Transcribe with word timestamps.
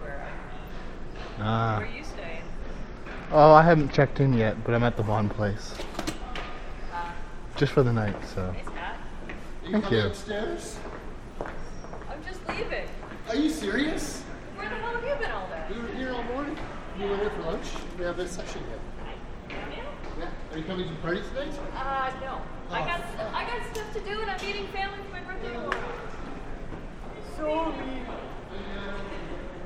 where 0.00 0.26
I'm. 0.26 1.40
Ah. 1.40 1.78
Where 1.78 1.86
are 1.86 1.90
you 1.90 2.04
staying? 2.04 2.42
Oh, 3.32 3.52
I 3.52 3.62
haven't 3.62 3.92
checked 3.92 4.20
in 4.20 4.32
yet, 4.32 4.62
but 4.64 4.74
I'm 4.74 4.82
at 4.82 4.96
the 4.96 5.02
Bond 5.02 5.30
place. 5.30 5.74
Uh, 6.92 7.10
Just 7.56 7.72
for 7.72 7.82
the 7.82 7.92
night, 7.92 8.16
so. 8.34 8.54
it's 8.58 8.68
Matt. 8.74 8.96
Thank 9.62 9.84
coming 9.84 9.98
you. 10.00 10.06
upstairs? 10.06 10.78
I'm 11.40 12.24
just 12.26 12.40
leaving. 12.48 12.88
Are 13.28 13.36
you 13.36 13.50
serious? 13.50 14.22
Where 14.56 14.68
the 14.68 14.74
hell 14.76 14.94
have 14.94 15.04
you 15.04 15.14
been 15.16 15.32
all 15.32 15.48
day? 15.48 15.64
We 15.70 15.80
were 15.80 15.88
here 15.88 16.12
all 16.12 16.22
morning. 16.24 16.56
We 16.98 17.06
were 17.06 17.16
here 17.16 17.30
for 17.30 17.42
lunch. 17.42 17.66
We 17.98 18.04
have 18.04 18.16
this 18.16 18.32
section 18.32 18.62
here. 18.68 19.56
Yeah? 19.70 19.76
Yeah. 20.18 20.28
Are 20.52 20.58
you 20.58 20.64
coming 20.64 20.86
to 20.88 20.93
the 20.93 20.93
party 21.04 21.20
today? 21.20 21.50
Uh, 21.76 22.10
no. 22.22 22.40
I 22.70 22.80
Oh. 22.80 22.86
got 22.86 23.00
I 23.34 23.44
got 23.44 23.74
stuff 23.74 23.92
to 23.92 24.00
do, 24.00 24.20
and 24.22 24.30
I'm 24.30 24.40
meeting 24.40 24.66
family 24.68 24.98
for 25.04 25.12
my 25.12 25.20
birthday 25.20 25.52
tomorrow. 25.52 25.80
Sorry. 27.36 28.02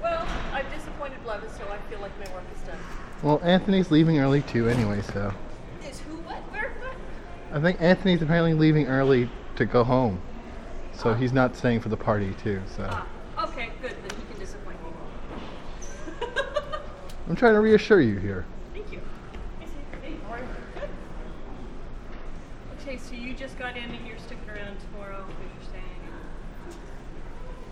Well, 0.02 0.26
I've 0.52 0.74
disappointed 0.74 1.18
Blevis, 1.24 1.56
so 1.56 1.64
I 1.70 1.78
feel 1.90 2.00
like 2.00 2.12
my 2.18 2.34
work 2.34 2.44
is 2.54 2.62
done. 2.62 2.78
Well, 3.22 3.40
Anthony's 3.44 3.90
leaving 3.90 4.18
early 4.18 4.42
too, 4.42 4.68
anyway, 4.68 5.00
so. 5.02 5.32
Is 5.88 6.00
who? 6.00 6.16
What? 6.18 6.38
Where? 6.50 6.72
What? 6.80 7.56
I 7.56 7.60
think 7.60 7.80
Anthony's 7.80 8.22
apparently 8.22 8.54
leaving 8.54 8.86
early 8.86 9.30
to 9.56 9.64
go 9.64 9.84
home. 9.84 10.20
So 10.92 11.14
he's 11.14 11.32
not 11.32 11.54
staying 11.56 11.80
for 11.80 11.88
the 11.88 11.96
party, 11.96 12.34
too, 12.42 12.60
so. 12.76 12.88
Ah, 12.90 13.06
okay, 13.44 13.70
good. 13.80 13.92
Then 13.92 14.18
he 14.18 14.24
can 14.32 14.40
disappoint 14.40 14.76
me. 14.82 14.90
I'm 17.28 17.36
trying 17.36 17.54
to 17.54 17.60
reassure 17.60 18.00
you 18.00 18.18
here. 18.18 18.44
Okay, 22.88 22.96
so 22.96 23.14
you 23.14 23.34
just 23.34 23.58
got 23.58 23.76
in 23.76 23.82
and 23.82 24.06
you're 24.06 24.16
sticking 24.16 24.48
around 24.48 24.78
tomorrow 24.80 25.22
because 25.26 25.42
you're 25.54 25.68
staying. 25.68 25.84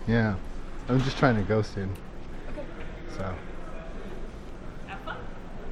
Yeah. 0.07 0.35
I'm 0.91 1.01
just 1.01 1.17
trying 1.17 1.37
to 1.37 1.43
ghost 1.43 1.79
in, 1.79 1.91
Okay. 2.51 2.67
so. 3.17 3.35
Have 4.87 5.01
fun. 5.01 5.17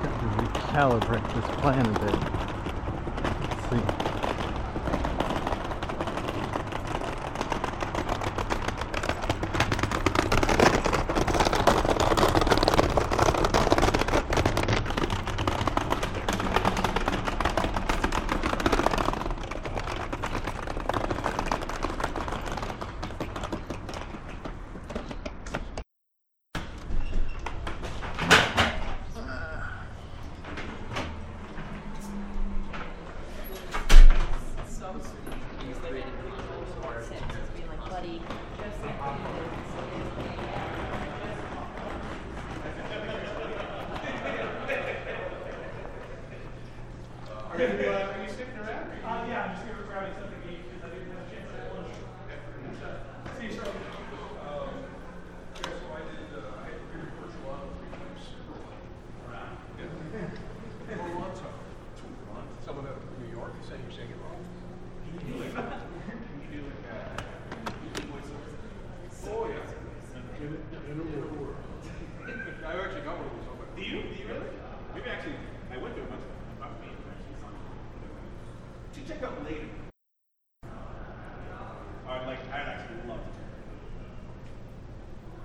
Got 0.00 0.54
to 0.54 0.67
recalibrate 0.78 1.34
this 1.34 1.56
plan 1.56 1.84
a 1.84 1.98
bit. 1.98 2.14
Let's 3.42 3.70
see. 3.70 4.08
Are 47.58 48.22
you, 48.22 48.30
sticking 48.30 48.54
around? 48.54 48.86
Uh, 49.02 49.26
yeah, 49.26 49.42
I'm 49.42 49.50
just 49.50 49.66
here 49.66 49.82
grabbing 49.90 50.14
something 50.14 50.38
to 50.38 50.46
eat 50.46 50.62
because 50.70 50.78
I 50.78 50.94
didn't 50.94 51.10
have 51.10 51.26
a 51.26 51.30
chance 51.34 51.50
to 51.50 51.58
have 51.58 51.74
lunch. 51.74 51.90
See 53.34 53.50
you 53.50 53.58
shortly. 53.58 53.82
Um, 54.46 54.78
yeah, 55.58 55.74
so 55.74 55.90
I 55.90 56.06
did, 56.06 56.38
uh, 56.38 56.54
I 56.54 56.70
had 56.70 56.78
to 56.78 56.86
pre-record 56.86 57.34
you 57.34 57.42
on 57.50 57.66
three 57.82 57.90
times. 57.98 58.22
Around? 59.26 59.58
Yeah. 59.74 59.90
Four 61.02 61.10
months, 61.18 61.42
uh, 61.42 61.50
two 61.98 62.14
months. 62.30 62.62
Someone 62.62 62.86
out 62.86 62.94
of 62.94 63.10
New 63.18 63.26
York 63.34 63.50
is 63.58 63.66
saying 63.66 63.82
you're 63.82 63.90
saying 63.90 64.14
it 64.14 64.22
wrong. 64.22 64.38
Can 64.38 65.18
you 65.18 65.18
do 65.18 65.42
like, 65.42 65.58
can 65.58 66.38
you 66.38 66.50
do 66.54 66.62
like, 66.62 66.86
uh, 66.94 67.10
oh, 69.34 69.50
yeah. 69.50 69.66
In, 70.46 70.54
in 70.54 70.94
a 70.94 71.26
world. 71.34 71.58
I 71.58 72.70
actually 72.86 73.02
got 73.02 73.18
one 73.18 73.26
of 73.26 73.34
those. 73.34 73.50
on 73.50 73.58
my- 73.58 73.66
Do 73.74 73.82
you? 73.82 73.98
Do 74.06 74.14
you 74.14 74.30
really? 74.30 74.46
Maybe 74.94 75.10
actually, 75.10 75.42
I 75.74 75.82
went 75.82 75.98
to 75.98 76.06
a 76.06 76.06
bunch 76.06 76.22
of 76.22 76.30
them. 76.30 76.38
Not 76.62 76.78
me, 76.78 76.94
actually. 76.94 77.34
To 78.94 79.00
check 79.08 79.22
out 79.22 79.38
later. 79.44 79.68
I'd 82.08 82.26
like, 82.26 82.40
I'd 82.50 82.68
actually 82.72 83.04
love 83.06 83.20
to. 83.22 83.32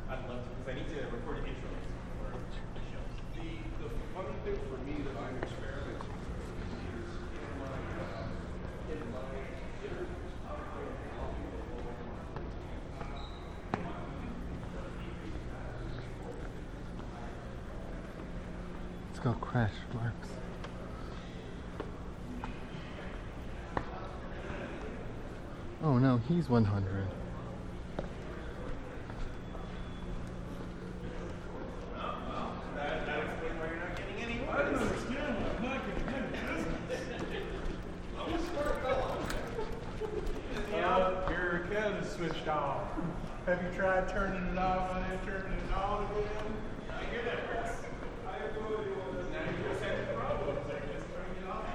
I'd 0.09 0.23
love 0.29 0.41
to, 0.41 0.49
because 0.57 0.67
I 0.67 0.73
need 0.79 0.89
to 0.89 0.99
record 1.11 1.37
an 1.43 1.45
intro 1.45 1.69
for 2.17 2.33
the 2.33 2.81
show. 2.91 3.03
The, 3.35 3.47
the 3.83 3.89
funny 4.15 4.35
thing 4.47 4.57
for 4.71 4.79
me 4.87 4.95
that 5.05 5.15
I'm 5.19 5.37
experimenting 5.43 6.07
with 6.07 6.49
is 6.81 7.09
in 7.35 7.51
my, 7.59 7.77
uh, 7.99 8.91
in 8.91 8.99
my 9.11 9.27
interviews, 9.83 10.33
I'm 10.49 10.59
going 10.73 10.87
to 10.87 11.07
tell 11.13 11.29
people 11.35 11.83
Let's 19.25 19.39
crash 19.39 19.71
marks. 19.93 20.27
Oh 25.81 25.97
no, 25.97 26.19
he's 26.27 26.49
100. 26.49 27.07
Uh, 40.83 41.29
your 41.29 41.63
account 41.63 42.03
is 42.03 42.11
switched 42.11 42.47
off. 42.47 42.81
Have 43.45 43.61
you 43.63 43.69
tried 43.77 44.07
turning 44.09 44.43
it 44.51 44.57
off 44.57 44.95
and 44.95 45.05
then 45.05 45.19
turning 45.25 45.57
it 45.57 45.73
on 45.73 46.03
again? 46.11 46.53
I 46.91 47.03
hear 47.05 47.23
that 47.23 47.39
hurts. 47.39 47.79
I 48.27 48.33
have 48.37 48.53
no 48.55 48.77
idea 48.79 48.93
what 48.93 49.13
that 49.13 49.21
is. 49.21 49.31
Now 49.31 49.43
you 49.51 49.69
just 49.69 49.83
had 49.83 50.15
problems. 50.15 50.59
I 50.67 50.71
guess 50.85 51.03
turning 51.15 51.43
it 51.43 51.49
off. 51.49 51.65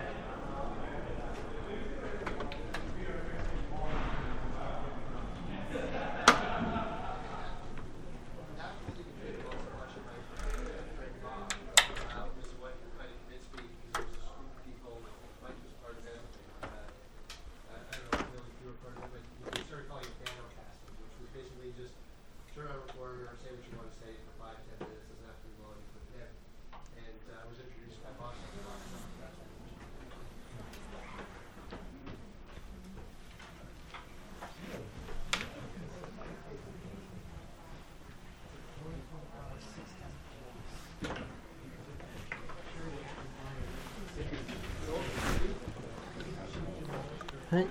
Hey, 47.50 47.67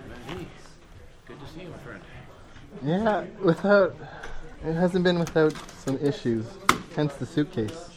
Good 1.28 1.40
to 1.40 1.48
see 1.54 1.62
you, 1.62 1.70
my 1.70 1.78
friend. 1.78 2.02
Yeah, 2.88 3.26
without 3.42 3.96
it 4.66 4.74
hasn't 4.74 5.04
been 5.04 5.20
without 5.20 5.54
some 5.78 5.98
issues, 5.98 6.46
hence 6.96 7.14
the 7.16 7.26
suitcase. 7.26 7.90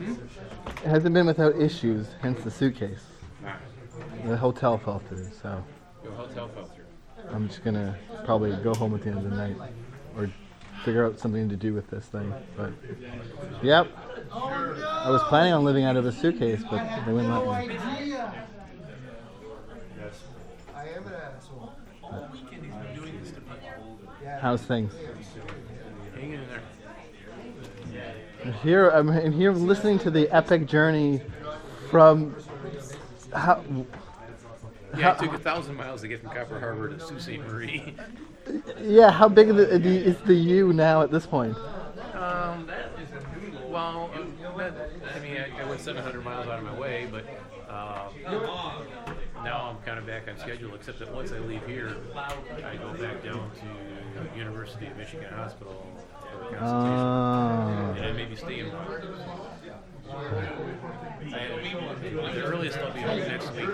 It 0.00 0.88
hasn't 0.88 1.14
been 1.14 1.26
without 1.26 1.56
issues, 1.60 2.08
hence 2.20 2.42
the 2.42 2.50
suitcase. 2.50 3.04
Ah, 3.46 3.56
The 4.26 4.36
hotel 4.36 4.78
fell 4.78 4.98
through, 4.98 5.28
so 5.40 5.62
your 6.02 6.12
hotel 6.12 6.48
fell 6.48 6.64
through. 6.64 6.84
I'm 7.32 7.48
just 7.48 7.64
gonna 7.64 7.96
probably 8.24 8.54
go 8.56 8.74
home 8.74 8.94
at 8.94 9.02
the 9.02 9.10
end 9.10 9.18
of 9.18 9.30
the 9.30 9.36
night 9.36 9.56
or 10.16 10.28
figure 10.84 11.06
out 11.06 11.20
something 11.20 11.48
to 11.48 11.56
do 11.56 11.72
with 11.72 11.88
this 11.88 12.06
thing. 12.06 12.34
But 12.56 12.72
yep, 13.62 13.86
I 14.32 15.08
was 15.08 15.22
planning 15.28 15.52
on 15.52 15.64
living 15.64 15.84
out 15.84 15.96
of 15.96 16.04
a 16.04 16.12
suitcase, 16.12 16.62
but 16.68 16.84
they 17.06 17.12
wouldn't 17.12 17.46
let 17.46 17.66
me. 17.68 17.78
I 17.78 18.46
am 20.88 21.06
an 21.06 21.14
asshole. 21.14 21.74
How's 24.42 24.60
things? 24.60 24.92
Hang 26.16 26.32
in 26.32 26.40
there. 26.48 26.62
I'm 28.44 28.52
here 28.54 28.88
I'm 28.88 29.30
here 29.30 29.52
listening 29.52 30.00
to 30.00 30.10
the 30.10 30.28
epic 30.34 30.66
journey 30.66 31.22
from 31.88 32.34
how 33.32 33.62
Yeah, 34.98 35.12
it 35.12 35.20
took 35.20 35.32
a 35.32 35.38
thousand 35.38 35.76
miles 35.76 36.00
to 36.00 36.08
get 36.08 36.22
from 36.22 36.30
Copper 36.30 36.58
Harbor 36.58 36.88
to 36.88 36.98
Sault 36.98 37.20
Ste. 37.20 37.38
Marie. 37.38 37.94
yeah 38.80 39.12
how 39.12 39.28
big 39.28 39.48
of 39.48 39.54
the, 39.54 39.78
the, 39.78 39.96
is 39.96 40.16
the 40.22 40.34
U 40.34 40.72
now 40.72 41.02
at 41.02 41.12
this 41.12 41.24
point? 41.24 41.56
Um, 42.14 42.66
that 42.66 42.90
is, 43.00 43.60
well, 43.68 44.10
that, 44.56 44.90
I 45.14 45.20
mean, 45.20 45.36
I, 45.36 45.62
I 45.62 45.68
went 45.68 45.80
700 45.80 46.24
miles 46.24 46.48
out 46.48 46.58
of 46.58 46.64
my 46.64 46.76
way, 46.76 47.08
but 47.10 47.24
uh, 47.70 48.08
now 49.44 49.70
I'm 49.70 49.82
kind 49.86 50.00
of 50.00 50.06
back 50.06 50.28
on 50.28 50.36
schedule, 50.36 50.74
except 50.74 50.98
that 50.98 51.14
once 51.14 51.30
I 51.30 51.38
leave 51.38 51.64
here, 51.64 51.96
I 52.16 52.76
go 52.76 52.92
back 52.94 53.22
down 53.22 53.50
to 53.50 53.91
University 54.36 54.86
of 54.86 54.96
Michigan 54.96 55.32
Hospital 55.34 55.84
for 56.20 56.54
a 56.54 56.58
consultation. 56.58 56.98
Oh. 56.98 57.94
and 57.96 58.06
I 58.06 58.12
maybe 58.12 58.36
stay 58.36 58.60
in 58.60 58.70
I, 60.14 61.48
the 62.34 62.42
earliest 62.42 62.78
I'll 62.78 62.92
be 62.92 63.00
home 63.00 63.18
next 63.20 63.50
week, 63.54 63.68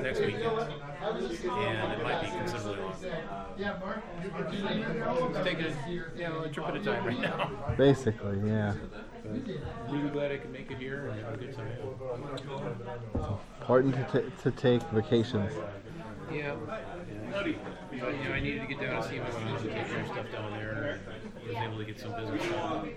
next 0.00 0.20
weekend, 0.20 0.44
and 0.46 1.92
it 1.92 2.02
might 2.02 2.20
be 2.22 2.28
considerably 2.28 2.76
longer. 2.80 4.02
Just 4.50 5.44
take 5.44 5.58
a, 5.58 5.74
you 5.88 6.04
know, 6.22 6.42
a 6.44 6.48
trip 6.48 6.68
at 6.68 6.76
a 6.76 6.80
time 6.80 7.04
right 7.04 7.20
now. 7.20 7.50
Basically, 7.76 8.38
yeah. 8.48 8.74
Really 9.90 10.10
glad 10.10 10.32
I 10.32 10.36
could 10.38 10.52
make 10.52 10.70
it 10.70 10.78
here 10.78 11.08
and 11.08 11.20
have 11.24 11.34
a 11.34 11.36
good 11.36 11.54
time. 11.54 11.68
Important 13.60 13.94
to, 13.94 14.22
t- 14.22 14.30
to 14.42 14.50
take 14.50 14.82
vacations. 14.90 15.52
Yeah. 16.32 16.54
You 17.34 18.00
know, 18.00 18.08
I 18.32 18.40
needed 18.40 18.60
to 18.62 18.66
get 18.66 18.80
down 18.80 18.96
and 18.96 19.04
see 19.04 19.18
my 19.18 19.30
mom 19.30 19.56
and 19.56 19.58
take 19.58 19.88
care 19.88 20.00
of 20.00 20.06
stuff 20.06 20.32
down 20.32 20.52
there. 20.52 21.00
and 21.00 21.48
was 21.48 21.56
able 21.56 21.78
to 21.78 21.84
get 21.84 21.98
some 21.98 22.14
business 22.14 22.42
done. 22.50 22.90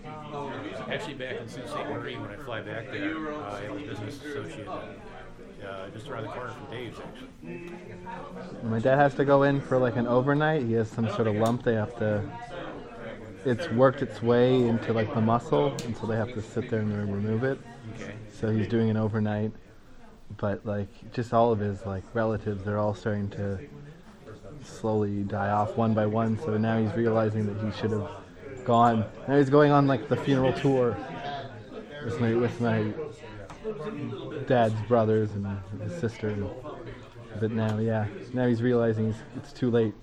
Actually, 0.92 1.14
back 1.16 1.42
in 1.42 1.48
Sault 1.48 1.70
Ste. 1.70 1.90
Marie, 1.90 2.18
when 2.18 2.30
I 2.30 2.36
fly 2.38 2.62
back 2.62 2.92
there, 2.92 3.34
uh, 3.34 3.54
I 3.54 3.62
have 3.62 3.78
a 3.78 3.80
business 3.80 4.24
associate 4.24 4.68
uh, 4.68 5.90
just 5.90 6.08
around 6.08 6.24
the 6.24 6.30
corner 6.30 6.52
from 6.52 6.70
Dave's, 6.72 7.00
actually. 7.00 7.72
My 8.64 8.80
dad 8.80 8.98
has 8.98 9.16
to 9.16 9.26
go 9.26 9.44
in 9.44 9.60
for 9.60 9.78
like 9.78 9.96
an 9.96 10.08
overnight. 10.08 10.64
He 10.64 10.74
has 10.74 10.90
some 10.90 11.08
sort 11.10 11.28
of 11.28 11.36
lump. 11.36 11.64
They 11.64 11.76
have 11.76 11.98
to. 11.98 12.24
It's 13.46 13.70
worked 13.72 14.02
its 14.02 14.22
way 14.22 14.68
into 14.68 14.94
like 14.94 15.14
the 15.14 15.22
muscle, 15.22 15.76
and 15.86 15.96
so 15.98 16.06
they 16.06 16.16
have 16.16 16.34
to 16.34 16.42
sit 16.42 16.70
there 16.70 16.82
and 16.82 17.14
remove 17.14 17.44
it. 17.44 17.60
Okay. 17.96 18.14
So 18.40 18.50
he's 18.50 18.68
doing 18.68 18.90
an 18.90 18.98
overnight, 18.98 19.52
but 20.38 20.66
like 20.66 20.90
just 21.12 21.34
all 21.34 21.52
of 21.52 21.60
his 21.60 21.86
like 21.86 22.04
relatives, 22.14 22.64
they're 22.64 22.78
all 22.78 22.94
starting 22.94 23.30
to 23.32 23.60
slowly 24.68 25.24
die 25.24 25.50
off 25.50 25.78
one 25.78 25.94
by 25.94 26.06
one. 26.06 26.40
So 26.40 26.58
now 26.58 26.80
he's 26.80 26.94
realizing 26.94 27.46
that 27.48 27.64
he 27.66 27.80
should 27.80 27.92
have 27.92 28.10
gone. 28.64 29.06
Now 29.28 29.38
he's 29.38 29.50
going 29.50 29.72
on 29.72 29.88
like 29.88 30.10
the 30.10 30.18
funeral 30.18 30.54
tour 30.54 30.98
with 32.04 32.20
my 32.20 32.34
with 32.36 32.62
my 32.62 32.94
dad's 34.48 34.80
brothers 34.88 35.32
and 35.32 35.48
his 35.82 36.00
sister. 36.00 36.30
And, 36.30 36.50
but 37.40 37.52
now, 37.52 37.78
yeah, 37.78 38.08
now 38.34 38.48
he's 38.48 38.62
realizing 38.62 39.10
it's, 39.10 39.20
it's 39.36 39.54
too 39.54 39.70
late. 39.70 39.94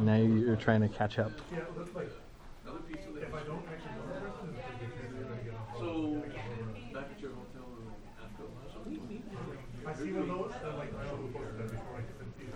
Now 0.00 0.16
you're 0.16 0.56
trying 0.56 0.80
to 0.80 0.88
catch 0.88 1.18
up. 1.18 1.32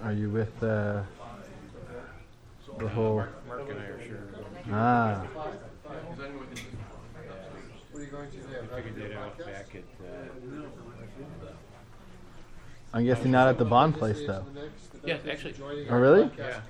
Are 0.07 0.13
you 0.13 0.31
with 0.31 0.63
uh, 0.63 1.03
the 2.79 2.87
whole? 2.87 3.25
Mark 3.49 3.69
and 3.69 3.81
I 3.81 3.87
are 3.87 4.01
sure. 4.07 4.19
Ah, 4.71 5.25
What 7.91 8.01
are 8.01 8.05
you 8.05 8.07
going 8.07 8.31
to 8.31 8.37
do? 8.37 8.43
I 8.73 8.77
figured 8.77 8.95
they'd 8.95 9.17
out 9.17 9.37
back 9.37 9.75
at. 9.75 9.83
Uh, 10.07 10.63
I'm 12.95 13.05
guessing 13.05 13.33
not 13.33 13.49
at 13.49 13.59
the 13.59 13.65
Bond 13.65 13.97
place 13.97 14.25
though. 14.25 14.45
yes, 15.05 15.23
actually. 15.29 15.55
Oh, 15.91 15.97
really? 15.97 16.31
Yeah. 16.39 16.61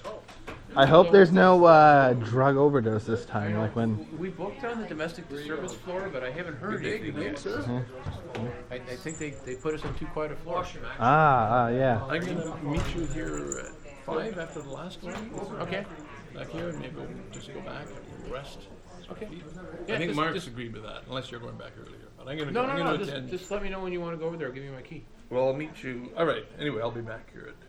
I 0.77 0.85
hope 0.87 1.11
there's 1.11 1.33
no 1.33 1.65
uh, 1.65 2.13
drug 2.15 2.57
overdose 2.57 3.05
this 3.05 3.25
time. 3.25 3.57
Like 3.59 3.75
when. 3.75 4.07
We 4.19 4.29
booked 4.29 4.63
on 4.65 4.81
the 4.81 4.87
domestic 4.87 5.29
disturbance 5.29 5.75
floor, 5.75 6.11
but 6.13 6.23
I 6.23 6.31
haven't 6.31 6.57
heard 6.57 6.85
anything 6.85 7.21
yet. 7.23 7.47
I, 8.71 8.75
I 8.75 8.79
think 8.97 9.19
they, 9.19 9.31
they 9.31 9.55
put 9.55 9.75
us 9.75 9.85
on 9.85 9.95
too 9.95 10.07
quiet 10.07 10.33
a 10.33 10.37
floor. 10.37 10.65
Ah, 10.99 11.49
ah, 11.51 11.69
yeah. 11.69 12.05
I'm 12.05 12.25
gonna 12.25 12.57
meet 12.63 12.95
you 12.95 13.07
here 13.07 13.61
at 13.65 14.05
five 14.05 14.39
after 14.39 14.61
the 14.61 14.71
last 14.71 15.03
one. 15.03 15.31
Okay. 15.61 15.85
Back 16.35 16.51
here, 16.51 16.69
and 16.69 16.79
maybe 16.81 16.97
we'll 16.97 17.09
just 17.33 17.53
go 17.53 17.61
back 17.61 17.87
and 18.23 18.31
rest. 18.33 18.59
Okay. 19.11 19.27
I 19.27 19.29
think 19.97 20.11
just- 20.11 20.17
Mark's 20.17 20.35
just- 20.35 20.49
agreed 20.49 20.75
with 20.75 20.83
that, 20.83 21.05
unless 21.09 21.31
you're 21.31 21.41
going 21.41 21.57
back 21.57 21.73
earlier. 21.81 22.09
But 22.19 22.29
I'm 22.29 22.37
gonna, 22.39 22.51
No, 22.51 22.63
I'm 22.63 22.69
no, 22.79 22.85
gonna 22.85 22.91
no. 22.93 22.97
Just, 22.99 23.11
attend. 23.11 23.31
just 23.31 23.51
let 23.51 23.63
me 23.63 23.69
know 23.71 23.81
when 23.81 23.93
you 23.93 24.01
want 24.01 24.15
to 24.15 24.19
go 24.19 24.27
over 24.27 24.37
there. 24.37 24.49
I'll 24.49 24.53
give 24.53 24.65
you 24.65 24.73
my 24.73 24.83
key. 24.83 25.05
well, 25.31 25.47
I'll 25.47 25.55
meet 25.55 25.83
you. 25.83 26.11
All 26.17 26.27
right. 26.27 26.45
Anyway, 26.59 26.83
I'll 26.83 26.91
be 26.91 27.01
back 27.01 27.31
here 27.33 27.43
at 27.43 27.49
Okay. 27.49 27.66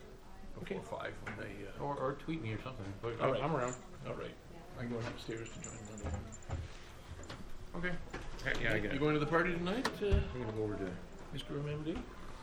Before 0.59 0.81
five 0.99 1.13
when 1.23 1.35
they. 1.37 1.53
Uh, 1.67 1.83
Or, 1.83 1.95
or 1.95 2.13
tweet 2.25 2.41
me 2.41 2.51
or 2.53 2.61
something. 2.63 2.85
But 3.01 3.19
All 3.19 3.27
I'm, 3.27 3.31
right. 3.33 3.43
I'm 3.43 3.55
around. 3.55 3.75
all 4.07 4.13
right. 4.15 4.33
I'm 4.79 4.89
going 4.89 5.05
upstairs 5.07 5.49
to 5.49 5.59
join 5.61 5.73
Monday. 5.91 6.17
Okay. 7.77 7.91
Yeah, 8.45 8.53
yeah, 8.61 8.73
I 8.75 8.79
got 8.79 8.83
You 8.91 8.97
it. 8.97 8.99
going 8.99 9.13
to 9.13 9.19
the 9.19 9.25
party 9.25 9.53
tonight, 9.53 9.87
uh, 10.01 10.05
I'm 10.05 10.23
going 10.33 10.45
to 10.47 10.51
go 10.53 10.63
over 10.63 10.75
to. 10.75 10.89
Mr. 11.35 11.51
MMD? 11.61 11.97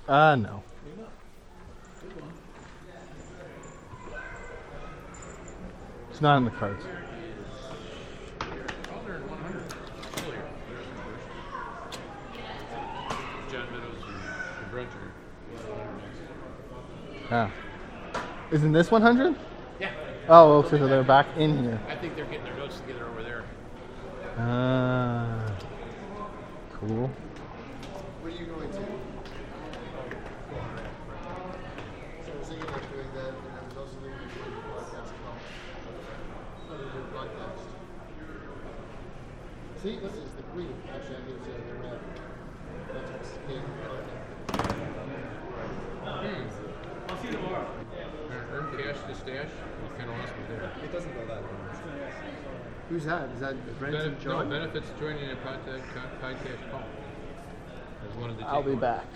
Uh, 0.09 0.37
no. 0.37 0.63
You're 0.87 0.97
not. 1.05 1.13
Good 2.01 2.21
one. 2.21 2.33
It's 6.11 6.21
not 6.21 6.37
in 6.39 6.45
the 6.45 6.51
cards. 6.53 6.85
Oh, 8.41 8.47
they're 9.05 9.19
100. 9.19 9.75
Earlier. 10.27 10.43
John 13.51 13.67
Meadows 13.73 14.03
and 14.07 14.17
the 14.61 14.77
Bruncher. 14.77 15.11
Ah. 17.31 17.51
Isn't 18.51 18.73
this 18.73 18.91
100? 18.91 19.35
Yeah. 19.81 19.91
Oh, 20.29 20.59
okay, 20.59 20.79
so 20.79 20.87
they're 20.87 21.03
back 21.03 21.27
in 21.37 21.63
here. 21.63 21.81
I 21.89 21.97
think 21.97 22.15
they're 22.17 22.25
getting 22.27 22.45
their 22.45 22.57
notes 22.57 22.79
together 22.81 23.07
over 23.07 23.23
there. 23.23 23.45
Ah. 24.39 25.47
Cool. 26.75 27.09
What 28.21 28.33
are 28.33 28.37
you 28.37 28.47
going 28.47 28.69
to? 28.69 28.75
So 28.75 28.83
I 32.33 32.37
was 32.39 32.49
thinking 32.49 32.69
about 32.69 32.83
doing 32.93 33.11
that, 33.15 33.29
and 33.29 33.53
I 33.55 33.65
was 33.65 33.77
also 33.77 33.97
thinking 34.03 34.23
of 34.23 34.35
doing 34.35 34.55
a 34.55 34.63
podcast 34.71 35.11
called 35.25 35.41
Another 36.69 36.89
New 36.95 37.07
Podcast. 37.15 37.65
See, 39.83 39.97
this 39.97 40.13
is 40.13 40.31
the 40.37 40.45
queen. 40.53 40.75
Actually, 40.95 41.17
I 41.17 41.19
need 41.27 41.41
to 41.43 41.51
the 41.51 41.75
red. 41.81 42.01
That's 42.93 43.11
what's 43.11 43.33
king. 43.49 43.65
I'll 47.09 47.19
see 47.21 47.27
you 47.29 47.33
tomorrow. 47.35 47.67
Earn 48.31 48.63
cash 48.77 48.97
to 49.09 49.15
stash. 49.15 49.51
You 49.83 49.89
kind 49.99 50.11
of 50.11 50.17
lost 50.19 50.33
me 50.37 50.45
there. 50.49 50.71
It 50.85 50.93
doesn't 50.93 51.15
go 51.15 51.27
that 51.27 51.43
long. 51.43 51.61
Who's 52.89 53.05
that? 53.07 53.29
Is 53.31 53.41
that 53.41 53.79
Brent 53.79 53.95
and 53.97 54.17
Benef- 54.17 54.25
no, 54.25 54.31
John? 54.33 54.51
benefits 54.51 54.87
joining 55.01 55.31
a 55.31 55.37
podcast, 55.37 55.83
con- 55.95 56.11
podcast 56.23 56.71
call. 56.71 56.83
As 58.09 58.17
one 58.17 58.31
of 58.31 58.37
the 58.37 58.45
I'll 58.45 58.63
be 58.63 58.73
takeaways. 58.73 58.81
back. 58.81 59.07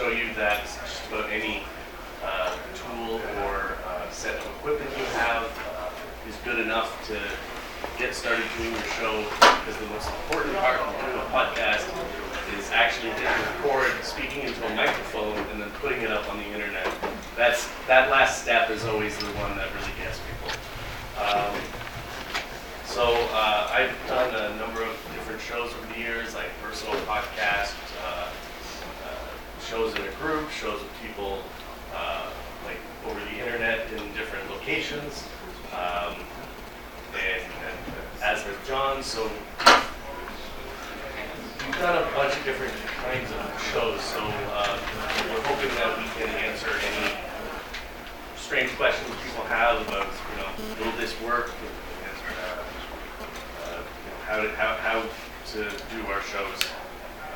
Show 0.00 0.08
you 0.08 0.32
that 0.32 0.64
just 0.64 1.04
about 1.12 1.28
any 1.28 1.60
uh, 2.24 2.56
tool 2.72 3.20
or 3.44 3.76
uh, 3.84 4.08
set 4.08 4.34
of 4.34 4.46
equipment 4.56 4.88
you 4.96 5.04
have 5.20 5.44
uh, 5.44 6.26
is 6.26 6.34
good 6.42 6.58
enough 6.58 6.88
to 7.06 7.20
get 7.98 8.14
started 8.14 8.42
doing 8.56 8.72
your 8.72 8.88
show 8.96 9.20
because 9.60 9.76
the 9.76 9.84
most 9.92 10.08
important 10.08 10.56
part 10.56 10.80
of 10.80 10.88
doing 11.04 11.20
a 11.20 11.28
podcast 11.28 11.84
is 12.56 12.70
actually 12.72 13.10
hitting 13.10 13.44
record, 13.60 13.92
speaking 14.02 14.48
into 14.48 14.64
a 14.72 14.74
microphone, 14.74 15.36
and 15.52 15.60
then 15.60 15.68
putting 15.84 16.00
it 16.00 16.10
up 16.10 16.26
on 16.32 16.38
the 16.38 16.48
internet. 16.48 16.88
That's 17.36 17.68
that 17.86 18.08
last 18.08 18.42
step 18.42 18.70
is 18.70 18.86
always 18.86 19.18
the 19.18 19.26
one 19.36 19.54
that 19.58 19.68
really 19.76 19.92
gets 20.00 20.16
people. 20.24 20.56
Um, 21.20 21.60
so 22.86 23.04
uh, 23.36 23.68
I've 23.68 23.94
done 24.08 24.32
a 24.32 24.56
number 24.56 24.80
of 24.82 24.96
different 25.12 25.42
shows 25.42 25.74
over 25.74 25.92
the 25.92 26.00
years, 26.00 26.34
like 26.34 26.48
personal 26.62 26.96
podcast, 27.04 27.76
uh, 27.76 27.89
shows 29.70 29.94
in 29.94 30.02
a 30.02 30.10
group, 30.18 30.50
shows 30.50 30.82
with 30.82 30.90
people 31.00 31.38
uh, 31.94 32.28
like 32.66 32.78
over 33.06 33.20
the 33.20 33.38
internet 33.38 33.86
in 33.92 34.02
different 34.14 34.50
locations. 34.50 35.28
Um, 35.70 36.16
and, 37.14 37.42
and 37.62 37.78
as 38.20 38.44
with 38.44 38.58
John, 38.66 39.00
so 39.00 39.30
we've 41.64 41.78
done 41.78 42.02
a 42.02 42.06
bunch 42.16 42.36
of 42.36 42.44
different 42.44 42.74
kinds 42.98 43.30
of 43.30 43.62
shows. 43.72 44.00
So 44.00 44.18
uh, 44.18 44.76
we're 45.30 45.46
hoping 45.46 45.70
that 45.76 45.96
we 45.96 46.04
can 46.18 46.28
answer 46.42 46.70
any 46.90 47.14
strange 48.36 48.70
questions 48.76 49.14
people 49.24 49.44
have 49.44 49.86
about, 49.86 50.08
you 50.32 50.36
know, 50.42 50.50
will 50.84 50.96
this 50.98 51.14
work? 51.22 51.52
Uh, 53.62 53.82
how, 54.26 54.42
to, 54.42 54.48
how, 54.56 54.74
how 54.82 55.08
to 55.52 55.70
do 55.94 56.06
our 56.10 56.22
shows. 56.22 56.58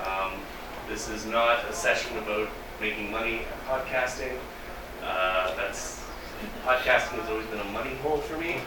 Um, 0.04 0.40
this 0.88 1.08
is 1.08 1.26
not 1.26 1.64
a 1.68 1.72
session 1.72 2.16
about 2.18 2.48
making 2.80 3.10
money 3.10 3.40
at 3.40 3.66
podcasting. 3.86 4.36
Uh, 5.02 5.54
that's 5.56 6.02
podcasting 6.66 7.20
has 7.20 7.30
always 7.30 7.46
been 7.46 7.60
a 7.60 7.70
money 7.72 7.94
hole 8.02 8.18
for 8.18 8.36
me. 8.38 8.56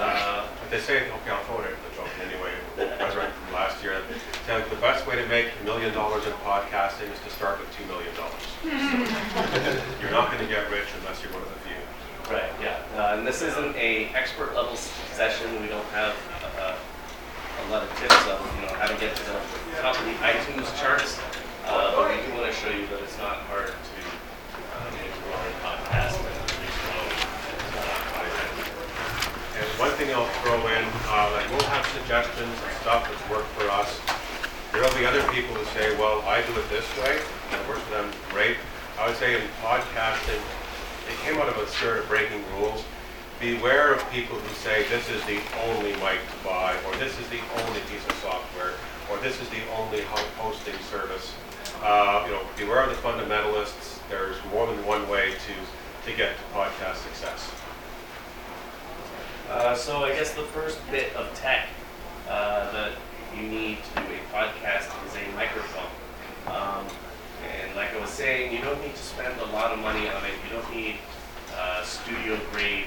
Uh, 0.00 0.44
But 0.60 0.70
they 0.70 0.80
say, 0.80 1.06
okay, 1.06 1.30
I'll 1.30 1.44
throw 1.44 1.60
it 1.60 1.70
at 1.70 1.78
the 1.86 1.94
joke 1.94 2.10
anyway. 2.18 2.50
I 2.98 3.06
was 3.06 3.14
right 3.14 3.30
from 3.30 3.54
last 3.54 3.80
year. 3.84 4.00
They 4.46 4.54
like, 4.54 4.68
the 4.68 4.76
best 4.82 5.06
way 5.06 5.14
to 5.14 5.24
make 5.28 5.46
a 5.60 5.64
million 5.64 5.94
dollars 5.94 6.26
in 6.26 6.32
podcasting 6.42 7.12
is 7.12 7.20
to 7.22 7.30
start 7.30 7.60
with 7.60 7.70
two 7.76 7.84
million 7.86 8.10
dollars. 8.18 8.42
You're 10.02 10.10
not 10.10 10.32
going 10.32 10.42
to 10.42 10.50
get 10.50 10.68
rich 10.70 10.88
unless 10.98 11.22
you're 11.22 11.30
one 11.32 11.42
of 11.42 11.48
the 11.52 11.60
few. 11.62 11.78
Right, 12.34 12.50
yeah. 12.60 12.80
Uh, 12.96 13.18
and 13.18 13.26
this 13.26 13.40
isn't 13.42 13.76
a 13.76 14.06
expert 14.16 14.54
level 14.56 14.74
session. 14.74 15.46
We 15.62 15.68
don't 15.68 15.86
have 15.94 16.16
uh, 16.58 16.74
a 16.74 17.64
lot 17.70 17.84
of 17.84 17.90
tips 18.00 18.18
on, 18.26 18.40
you 18.58 18.66
know, 18.66 18.74
how 18.74 18.88
to 18.88 18.96
get 18.98 19.14
to 19.14 19.22
the 19.30 19.38
top 19.80 19.94
of 19.94 20.04
the 20.06 20.14
iTunes 20.26 20.66
charts. 20.80 21.20
Uh, 21.66 21.96
but 21.96 22.10
we 22.10 22.20
do 22.20 22.28
want 22.36 22.46
to 22.46 22.52
show 22.52 22.68
you 22.68 22.86
that 22.88 23.00
it's 23.02 23.16
not 23.18 23.36
hard 23.48 23.72
to 23.72 23.98
uh, 24.76 24.88
a 24.88 25.08
growing 25.24 25.56
podcast 25.64 26.20
and 26.20 26.44
And 29.54 29.66
one 29.78 29.90
thing 29.96 30.12
I'll 30.12 30.26
throw 30.42 30.58
in, 30.66 30.84
uh, 31.08 31.30
like 31.32 31.48
we'll 31.48 31.70
have 31.70 31.86
suggestions 31.94 32.50
and 32.50 32.72
stuff 32.82 33.06
that's 33.08 33.30
worked 33.30 33.48
for 33.54 33.70
us. 33.70 34.00
There'll 34.72 34.92
be 34.98 35.06
other 35.06 35.22
people 35.30 35.54
who 35.54 35.64
say, 35.78 35.96
well, 35.96 36.20
I 36.26 36.42
do 36.42 36.52
it 36.58 36.68
this 36.68 36.84
way, 36.98 37.22
and 37.52 37.62
it 37.62 37.68
works 37.68 37.80
for 37.86 37.94
them, 38.02 38.10
great. 38.30 38.56
I 38.98 39.06
would 39.06 39.16
say 39.16 39.34
in 39.38 39.46
podcasting, 39.62 40.42
it 41.08 41.16
came 41.22 41.38
out 41.40 41.48
of 41.48 41.56
a 41.58 41.66
spirit 41.68 42.02
of 42.02 42.08
breaking 42.08 42.42
rules. 42.58 42.82
Beware 43.38 43.94
of 43.94 44.02
people 44.10 44.36
who 44.36 44.54
say 44.56 44.84
this 44.90 45.08
is 45.08 45.22
the 45.24 45.38
only 45.70 45.92
mic 46.02 46.18
to 46.18 46.38
buy, 46.44 46.74
or 46.86 46.96
this 46.96 47.14
is 47.18 47.28
the 47.30 47.40
only 47.62 47.80
piece 47.86 48.04
of 48.10 48.14
software, 48.18 48.74
or 49.10 49.18
this 49.22 49.40
is 49.40 49.48
the 49.50 49.62
only 49.78 50.02
hosting 50.36 50.74
service. 50.90 51.32
Uh, 51.84 52.22
you 52.24 52.32
know, 52.32 52.40
beware 52.56 52.82
of 52.82 52.88
the 52.88 52.96
fundamentalists. 52.96 54.00
There's 54.08 54.36
more 54.50 54.66
than 54.66 54.84
one 54.86 55.06
way 55.08 55.32
to, 55.32 56.10
to 56.10 56.16
get 56.16 56.32
to 56.34 56.42
podcast 56.58 56.96
success. 56.96 57.50
Uh, 59.50 59.74
so 59.74 60.02
I 60.02 60.10
guess 60.12 60.32
the 60.32 60.44
first 60.44 60.78
bit 60.90 61.14
of 61.14 61.32
tech 61.34 61.68
uh, 62.26 62.72
that 62.72 62.92
you 63.36 63.42
need 63.42 63.78
to 63.94 64.00
do 64.00 64.08
a 64.14 64.34
podcast 64.34 64.88
is 65.06 65.14
a 65.14 65.36
microphone. 65.36 65.90
Um, 66.46 66.86
and 67.44 67.76
like 67.76 67.92
I 67.94 68.00
was 68.00 68.08
saying, 68.08 68.52
you 68.52 68.62
don't 68.62 68.80
need 68.80 68.94
to 68.94 69.02
spend 69.02 69.38
a 69.40 69.46
lot 69.52 69.70
of 69.70 69.78
money 69.78 70.08
on 70.08 70.24
it. 70.24 70.32
You 70.48 70.56
don't 70.56 70.74
need 70.74 70.96
uh, 71.54 71.84
studio 71.84 72.40
grade 72.52 72.86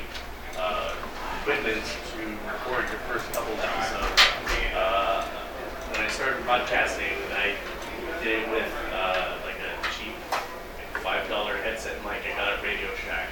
uh, 0.58 0.96
equipment 1.42 1.84
to 1.84 2.26
record 2.50 2.90
your 2.90 3.00
first 3.06 3.32
couple 3.32 3.54
episodes. 3.62 4.22
Uh, 4.74 5.24
when 5.92 6.02
I 6.02 6.08
started 6.10 6.44
podcasting, 6.46 7.14
I 7.36 7.54
did 8.24 8.44
it 8.44 8.50
with 8.50 8.72
uh, 8.94 9.38
like 9.46 9.56
a 9.62 9.72
cheap 9.94 10.14
like 10.32 11.04
five 11.04 11.30
dollar 11.30 11.56
mic 12.18 12.34
I 12.34 12.38
got 12.38 12.58
at 12.58 12.64
Radio 12.64 12.90
Shack, 13.06 13.30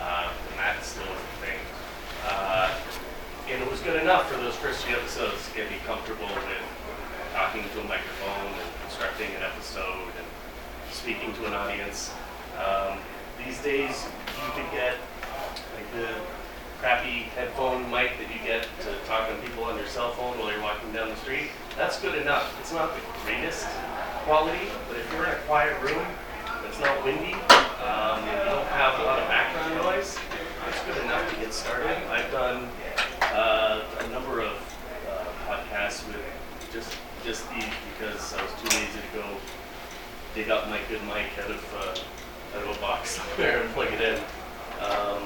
uh, 0.00 0.32
and 0.50 0.58
that 0.58 0.76
was 0.78 0.96
a 0.98 1.36
thing. 1.44 1.58
Uh, 2.26 2.74
and 3.48 3.62
it 3.62 3.70
was 3.70 3.80
good 3.80 4.00
enough 4.00 4.30
for 4.30 4.38
those 4.38 4.56
first 4.56 4.84
few 4.84 4.96
episodes 4.96 5.48
to 5.48 5.54
get 5.54 5.70
me 5.70 5.78
comfortable 5.86 6.26
with 6.26 6.64
talking 7.34 7.62
to 7.62 7.80
a 7.80 7.84
microphone 7.84 8.50
and 8.50 8.70
constructing 8.82 9.30
an 9.36 9.42
episode 9.42 10.10
and 10.18 10.26
speaking 10.90 11.34
to 11.34 11.46
an 11.46 11.54
audience. 11.54 12.10
Um, 12.58 12.98
these 13.44 13.62
days, 13.62 14.06
you 14.42 14.50
could 14.54 14.70
get 14.72 14.94
like 15.76 15.86
the 15.94 16.08
crappy 16.80 17.30
headphone 17.36 17.88
mic 17.90 18.18
that 18.18 18.28
you 18.32 18.42
get 18.44 18.66
to 18.82 18.90
talk 19.06 19.28
to 19.28 19.36
people 19.46 19.64
on 19.64 19.76
your 19.76 19.86
cell 19.86 20.12
phone 20.12 20.36
while 20.38 20.50
you're 20.50 20.62
walking 20.62 20.90
down 20.92 21.08
the 21.10 21.16
street. 21.16 21.50
That's 21.76 22.00
good 22.00 22.18
enough. 22.20 22.56
It's 22.60 22.72
not 22.72 22.90
the 22.94 23.02
greatest 23.22 23.66
quality, 24.24 24.66
but 24.88 24.98
if 24.98 25.12
you're 25.12 25.24
in 25.24 25.30
a 25.30 25.42
quiet 25.46 25.80
room 25.82 26.06
that's 26.62 26.80
not 26.80 27.04
windy 27.04 27.36
um, 27.86 28.20
you 28.26 28.36
don't 28.44 28.66
have 28.66 28.98
a 29.00 29.04
lot 29.04 29.18
of 29.18 29.28
background 29.28 29.74
noise, 29.76 30.18
it's 30.68 30.82
good 30.84 31.02
enough 31.04 31.30
to 31.30 31.36
get 31.40 31.52
started. 31.52 31.96
I've 32.10 32.30
done 32.32 32.68
uh, 33.22 33.82
a 34.00 34.08
number 34.08 34.40
of 34.40 34.56
uh, 35.08 35.24
podcasts 35.46 36.06
with 36.08 36.16
just 36.72 36.92
just 37.24 37.48
these 37.50 37.64
because 37.98 38.34
I 38.34 38.42
was 38.42 38.52
too 38.60 38.68
lazy 38.76 39.00
to 39.00 39.18
go 39.18 39.24
dig 40.34 40.50
up 40.50 40.68
my 40.68 40.80
good 40.88 41.02
mic 41.04 41.26
out 41.42 41.50
of 41.50 41.74
uh, 41.74 42.58
out 42.58 42.68
of 42.68 42.76
a 42.76 42.80
box 42.80 43.10
somewhere 43.20 43.62
and 43.62 43.70
plug 43.72 43.88
it 43.92 44.00
in. 44.00 44.20
Um, 44.80 45.22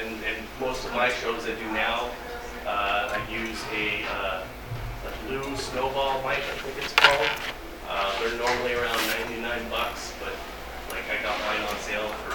and, 0.00 0.14
and 0.24 0.46
most 0.60 0.84
of 0.84 0.92
my 0.92 1.08
shows 1.08 1.44
I 1.44 1.54
do 1.54 1.70
now, 1.72 2.10
uh, 2.66 3.14
I 3.14 3.30
use 3.30 3.62
a, 3.72 4.04
uh, 4.10 4.44
a 5.06 5.26
blue 5.26 5.56
snowball 5.56 6.22
mic, 6.22 6.38
I 6.38 6.56
think 6.58 6.84
it's 6.84 6.94
called. 6.94 7.30
Uh, 7.88 8.20
they're 8.20 8.38
normally 8.38 8.74
around 8.74 8.96
99 9.28 9.70
bucks, 9.70 10.12
but 10.18 10.32
like 11.08 11.18
I 11.18 11.22
got 11.22 11.38
mine 11.40 11.62
on 11.68 11.76
sale 11.80 12.08
for 12.08 12.30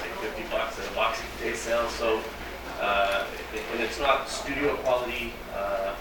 like 0.00 0.12
50 0.20 0.42
bucks 0.50 0.78
at 0.78 0.90
a 0.90 0.94
Boxing 0.94 1.26
Day 1.40 1.54
sale. 1.54 1.88
So, 1.90 2.20
uh, 2.80 3.26
and 3.72 3.80
it's 3.80 3.98
not 3.98 4.28
studio 4.28 4.76
quality 4.76 5.32
uh, 5.54 5.94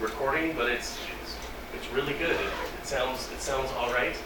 recording, 0.00 0.54
but 0.56 0.70
it's, 0.70 0.98
it's 1.22 1.36
it's 1.74 1.86
really 1.92 2.14
good. 2.14 2.30
It, 2.30 2.52
it 2.80 2.86
sounds 2.86 3.30
it 3.32 3.40
sounds 3.40 3.70
all 3.78 3.92
right. 3.92 4.16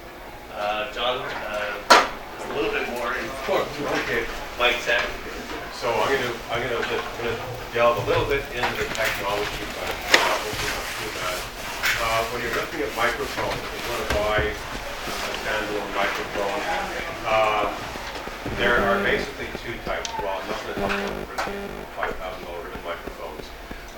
Uh, 0.55 0.93
John 0.93 1.21
uh, 1.21 2.07
is 2.39 2.51
a 2.51 2.55
little 2.55 2.71
bit 2.71 2.89
more 2.91 3.15
informed. 3.15 3.69
Okay. 4.05 4.25
Mike 4.59 4.77
Tech. 4.85 5.05
So 5.73 5.91
I'm 5.91 6.09
gonna, 6.09 6.33
I'm 6.53 6.63
gonna 6.63 6.81
I'm 6.81 7.25
gonna 7.25 7.39
delve 7.73 7.99
a 8.05 8.07
little 8.09 8.27
bit 8.27 8.45
into 8.55 8.77
the 8.77 8.89
technology, 8.95 9.65
but 9.77 9.93
bad. 11.21 11.41
Uh, 12.01 12.25
when 12.33 12.43
you're 12.43 12.55
looking 12.55 12.81
at 12.81 12.91
microphones, 12.97 13.61
you 13.61 13.81
wanna 13.91 14.15
buy 14.15 14.41
a 14.53 14.74
standalone 15.45 15.93
microphone, 15.93 16.61
um, 17.29 17.69
there 18.57 18.81
are 18.81 18.97
basically 19.05 19.45
two 19.61 19.77
types. 19.85 20.09
Well, 20.17 20.41
I'm 20.41 20.49
not 20.49 20.57
gonna 20.65 20.81
talk 20.81 22.09
about 22.09 22.17
thousand 22.17 22.45
dollar 22.49 22.65
ribbon 22.65 22.81
microphones. 22.81 23.45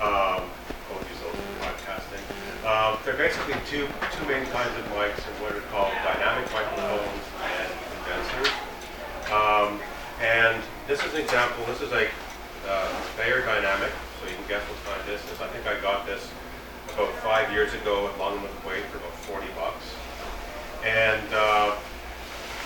Um, 0.03 0.43
don't 0.91 1.07
use 1.07 1.23
those 1.23 1.39
for 1.39 1.55
podcasting. 1.63 2.23
Um, 2.67 2.99
there 3.07 3.15
are 3.15 3.21
basically 3.23 3.55
two, 3.63 3.87
two 3.87 4.25
main 4.27 4.43
kinds 4.51 4.75
of 4.75 4.83
mics, 4.91 5.23
and 5.23 5.35
what 5.39 5.55
are 5.55 5.63
called 5.71 5.95
dynamic 6.03 6.51
microphones 6.51 7.23
and 7.39 7.69
condensers. 7.95 8.51
Um, 9.31 9.79
and 10.19 10.59
this 10.83 10.99
is 10.99 11.13
an 11.15 11.21
example, 11.23 11.63
this 11.71 11.79
is 11.79 11.95
a 11.95 12.11
uh, 12.67 12.91
Beyerdynamic, 13.15 13.95
so 14.19 14.27
you 14.27 14.35
can 14.35 14.47
guess 14.51 14.63
what 14.67 14.83
kind 14.83 14.99
this 15.07 15.23
is. 15.31 15.39
I 15.39 15.47
think 15.47 15.63
I 15.63 15.79
got 15.79 16.05
this 16.05 16.27
about 16.91 17.13
five 17.23 17.51
years 17.53 17.73
ago 17.73 18.07
at 18.11 18.19
Longwood 18.19 18.51
Kuwait 18.67 18.83
for 18.91 18.97
about 18.97 19.15
40 19.23 19.47
bucks. 19.55 19.95
And 20.85 21.33
uh, 21.33 21.75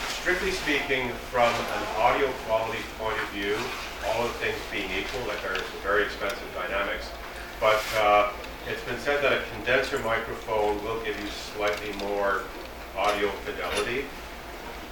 strictly 0.10 0.52
speaking, 0.52 1.10
from 1.32 1.52
an 1.54 1.84
audio 1.98 2.30
quality 2.46 2.80
point 3.00 3.18
of 3.22 3.30
view, 3.30 3.58
all 4.06 4.26
of 4.26 4.32
things 4.38 4.58
being 4.72 4.90
equal, 4.92 5.22
like 5.28 5.42
there's 5.42 5.62
very 5.82 6.04
expensive 6.04 6.48
dynamics, 6.54 7.10
but 7.60 7.82
uh, 7.98 8.32
it's 8.68 8.84
been 8.84 9.00
said 9.00 9.24
that 9.24 9.34
a 9.34 9.42
condenser 9.56 10.00
microphone 10.00 10.84
will 10.84 11.02
give 11.04 11.20
you 11.20 11.28
slightly 11.56 11.94
more 12.06 12.44
audio 12.98 13.30
fidelity. 13.46 14.06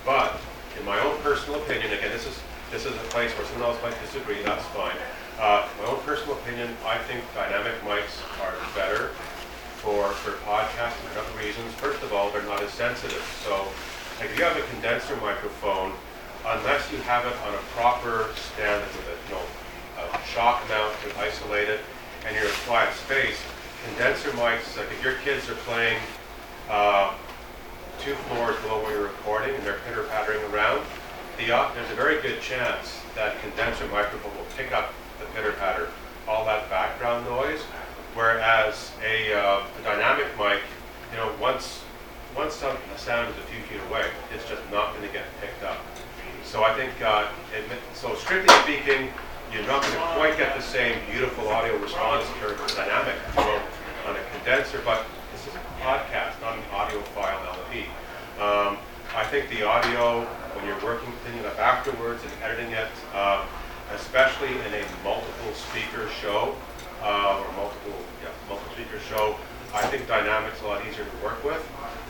But 0.06 0.40
in 0.80 0.86
my 0.86 1.00
own 1.00 1.20
personal 1.22 1.62
opinion, 1.62 1.94
again, 1.94 2.12
this 2.12 2.26
is, 2.26 2.40
this 2.72 2.86
is 2.86 2.94
a 2.94 3.06
place 3.10 3.32
where 3.34 3.46
someone 3.48 3.70
else 3.70 3.82
might 3.84 4.00
disagree, 4.02 4.42
that's 4.44 4.66
fine. 4.68 4.96
Uh, 5.40 5.68
my 5.80 5.90
own 5.90 6.00
personal 6.02 6.36
opinion, 6.38 6.70
I 6.86 6.98
think 6.98 7.24
dynamic 7.34 7.74
mics 7.82 8.18
are 8.42 8.54
better 8.76 9.12
for, 9.80 10.12
for 10.12 10.36
podcasting 10.44 11.08
for 11.08 11.12
a 11.12 11.24
couple 11.24 11.40
reasons. 11.40 11.74
First 11.76 12.04
of 12.04 12.12
all, 12.12 12.32
they're 12.32 12.44
not 12.44 12.62
as 12.62 12.72
sensitive. 12.72 13.24
So 13.44 13.68
if 14.24 14.36
you 14.38 14.44
have 14.44 14.58
a 14.58 14.66
condenser 14.76 15.16
microphone, 15.18 15.94
unless 16.46 16.92
you 16.92 16.98
have 17.08 17.26
it 17.26 17.36
on 17.48 17.54
a 17.54 17.64
proper 17.76 18.28
stand 18.36 18.84
with 18.84 19.08
a, 19.08 19.16
you 19.28 19.36
know, 19.36 19.46
a 20.14 20.20
shock 20.28 20.64
mount 20.68 20.94
to 21.04 21.20
isolate 21.20 21.70
it, 21.70 21.80
and 22.26 22.36
you're 22.36 22.46
in 22.46 22.52
a 22.52 22.64
quiet 22.68 22.94
space, 22.94 23.40
condenser 23.88 24.30
mics, 24.32 24.76
like 24.76 24.92
if 24.92 25.04
your 25.04 25.16
kids 25.24 25.50
are 25.50 25.60
playing 25.64 25.98
uh, 26.70 27.16
two 28.00 28.16
floors 28.28 28.60
below 28.62 28.84
where 28.84 28.92
you're 28.92 29.04
recording 29.04 29.56
and 29.56 29.64
they're 29.64 29.80
pitter 29.88 30.04
pattering 30.04 30.44
around, 30.52 30.84
the, 31.38 31.56
uh, 31.56 31.72
there's 31.74 31.92
a 31.92 31.96
very 31.96 32.22
good 32.22 32.42
chance 32.42 33.00
that 33.16 33.40
condenser 33.42 33.88
microphone 33.88 34.36
will 34.36 34.52
pick 34.58 34.72
up 34.74 34.94
the 35.20 35.26
pitter 35.36 35.54
patter, 35.54 35.88
all 36.28 36.44
that 36.46 36.70
background 36.70 37.26
noise. 37.26 37.62
Whereas 38.16 38.92
a, 39.06 39.34
uh, 39.34 39.64
a 39.80 39.84
dynamic 39.84 40.28
mic, 40.38 40.62
you 41.12 41.18
know, 41.18 41.32
once 41.40 41.84
once 42.36 42.54
some, 42.54 42.78
the 42.94 43.00
sound 43.00 43.28
is 43.30 43.38
a 43.38 43.48
few 43.48 43.62
feet 43.64 43.82
away, 43.90 44.06
it's 44.34 44.48
just 44.48 44.62
not 44.72 44.94
going 44.94 45.06
to 45.06 45.12
get 45.12 45.26
picked 45.42 45.64
up. 45.64 45.78
So 46.44 46.64
I 46.64 46.74
think, 46.74 46.94
uh, 47.02 47.28
so 47.94 48.16
strictly 48.16 48.54
speaking, 48.64 49.10
you're 49.52 49.66
not 49.66 49.82
going 49.82 49.94
to 49.94 50.00
quite 50.16 50.38
get 50.38 50.56
the 50.56 50.62
same 50.62 50.96
beautiful 51.12 51.48
audio 51.50 51.76
response 51.78 52.26
for 52.40 52.56
dynamic 52.76 53.16
on 53.38 54.16
a 54.16 54.24
condenser, 54.38 54.82
but 54.86 55.06
this 55.32 55.48
is 55.48 55.54
a 55.56 55.82
podcast, 55.82 56.40
not 56.42 56.56
an 56.56 56.64
audiophile 56.72 57.46
LP. 57.46 57.86
Um, 58.40 58.78
I 59.16 59.26
think 59.26 59.50
the 59.50 59.64
audio, 59.64 60.24
when 60.56 60.66
you're 60.66 60.82
working, 60.84 61.12
cleaning 61.24 61.46
up 61.46 61.58
afterwards 61.58 62.24
and 62.24 62.32
editing 62.44 62.72
it, 62.72 62.90
uh, 63.14 63.46
especially 63.96 64.50
in 64.50 64.74
a 64.74 64.86
multiple 65.04 65.54
speaker 65.54 66.08
show, 66.22 66.56
uh, 67.02 67.44
or 67.44 67.52
multiple, 67.54 67.96
yeah, 68.24 68.30
multiple 68.48 68.74
speaker 68.74 69.00
show, 69.00 69.36
I 69.74 69.86
think 69.88 70.08
dynamic's 70.08 70.62
a 70.62 70.66
lot 70.66 70.86
easier 70.86 71.06
to 71.06 71.24
work 71.24 71.44
with. 71.44 71.62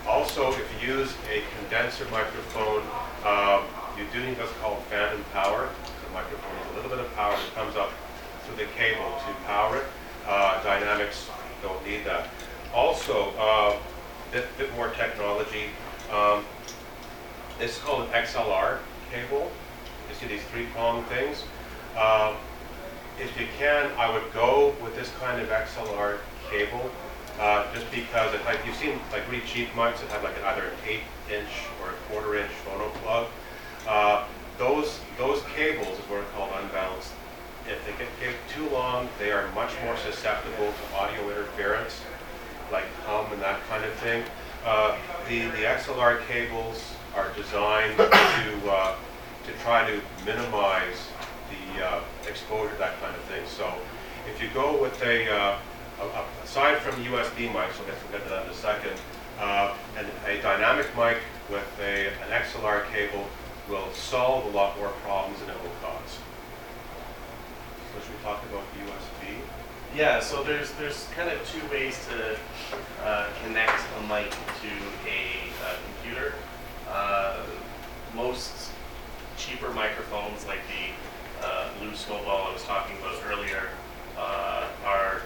Also, 0.07 0.51
if 0.51 0.65
you 0.81 0.95
use 0.95 1.13
a 1.29 1.43
condenser 1.59 2.05
microphone, 2.09 2.81
um, 3.25 3.63
you 3.97 4.05
do 4.13 4.25
need 4.25 4.37
what's 4.37 4.51
called 4.61 4.81
phantom 4.83 5.23
power. 5.33 5.69
The 6.07 6.13
microphone 6.13 6.55
has 6.55 6.71
a 6.71 6.75
little 6.75 6.89
bit 6.89 6.99
of 6.99 7.13
power 7.15 7.35
that 7.35 7.55
comes 7.55 7.75
up 7.75 7.91
through 8.45 8.55
the 8.55 8.71
cable 8.73 9.11
to 9.27 9.33
power 9.45 9.77
it. 9.77 9.85
Uh, 10.25 10.63
dynamics 10.63 11.29
don't 11.61 11.85
need 11.85 12.05
that. 12.05 12.29
Also, 12.73 13.33
a 13.35 13.73
uh, 13.73 13.77
bit, 14.31 14.45
bit 14.57 14.73
more 14.75 14.89
technology. 14.89 15.65
Um, 16.11 16.45
this 17.59 17.77
is 17.77 17.83
called 17.83 18.07
an 18.07 18.13
XLR 18.13 18.79
cable. 19.11 19.51
You 20.07 20.15
see 20.15 20.27
these 20.27 20.43
three-prong 20.43 21.03
things. 21.05 21.43
Um, 21.97 22.35
if 23.19 23.39
you 23.39 23.47
can, 23.57 23.91
I 23.97 24.11
would 24.11 24.31
go 24.33 24.73
with 24.81 24.95
this 24.95 25.11
kind 25.19 25.41
of 25.41 25.49
XLR 25.49 26.17
cable, 26.49 26.89
uh, 27.39 27.71
just 27.73 27.89
because 27.91 28.33
it, 28.33 28.43
like 28.45 28.59
you've 28.65 28.75
seen 28.75 28.99
like 29.11 29.29
really 29.29 29.45
cheap 29.45 29.69
mics 29.73 29.99
that 29.99 30.09
have 30.09 30.23
like 30.23 30.41
either 30.43 30.63
an 30.63 30.77
eight 30.87 31.03
inch 31.31 31.49
or 31.81 31.89
a 31.89 31.93
quarter 32.09 32.37
inch 32.37 32.51
phono 32.65 32.91
plug. 32.95 33.27
Uh, 33.87 34.25
those 34.57 34.99
those 35.17 35.41
cables 35.55 35.97
is 35.99 36.05
what 36.09 36.19
are 36.19 36.23
called 36.35 36.51
unbalanced. 36.61 37.13
If 37.67 37.85
they 37.85 37.91
get, 37.91 38.07
get 38.19 38.35
too 38.49 38.67
long, 38.69 39.09
they 39.19 39.31
are 39.31 39.49
much 39.51 39.71
more 39.83 39.95
susceptible 39.97 40.73
to 40.73 40.95
audio 40.97 41.29
interference, 41.29 42.01
like 42.71 42.85
hum 43.05 43.31
and 43.31 43.41
that 43.41 43.59
kind 43.69 43.83
of 43.83 43.93
thing. 43.95 44.23
Uh, 44.65 44.97
the 45.27 45.41
the 45.51 45.63
XLR 45.63 46.25
cables 46.27 46.93
are 47.15 47.31
designed 47.35 47.97
to 47.97 48.71
uh, 48.71 48.95
to 49.45 49.51
try 49.63 49.89
to 49.89 50.01
minimize 50.25 51.09
uh, 51.83 52.01
exposure, 52.27 52.75
that 52.77 52.99
kind 53.01 53.15
of 53.15 53.21
thing. 53.23 53.45
So 53.47 53.71
if 54.27 54.41
you 54.41 54.49
go 54.53 54.81
with 54.81 55.01
a, 55.03 55.29
uh, 55.31 55.59
a 56.01 56.43
aside 56.43 56.77
from 56.79 56.95
USB 57.03 57.49
mics, 57.51 57.77
we'll 57.77 57.87
get, 57.87 57.97
we'll 58.03 58.19
get 58.19 58.23
to 58.23 58.29
that 58.29 58.45
in 58.45 58.51
a 58.51 58.53
second, 58.53 58.99
uh, 59.39 59.75
and 59.97 60.07
a 60.27 60.41
dynamic 60.41 60.87
mic 60.97 61.17
with 61.49 61.67
a, 61.81 62.07
an 62.07 62.29
XLR 62.31 62.89
cable 62.91 63.25
will 63.69 63.91
solve 63.93 64.45
a 64.45 64.49
lot 64.49 64.77
more 64.77 64.89
problems 65.03 65.39
than 65.39 65.49
it 65.49 65.55
will 65.61 65.71
cause. 65.81 66.17
So 67.93 68.01
should 68.01 68.17
we 68.17 68.23
talk 68.23 68.43
about 68.45 68.63
USB? 68.85 69.35
Yeah, 69.95 70.19
so 70.19 70.43
there's 70.43 70.71
there's 70.73 71.07
kind 71.15 71.29
of 71.29 71.37
two 71.49 71.65
ways 71.71 71.99
to 72.09 72.37
uh, 73.03 73.29
connect 73.43 73.81
a 73.97 74.07
mic 74.07 74.29
to 74.29 74.71
a 75.07 75.49
uh, 75.65 75.75
computer. 75.85 76.33
Uh, 76.87 77.37
most 78.15 78.71
cheaper 79.37 79.71
microphones 79.73 80.45
like 80.45 80.59
the 80.67 80.93
uh, 81.43 81.69
blue 81.79 81.95
snowball 81.95 82.47
I 82.47 82.53
was 82.53 82.63
talking 82.63 82.97
about 82.97 83.15
earlier 83.27 83.69
uh, 84.17 84.67
are 84.85 85.21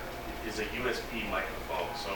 is 0.48 0.60
a 0.60 0.66
USB 0.66 1.30
microphone. 1.30 1.88
So 1.96 2.12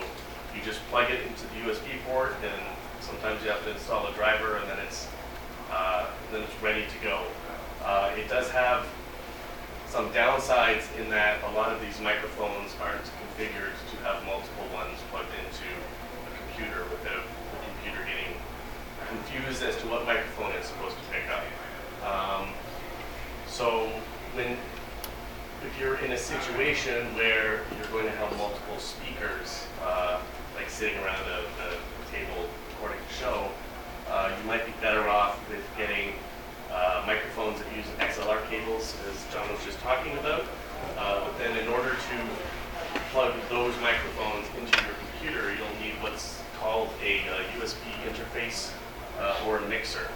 you 0.55 0.61
just 0.63 0.81
plug 0.89 1.09
it 1.09 1.21
into 1.25 1.43
the 1.47 1.71
USB 1.71 2.03
port, 2.05 2.35
and 2.43 2.61
sometimes 3.01 3.43
you 3.43 3.49
have 3.49 3.63
to 3.63 3.71
install 3.71 4.07
a 4.07 4.13
driver, 4.13 4.57
and 4.57 4.69
then 4.69 4.79
it's 4.85 5.07
uh, 5.71 6.07
then 6.31 6.43
it's 6.43 6.61
ready 6.61 6.83
to 6.83 7.03
go. 7.03 7.23
Uh, 7.83 8.11
it 8.17 8.29
does 8.29 8.49
have 8.51 8.85
some 9.87 10.09
downsides 10.11 10.83
in 10.99 11.09
that 11.09 11.39
a 11.43 11.51
lot 11.55 11.71
of 11.71 11.79
these 11.81 11.99
microphones 12.01 12.75
aren't 12.81 13.03
configured 13.23 13.75
to 13.91 13.95
have 14.03 14.23
multiple 14.25 14.67
ones 14.73 14.99
plugged 15.11 15.31
into 15.39 15.67
a 16.27 16.31
computer 16.35 16.83
without 16.91 17.23
the 17.23 17.67
computer 17.79 18.03
getting 18.03 18.35
confused 19.07 19.63
as 19.63 19.75
to 19.77 19.87
what 19.87 20.05
microphone 20.05 20.51
it's 20.51 20.67
supposed 20.67 20.95
to 20.97 21.03
pick 21.11 21.23
up. 21.31 21.43
Um, 22.03 22.53
so 23.57 23.89
when 24.35 24.55
if 25.65 25.73
you're 25.79 25.97
in 26.05 26.11
a 26.11 26.17
situation 26.17 27.07
where 27.15 27.65
you're 27.73 27.89
going 27.91 28.05
to 28.05 28.11
have 28.11 28.29
multiple 28.37 28.77
speakers, 28.77 29.65
uh, 29.81 30.21
like 30.55 30.69
sitting 30.69 30.95
around 30.99 31.25
a, 31.25 31.41
a 31.65 32.11
table 32.13 32.45
recording 32.69 32.99
a 33.01 33.13
show, 33.13 33.49
uh, 34.11 34.29
you 34.37 34.47
might 34.47 34.63
be 34.63 34.71
better 34.79 35.09
off 35.09 35.41
with 35.49 35.65
getting 35.75 36.13
uh, 36.71 37.03
microphones 37.07 37.57
that 37.57 37.75
use 37.75 37.87
XLR 37.97 38.47
cables, 38.47 38.95
as 39.09 39.33
John 39.33 39.51
was 39.51 39.65
just 39.65 39.79
talking 39.79 40.15
about. 40.19 40.43
Uh, 40.95 41.25
but 41.25 41.35
then, 41.39 41.57
in 41.57 41.67
order 41.67 41.89
to 41.89 42.17
plug 43.09 43.33
those 43.49 43.73
microphones 43.81 44.45
into 44.59 44.77
your 44.85 44.93
computer, 45.01 45.49
you'll 45.49 45.81
need 45.81 45.97
what's 46.03 46.43
called 46.59 46.89
a, 47.01 47.21
USB 47.57 47.73
uh, 47.73 48.13
interface 48.13 48.71
uh, 49.19 49.47
or 49.47 49.57
a 49.57 49.67
mixer. 49.67 50.07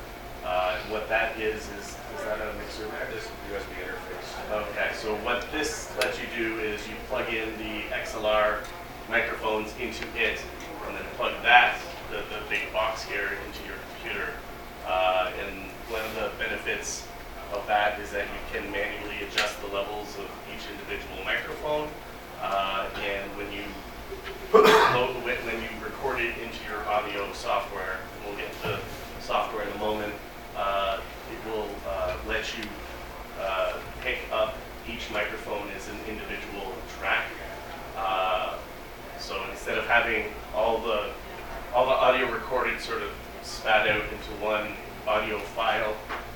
What 0.89 1.10
that 1.10 1.39
is 1.39 1.67
is 1.80 1.97
is 2.17 2.24
that 2.26 2.39
a 2.41 2.54
mixer 2.58 2.84
there? 2.88 3.08
This 3.13 3.28
USB 3.52 3.71
interface. 3.84 4.69
Okay, 4.71 4.91
so 4.95 5.15
what 5.24 5.45
this 5.52 5.91
lets 6.00 6.19
you 6.19 6.28
do 6.36 6.60
is 6.60 6.88
you 6.88 6.95
plug 7.08 7.28
in 7.34 7.50
the 7.58 7.88
XLR 7.95 8.60
microphones 9.10 9.74
into 9.80 10.06
it, 10.15 10.39
and 10.88 10.95
then 10.95 11.04
plug 11.15 11.34
that, 11.43 11.78
the, 12.10 12.17
the 12.17 12.41
big 12.50 12.71
box 12.74 13.04
here, 13.04 13.30
into 13.47 13.63
your 13.67 13.78
computer. 13.95 14.32
Uh, 14.88 15.32
and 15.39 15.69
one 15.89 16.02
of 16.02 16.15
the 16.15 16.32
benefits 16.38 17.08
of 17.54 17.65
that 17.67 18.00
is 18.00 18.12
that 18.12 18.26
you 18.26 18.41
can 18.52 18.71
manually 18.71 19.24
adjust 19.28 19.60
the 19.62 19.67
levels 19.67 20.08
of 20.17 20.28
each 20.54 20.63
individual 20.71 21.24
microphone. 21.26 21.88
Uh, 22.41 22.89
and 23.04 23.30
when 23.38 23.52
you 23.52 23.63
load, 24.54 25.15
when 25.24 25.38
when 25.45 25.62
you 25.62 25.69
record 25.84 26.19
it 26.19 26.36
into 26.39 26.58
your 26.67 26.82
audio 26.88 27.32
software, 27.34 28.00
and 28.00 28.26
we'll 28.26 28.38
get 28.38 28.52
to 28.63 28.80
software 29.21 29.63
in 29.67 29.71
a 29.74 29.78
moment, 29.78 30.13
uh, 30.58 31.00
will 31.51 31.67
uh, 31.87 32.15
let 32.27 32.45
you 32.57 32.63
uh, 33.39 33.73
pick 34.01 34.19
up 34.31 34.55
each 34.87 35.09
microphone 35.11 35.67
as 35.75 35.87
an 35.89 35.97
individual 36.07 36.71
track. 36.99 37.25
Uh, 37.97 38.57
so 39.19 39.41
instead 39.51 39.77
of 39.77 39.85
having 39.85 40.25
all 40.55 40.79
the 40.79 41.11
all 41.73 41.85
the 41.85 41.91
audio 41.91 42.29
recorded 42.31 42.79
sort 42.81 43.01
of 43.01 43.11
spat 43.43 43.87
out 43.87 44.01
into 44.01 44.31
one 44.43 44.73
audio 45.07 45.39
file, 45.39 45.95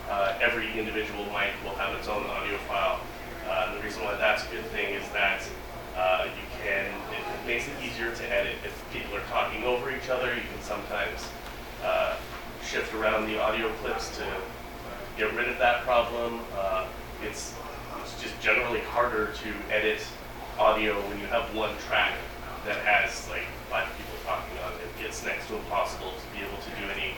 uh, 0.10 0.38
every 0.42 0.72
individual 0.80 1.26
mic 1.26 1.52
will 1.64 1.76
have 1.76 1.94
its 1.98 2.08
own 2.08 2.24
audio 2.28 2.58
file. 2.70 3.00
Uh, 3.48 3.76
the 3.76 3.82
reason 3.82 4.04
why 4.04 4.16
that's 4.16 4.46
a 4.48 4.50
good 4.50 4.66
thing 4.68 4.94
is 4.94 5.04
that 5.12 5.42
uh, 5.98 6.26
you 6.26 6.64
can 6.64 6.86
it, 6.86 7.48
makes 7.48 7.68
it 7.68 7.74
easier 7.84 8.14
to 8.16 8.34
edit 8.34 8.56
if 8.64 8.74
people 8.94 9.16
are 9.16 9.28
talking 9.30 9.64
over 9.64 9.92
each 9.92 10.10
other. 10.10 10.34
You 10.34 10.42
can 10.42 10.62
sometimes 10.62 11.28
shift 12.64 12.96
around 12.96 13.28
the 13.28 13.40
audio 13.40 13.72
clips 13.84 14.18
to 14.18 14.26
get 15.18 15.34
rid 15.34 15.48
of 15.48 15.58
that 15.60 15.84
problem. 15.84 16.42
Uh, 16.58 16.86
it's, 17.24 17.56
it's 18.02 18.22
just 18.22 18.40
generally 18.42 18.82
harder 18.82 19.32
to 19.44 19.50
edit 19.74 20.06
audio 20.60 20.96
when 21.10 21.20
you 21.20 21.28
have 21.28 21.44
one 21.56 21.76
track 21.88 22.14
that 22.66 22.78
has 22.84 23.28
like 23.30 23.48
five 23.70 23.88
people 23.98 24.16
talking 24.26 24.58
on 24.66 24.74
it. 24.74 24.88
It 24.88 25.04
gets 25.04 25.24
next 25.26 25.48
to 25.48 25.56
impossible 25.56 26.12
to 26.12 26.28
be 26.36 26.44
able 26.44 26.58
to 26.58 26.72
do 26.80 26.86
any 26.92 27.16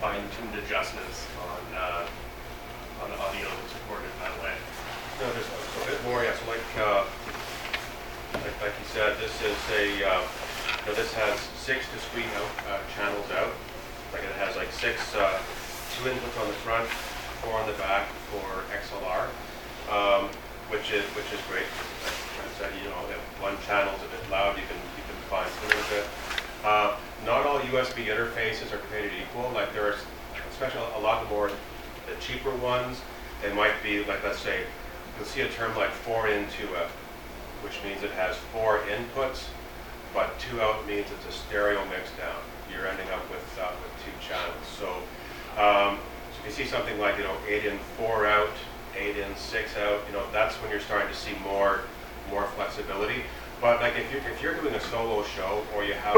fine-tuned 0.00 0.54
adjustments 0.64 1.26
on 1.42 1.62
uh, 1.74 2.06
on 3.02 3.10
the 3.10 3.18
audio 3.18 3.46
that's 3.50 3.74
recorded 3.84 4.10
that 4.22 4.34
way. 4.42 4.54
No, 5.20 5.26
there's 5.34 5.46
a 5.46 5.86
bit 5.86 6.00
more, 6.06 6.22
yeah, 6.24 6.34
so 6.34 6.46
like, 6.50 6.70
uh, 6.78 7.04
like, 8.34 8.56
like 8.62 8.74
you 8.74 8.88
said, 8.90 9.14
this 9.18 9.34
is 9.42 9.58
a, 9.70 10.02
uh, 10.02 10.22
you 10.22 10.86
know, 10.90 10.94
this 10.94 11.12
has 11.14 11.38
six 11.58 11.86
discrete 11.94 12.26
out, 12.34 12.50
uh, 12.70 12.78
channels 12.94 13.30
out. 13.38 13.54
Like 14.12 14.22
it 14.22 14.34
has 14.42 14.56
like 14.56 14.70
six, 14.72 15.14
uh, 15.14 15.38
two 15.94 16.10
inputs 16.10 16.38
on 16.42 16.46
the 16.48 16.58
front, 16.66 16.88
four 17.44 17.60
on 17.60 17.66
the 17.66 17.76
back 17.78 18.08
for 18.32 18.64
XLR, 18.72 19.28
um, 19.92 20.28
which 20.68 20.92
is 20.92 21.04
which 21.12 21.28
is 21.32 21.40
great. 21.48 21.68
I 21.68 22.48
said, 22.58 22.72
you 22.82 22.88
know, 22.88 23.00
if 23.10 23.20
one 23.42 23.56
channel's 23.66 24.00
a 24.00 24.08
bit 24.08 24.24
loud, 24.30 24.56
you 24.56 24.64
can 24.64 24.80
you 24.96 25.04
can 25.04 25.16
fine 25.28 25.48
tune 25.60 25.78
it 25.78 25.88
bit. 25.90 26.06
Uh, 26.64 26.96
not 27.26 27.44
all 27.46 27.60
USB 27.60 28.06
interfaces 28.06 28.72
are 28.72 28.78
created 28.88 29.12
equal. 29.20 29.50
Like 29.52 29.72
there 29.72 29.86
are, 29.86 29.96
especially 30.50 30.80
a 30.96 31.00
lot 31.00 31.22
of 31.22 31.30
more 31.30 31.48
the 31.48 32.16
cheaper 32.20 32.54
ones. 32.56 33.00
They 33.42 33.52
might 33.52 33.74
be 33.82 34.04
like 34.04 34.24
let's 34.24 34.38
say 34.40 34.64
you'll 35.16 35.26
see 35.26 35.42
a 35.42 35.48
term 35.48 35.76
like 35.76 35.90
four 35.90 36.28
in 36.28 36.46
two 36.50 36.68
out, 36.76 36.90
which 37.62 37.82
means 37.84 38.02
it 38.02 38.12
has 38.12 38.36
four 38.52 38.80
inputs, 38.88 39.44
but 40.12 40.38
two 40.38 40.60
out 40.60 40.86
means 40.86 41.06
it's 41.12 41.34
a 41.34 41.36
stereo 41.36 41.84
mix 41.86 42.10
down. 42.16 42.40
You're 42.72 42.88
ending 42.88 43.08
up 43.10 43.28
with 43.30 43.58
uh, 43.60 43.72
with 43.82 43.92
two 44.04 44.16
channels. 44.26 44.64
So, 44.78 44.88
um, 45.60 45.98
you 46.44 46.50
see 46.50 46.64
something 46.64 46.98
like 46.98 47.16
you 47.18 47.24
know 47.24 47.36
eight 47.48 47.64
in 47.64 47.78
four 47.96 48.26
out, 48.26 48.52
eight 48.96 49.16
in 49.16 49.34
six 49.36 49.76
out, 49.76 50.00
you 50.06 50.12
know 50.12 50.24
that's 50.32 50.54
when 50.56 50.70
you're 50.70 50.80
starting 50.80 51.08
to 51.08 51.16
see 51.16 51.32
more 51.42 51.80
more 52.30 52.44
flexibility. 52.56 53.22
But 53.60 53.80
like 53.80 53.94
if 53.96 54.10
you're 54.12 54.22
if 54.30 54.42
you're 54.42 54.54
doing 54.54 54.74
a 54.74 54.80
solo 54.80 55.22
show 55.24 55.62
or 55.74 55.84
you 55.84 55.94
have 55.94 56.16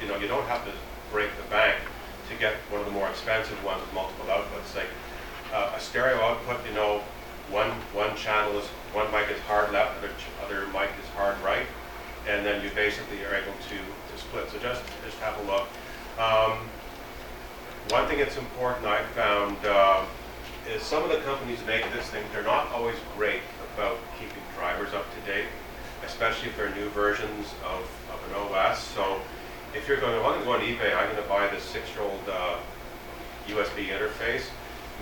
you 0.00 0.08
know 0.08 0.16
you 0.16 0.28
don't 0.28 0.46
have 0.46 0.64
to 0.64 0.72
break 1.10 1.30
the 1.36 1.48
bank 1.50 1.76
to 2.30 2.34
get 2.38 2.54
one 2.70 2.80
of 2.80 2.86
the 2.86 2.92
more 2.92 3.08
expensive 3.08 3.62
ones 3.64 3.80
with 3.80 3.92
multiple 3.94 4.26
outputs. 4.26 4.74
Like 4.74 4.88
uh, 5.52 5.72
a 5.76 5.80
stereo 5.80 6.20
output, 6.20 6.66
you 6.66 6.74
know, 6.74 7.02
one 7.50 7.70
one 7.92 8.16
channel 8.16 8.56
is 8.58 8.66
one 8.92 9.10
mic 9.12 9.30
is 9.30 9.40
hard 9.40 9.72
left, 9.72 9.98
other 9.98 10.10
other 10.44 10.66
mic 10.68 10.90
is 11.02 11.08
hard 11.16 11.36
right, 11.44 11.66
and 12.28 12.44
then 12.44 12.62
you 12.64 12.70
basically 12.74 13.24
are 13.24 13.34
able 13.34 13.52
to, 13.68 13.76
to 13.76 14.14
split. 14.16 14.48
So 14.50 14.58
just 14.58 14.82
just 15.04 15.18
have 15.18 15.38
a 15.38 15.44
look. 15.44 15.68
Um, 16.18 16.68
one 17.88 18.06
thing 18.06 18.18
that's 18.18 18.36
important 18.36 18.86
I 18.86 19.02
found 19.14 19.56
uh, 19.66 20.04
is 20.74 20.82
some 20.82 21.02
of 21.02 21.10
the 21.10 21.18
companies 21.18 21.58
make 21.66 21.84
this 21.92 22.06
thing. 22.06 22.24
They're 22.32 22.42
not 22.42 22.70
always 22.72 22.96
great 23.16 23.42
about 23.74 23.98
keeping 24.18 24.42
drivers 24.56 24.94
up 24.94 25.04
to 25.14 25.32
date, 25.32 25.46
especially 26.06 26.48
if 26.48 26.56
they're 26.56 26.74
new 26.74 26.88
versions 26.90 27.52
of, 27.64 27.82
of 28.12 28.20
an 28.28 28.54
OS. 28.54 28.82
So 28.82 29.20
if 29.74 29.88
you're 29.88 29.98
going, 29.98 30.14
I'm 30.14 30.22
going 30.22 30.38
to 30.38 30.44
go 30.44 30.52
on 30.52 30.60
eBay. 30.60 30.96
I'm 30.96 31.10
going 31.10 31.22
to 31.22 31.28
buy 31.28 31.48
this 31.48 31.64
six-year-old 31.64 32.20
uh, 32.30 32.56
USB 33.48 33.88
interface. 33.88 34.44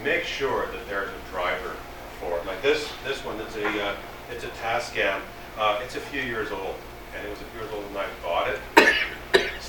Make 0.02 0.24
sure 0.24 0.66
that 0.66 0.88
there's 0.88 1.10
a 1.10 1.30
driver 1.30 1.76
for 2.18 2.38
it. 2.38 2.46
Like 2.46 2.62
this, 2.62 2.88
this 3.04 3.24
one, 3.24 3.38
it's 3.40 3.56
a, 3.56 3.84
uh, 3.84 3.96
it's 4.30 4.44
a 4.44 4.48
Tascam. 4.62 5.20
Uh, 5.58 5.80
it's 5.84 5.96
a 5.96 6.00
few 6.00 6.22
years 6.22 6.50
old, 6.50 6.76
and 7.16 7.26
it 7.26 7.30
was 7.30 7.40
a 7.40 7.44
few 7.44 7.60
years 7.60 7.72
old 7.72 7.84
when 7.92 8.04
I 8.04 8.08
bought 8.22 8.48
it. 8.48 8.79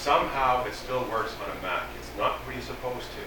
Somehow, 0.01 0.65
it 0.65 0.73
still 0.73 1.05
works 1.13 1.37
on 1.45 1.55
a 1.55 1.61
Mac. 1.61 1.85
It's 2.01 2.09
not 2.17 2.41
where 2.41 2.57
you're 2.57 2.65
supposed 2.65 3.05
to, 3.13 3.21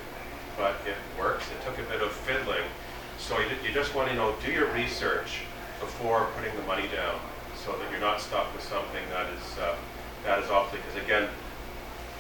but 0.59 0.75
it 0.83 0.99
works. 1.15 1.47
It 1.55 1.63
took 1.63 1.79
a 1.79 1.87
bit 1.87 2.03
of 2.03 2.11
fiddling, 2.11 2.67
so 3.15 3.39
you, 3.39 3.55
you 3.63 3.71
just 3.71 3.95
want 3.95 4.11
to 4.11 4.15
you 4.15 4.19
know 4.19 4.35
do 4.43 4.51
your 4.51 4.67
research 4.75 5.47
before 5.79 6.27
putting 6.35 6.51
the 6.59 6.67
money 6.67 6.91
down, 6.91 7.15
so 7.63 7.79
that 7.79 7.87
you're 7.95 8.03
not 8.03 8.19
stuck 8.19 8.51
with 8.51 8.67
something 8.67 9.07
that 9.15 9.31
is 9.39 9.47
uh, 9.63 9.79
that 10.27 10.43
is 10.43 10.51
obsolete. 10.51 10.83
Because 10.83 10.99
again, 10.99 11.31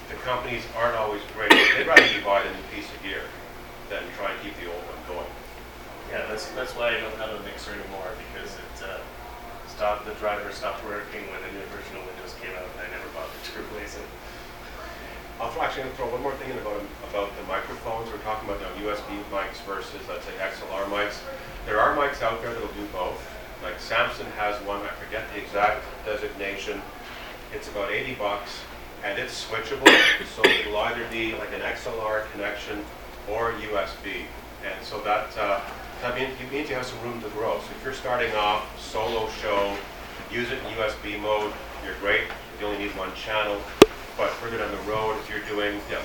the 0.06 0.14
companies 0.22 0.62
aren't 0.78 0.94
always 1.02 1.26
great. 1.34 1.50
They'd 1.50 1.90
rather 1.90 2.06
you 2.14 2.22
buy 2.22 2.46
the 2.46 2.54
new 2.54 2.66
piece 2.70 2.86
of 2.94 3.02
gear 3.02 3.26
than 3.90 4.06
try 4.14 4.30
and 4.30 4.38
keep 4.38 4.54
the 4.62 4.70
old 4.70 4.86
one 4.86 5.02
going. 5.10 5.32
Yeah, 6.14 6.30
that's 6.30 6.46
that's 6.54 6.78
why 6.78 6.94
I 6.94 7.02
don't 7.02 7.18
have 7.18 7.34
a 7.34 7.42
mixer 7.42 7.74
anymore 7.74 8.06
because 8.30 8.54
it 8.54 8.76
uh, 8.86 9.02
stopped. 9.66 10.06
The 10.06 10.14
driver 10.22 10.46
stopped 10.54 10.86
working 10.86 11.26
when 11.34 11.42
the 11.42 11.50
new 11.58 11.66
version 11.74 11.98
of 11.98 12.06
Windows 12.06 12.38
came 12.38 12.54
out, 12.54 12.70
and 12.70 12.86
I 12.86 12.94
never 12.94 13.10
bothered 13.18 13.34
to 13.50 13.58
replace 13.58 13.98
it. 13.98 14.06
I'll 15.40 15.50
throw, 15.50 15.62
actually 15.62 15.90
throw 15.96 16.10
one 16.10 16.22
more 16.22 16.34
thing 16.36 16.50
in 16.50 16.58
about 16.58 16.80
about 17.10 17.30
the 17.36 17.42
microphones. 17.44 18.10
We're 18.10 18.22
talking 18.22 18.48
about 18.48 18.60
the 18.60 18.70
USB 18.86 19.18
mics 19.30 19.58
versus 19.66 20.00
let's 20.08 20.24
say 20.24 20.32
XLR 20.38 20.86
mics. 20.86 21.18
There 21.66 21.80
are 21.80 21.96
mics 21.96 22.22
out 22.22 22.40
there 22.40 22.52
that'll 22.52 22.68
do 22.68 22.86
both. 22.92 23.18
Like 23.62 23.80
Samson 23.80 24.26
has 24.38 24.60
one. 24.62 24.82
I 24.82 24.88
forget 25.02 25.24
the 25.34 25.40
exact 25.40 25.82
designation. 26.04 26.80
It's 27.52 27.68
about 27.68 27.90
80 27.90 28.14
bucks, 28.14 28.60
and 29.04 29.18
it's 29.18 29.44
switchable. 29.44 29.88
So 30.36 30.44
it'll 30.44 30.76
either 30.76 31.06
be 31.10 31.34
like 31.34 31.52
an 31.52 31.60
XLR 31.60 32.30
connection 32.32 32.84
or 33.30 33.52
USB. 33.52 34.26
And 34.64 34.84
so 34.84 35.00
that 35.02 35.36
uh, 35.36 35.60
that 36.02 36.14
means, 36.14 36.32
it 36.40 36.52
means 36.52 36.68
you 36.68 36.76
have 36.76 36.86
some 36.86 37.00
room 37.02 37.20
to 37.22 37.28
grow. 37.30 37.58
So 37.58 37.66
if 37.76 37.84
you're 37.84 37.94
starting 37.94 38.32
off 38.34 38.78
solo 38.80 39.28
show, 39.42 39.76
use 40.30 40.50
it 40.50 40.58
in 40.58 40.64
USB 40.74 41.20
mode. 41.20 41.52
You're 41.84 41.96
great. 42.00 42.22
You 42.60 42.66
only 42.66 42.78
need 42.78 42.96
one 42.96 43.12
channel. 43.14 43.60
But 44.16 44.30
further 44.38 44.58
down 44.58 44.70
the 44.70 44.78
road, 44.90 45.18
if 45.18 45.28
you're 45.28 45.42
doing, 45.50 45.80
yeah, 45.90 45.98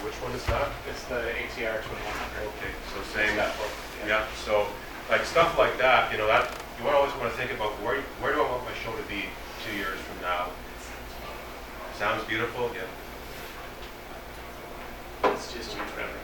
which 0.00 0.14
one 0.24 0.32
is 0.32 0.44
that? 0.46 0.72
It's 0.88 1.04
the 1.04 1.20
ATR 1.36 1.84
2100. 1.84 2.48
Okay, 2.56 2.72
so 2.88 3.02
same. 3.12 3.36
That 3.36 3.52
one, 3.60 4.08
Yeah. 4.08 4.24
So 4.44 4.66
like 5.10 5.24
stuff 5.24 5.58
like 5.58 5.76
that, 5.78 6.10
you 6.10 6.18
know, 6.18 6.26
that 6.26 6.48
you 6.78 6.84
want 6.84 6.94
to 6.94 6.98
always 6.98 7.14
want 7.20 7.30
to 7.30 7.36
think 7.36 7.52
about 7.52 7.72
where 7.84 8.00
where 8.24 8.32
do 8.32 8.40
I 8.40 8.48
want 8.50 8.64
my 8.64 8.72
show 8.80 8.96
to 8.96 9.02
be 9.12 9.28
two 9.66 9.76
years 9.76 10.00
from 10.00 10.22
now? 10.22 10.48
Sounds 11.98 12.24
beautiful. 12.24 12.70
Yeah. 12.72 12.88
It's 15.32 15.52
just 15.52 15.76
you, 15.76 15.82
Trevor. 15.92 16.20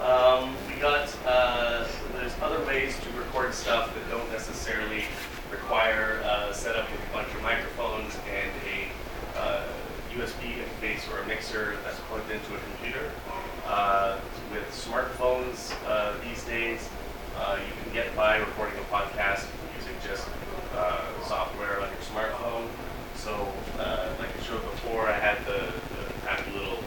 Um, 0.00 0.54
we 0.68 0.80
got, 0.80 1.14
uh, 1.26 1.84
there's 2.14 2.32
other 2.40 2.64
ways 2.64 2.96
to 3.00 3.18
record 3.18 3.52
stuff 3.52 3.92
that 3.92 4.10
don't 4.10 4.30
necessarily 4.30 5.04
require 5.50 6.22
uh, 6.24 6.52
setup 6.52 6.90
with 6.92 7.00
a 7.10 7.12
bunch 7.12 7.28
of 7.34 7.42
microphones 7.42 8.16
and 8.30 8.50
a 8.64 8.67
uh, 9.38 9.62
USB 10.14 10.56
interface 10.58 11.08
or 11.12 11.22
a 11.22 11.26
mixer 11.26 11.76
that's 11.84 11.98
plugged 12.08 12.30
into 12.30 12.54
a 12.54 12.58
computer. 12.58 13.10
Uh, 13.66 14.18
with 14.52 14.64
smartphones 14.72 15.72
uh, 15.86 16.14
these 16.24 16.42
days, 16.44 16.88
uh, 17.38 17.58
you 17.58 17.72
can 17.82 17.92
get 17.92 18.14
by 18.16 18.38
recording 18.38 18.78
a 18.78 18.94
podcast 18.94 19.46
using 19.76 19.94
just 20.06 20.26
uh, 20.74 21.02
software 21.24 21.80
like 21.80 21.90
your 21.90 22.00
smartphone. 22.00 22.66
So, 23.14 23.52
uh, 23.78 24.08
like 24.18 24.28
I 24.36 24.42
showed 24.42 24.62
before, 24.62 25.08
I 25.08 25.18
had 25.18 25.38
the, 25.46 25.72
the 25.94 26.28
happy 26.28 26.50
little 26.52 26.78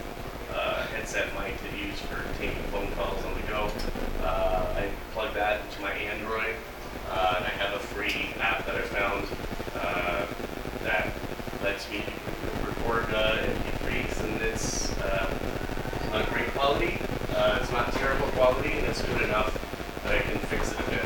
uh, 0.54 0.86
headset 0.86 1.28
mic 1.34 1.56
to 1.60 1.76
use 1.76 1.98
for 2.00 2.22
taking 2.38 2.62
phone 2.64 2.90
calls 2.92 3.24
on 3.24 3.34
the 3.34 3.46
go. 3.46 3.70
Uh, 4.22 4.74
I 4.76 4.88
plug 5.12 5.34
that 5.34 5.60
into 5.64 5.82
my 5.82 5.92
Android, 5.92 6.56
uh, 7.10 7.34
and 7.36 7.44
I 7.44 7.50
have 7.50 7.74
a 7.74 7.78
free 7.78 8.34
app 8.40 8.66
that 8.66 8.76
I 8.76 8.82
found 8.82 9.26
uh, 9.76 10.26
that 10.84 11.12
lets 11.62 11.88
me 11.90 12.02
record 12.64 13.04
uh, 13.14 13.36
MP3s, 13.36 14.24
and 14.24 14.42
it's 14.42 14.98
uh, 14.98 15.30
not 16.12 16.28
great 16.30 16.48
quality. 16.48 16.98
Uh, 17.34 17.58
it's 17.60 17.70
not 17.70 17.92
terrible 17.94 18.21
quality, 18.32 18.72
and 18.72 18.86
it's 18.86 19.02
good 19.02 19.22
enough 19.22 19.52
that 20.04 20.14
I 20.14 20.20
can 20.20 20.38
fix 20.38 20.72
it. 20.72 20.80
a 20.80 20.90
bit 20.90 21.01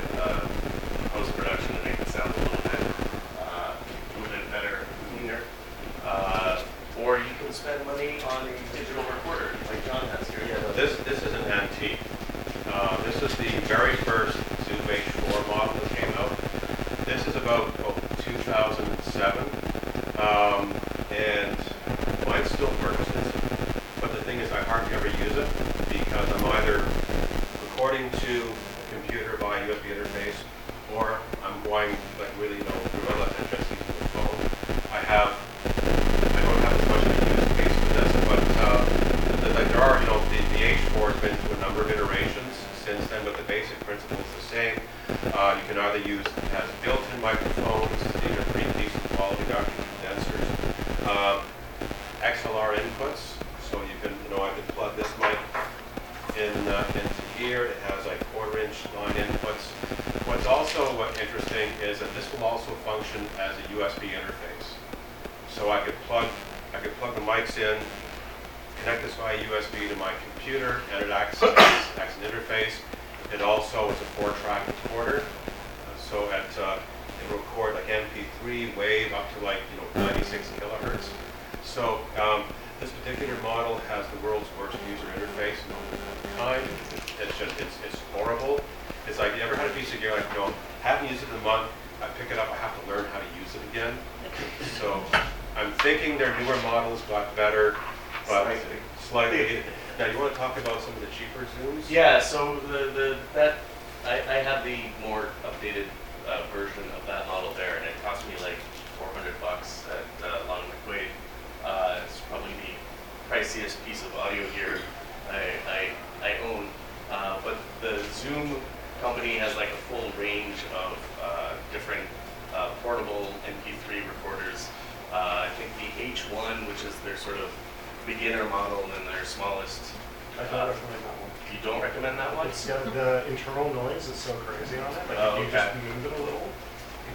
I 130.39 130.45
don't 130.45 130.69
recommend 130.69 131.03
that 131.05 131.17
one. 131.21 131.31
You 131.53 131.59
don't 131.63 131.83
recommend 131.83 132.19
that 132.19 132.37
one? 132.37 132.47
It's 132.49 132.67
got 132.67 132.85
the 132.93 133.27
internal 133.29 133.73
noise 133.75 134.09
is 134.09 134.17
so 134.17 134.33
crazy 134.45 134.79
on 134.79 134.93
it. 134.93 135.09
Like 135.09 135.19
Oh, 135.19 135.41
if 135.41 135.47
you 135.47 135.51
just 135.53 135.75
okay. 135.75 135.79
move 135.87 136.07
it 136.13 136.13
a 136.21 136.23
little, 136.25 136.49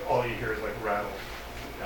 all 0.09 0.25
you 0.25 0.35
hear 0.35 0.53
is 0.53 0.61
like 0.61 0.73
rattle. 0.83 1.11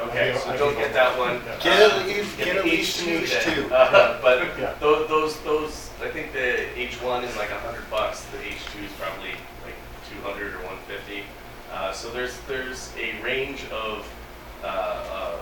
Okay, 0.09 0.33
I 0.33 0.37
so 0.37 0.49
I 0.49 0.57
don't 0.57 0.75
get 0.75 0.93
that 0.93 1.17
one. 1.17 1.41
Get 1.61 1.81
Uh, 1.91 1.95
at 1.99 2.05
least- 2.05 2.37
get 2.37 2.45
get 2.45 2.53
the 2.55 2.59
at 2.59 2.65
least 2.65 2.99
H2 2.99 3.07
an 3.17 3.23
then. 3.25 3.69
H2. 3.69 3.71
Uh, 3.71 4.19
But 4.21 4.59
Yeah. 4.59 4.73
tho- 4.79 5.07
those, 5.07 5.39
those, 5.41 5.89
I 6.03 6.09
think 6.09 6.33
the 6.33 6.67
H1 6.75 7.23
is 7.23 7.35
like 7.37 7.51
a 7.51 7.59
hundred 7.59 7.89
bucks, 7.89 8.25
the 8.31 8.37
H2 8.39 8.83
is 8.85 8.91
probably 8.99 9.31
like 9.63 9.75
two 10.09 10.19
hundred 10.21 10.53
or 10.55 10.59
one 10.65 10.77
fifty. 10.87 11.23
Uh, 11.71 11.91
so 11.93 12.09
there's, 12.11 12.37
there's 12.47 12.91
a 12.97 13.21
range 13.23 13.63
of, 13.71 14.07
uh, 14.63 14.67
uh, 14.67 15.37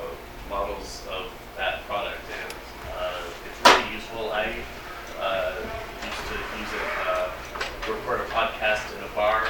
models 0.49 1.01
of 1.11 1.25
that 1.57 1.85
product 1.87 2.21
and, 2.41 2.53
uh, 2.97 3.21
it's 3.45 3.59
really 3.69 3.93
useful. 3.95 4.31
I, 4.33 4.53
uh, 5.19 5.53
used 6.05 6.27
to 6.29 6.35
use 6.59 6.73
it, 6.73 7.07
uh, 7.07 7.29
record 7.91 8.21
a 8.21 8.25
podcast 8.43 8.91
in 8.97 9.03
a 9.03 9.15
bar 9.15 9.47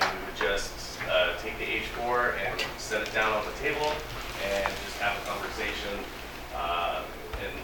and 0.00 0.18
we 0.18 0.26
would 0.26 0.36
just, 0.36 0.98
uh, 1.10 1.36
take 1.42 1.58
the 1.58 1.64
H4 1.64 2.34
and 2.46 2.60
set 2.78 3.02
it 3.02 3.12
down 3.12 3.32
on 3.32 3.44
the 3.44 3.52
table 3.58 3.90
and 4.46 4.72
just 4.84 4.98
have 4.98 5.20
a 5.20 5.26
conversation. 5.26 5.98
Uh, 6.54 7.02
and 7.42 7.54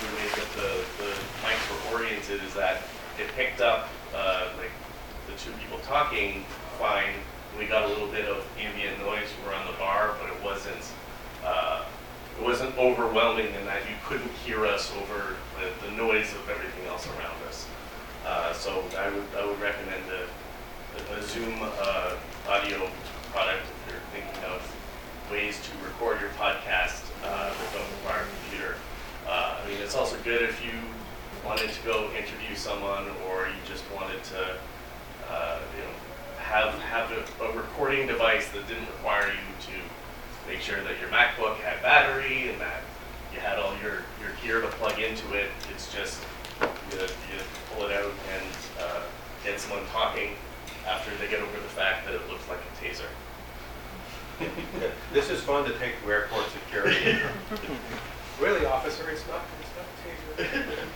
the 0.00 0.08
way 0.16 0.26
that 0.34 0.50
the, 0.56 0.70
the 0.98 1.12
mics 1.46 1.62
were 1.70 1.96
oriented 1.96 2.42
is 2.42 2.54
that 2.54 2.82
it 3.20 3.28
picked 3.36 3.60
up, 3.60 3.88
uh, 4.14 4.48
like, 4.58 4.70
the 5.28 5.32
two 5.38 5.52
people 5.60 5.78
talking 5.86 6.44
fine. 6.78 7.14
We 7.58 7.66
got 7.66 7.84
a 7.84 7.88
little 7.88 8.08
bit 8.08 8.26
of 8.26 8.44
ambient 8.58 8.98
noise 8.98 9.28
around 9.46 9.66
the 9.66 9.78
bar, 9.78 10.16
but 10.20 10.28
it 10.28 10.42
wasn't, 10.44 10.84
uh, 11.44 11.84
it 12.38 12.44
wasn't 12.44 12.76
overwhelming 12.78 13.46
in 13.54 13.64
that 13.66 13.82
you 13.88 13.96
couldn't 14.06 14.30
hear 14.44 14.66
us 14.66 14.92
over 14.96 15.36
the, 15.58 15.86
the 15.86 15.92
noise 15.92 16.32
of 16.32 16.48
everything 16.50 16.86
else 16.88 17.06
around 17.06 17.36
us. 17.45 17.45
Uh, 18.26 18.52
so 18.52 18.82
I 18.98 19.08
would, 19.08 19.24
I 19.38 19.46
would 19.46 19.60
recommend 19.60 20.02
a, 20.10 21.16
a 21.16 21.22
Zoom, 21.22 21.54
uh, 21.62 22.16
audio 22.48 22.90
product 23.32 23.62
if 23.62 23.92
you're 23.92 24.02
thinking 24.12 24.42
of 24.50 24.60
ways 25.30 25.60
to 25.62 25.86
record 25.86 26.20
your 26.20 26.30
podcast, 26.30 27.04
uh, 27.24 27.50
that 27.50 27.72
don't 27.72 27.88
require 28.02 28.22
a 28.22 28.50
computer. 28.50 28.74
Uh, 29.28 29.60
I 29.62 29.68
mean, 29.68 29.78
it's 29.80 29.94
also 29.94 30.16
good 30.24 30.42
if 30.42 30.64
you 30.64 30.72
wanted 31.44 31.70
to 31.70 31.82
go 31.84 32.10
interview 32.18 32.54
someone 32.56 33.06
or 33.28 33.46
you 33.46 33.60
just 33.64 33.84
wanted 33.94 34.22
to, 34.24 34.56
uh, 35.30 35.58
you 35.76 35.82
know, 35.84 35.90
have, 36.38 36.74
have 36.80 37.12
a, 37.12 37.44
a 37.44 37.56
recording 37.56 38.08
device 38.08 38.48
that 38.48 38.66
didn't 38.66 38.86
require 38.86 39.28
you 39.28 39.66
to 39.66 40.50
make 40.50 40.60
sure 40.60 40.82
that 40.82 40.98
your 41.00 41.10
MacBook 41.10 41.56
had 41.58 41.80
battery 41.82 42.50
and 42.50 42.60
that 42.60 42.82
you 43.32 43.40
had 43.40 43.58
all 43.58 43.74
your, 43.82 44.02
your 44.20 44.30
gear 44.42 44.60
to 44.60 44.68
plug 44.78 44.98
into 44.98 45.32
it. 45.34 45.50
It's 45.72 45.92
just, 45.94 46.20
you, 46.60 47.00
you 47.00 47.40
pull 47.74 47.86
it 47.86 47.92
out 47.92 48.12
and, 48.32 48.44
uh, 48.80 49.02
get 49.44 49.60
someone 49.60 49.86
talking 49.92 50.30
after 50.86 51.10
they 51.16 51.28
get 51.30 51.40
over 51.40 51.56
the 51.56 51.72
fact 51.74 52.06
that 52.06 52.14
it 52.14 52.28
looks 52.28 52.48
like 52.48 52.58
a 52.58 52.84
taser. 52.84 53.08
This 55.12 55.30
is 55.30 55.40
fun 55.42 55.64
to 55.64 55.78
take 55.78 56.02
to 56.02 56.10
airport 56.10 56.46
security. 56.50 57.18
Really, 58.38 58.66
officer, 58.66 59.08
it's 59.08 59.26
not, 59.28 59.40
it's 59.62 59.70
not 59.78 60.44
a 60.44 60.48
taser. 60.50 60.78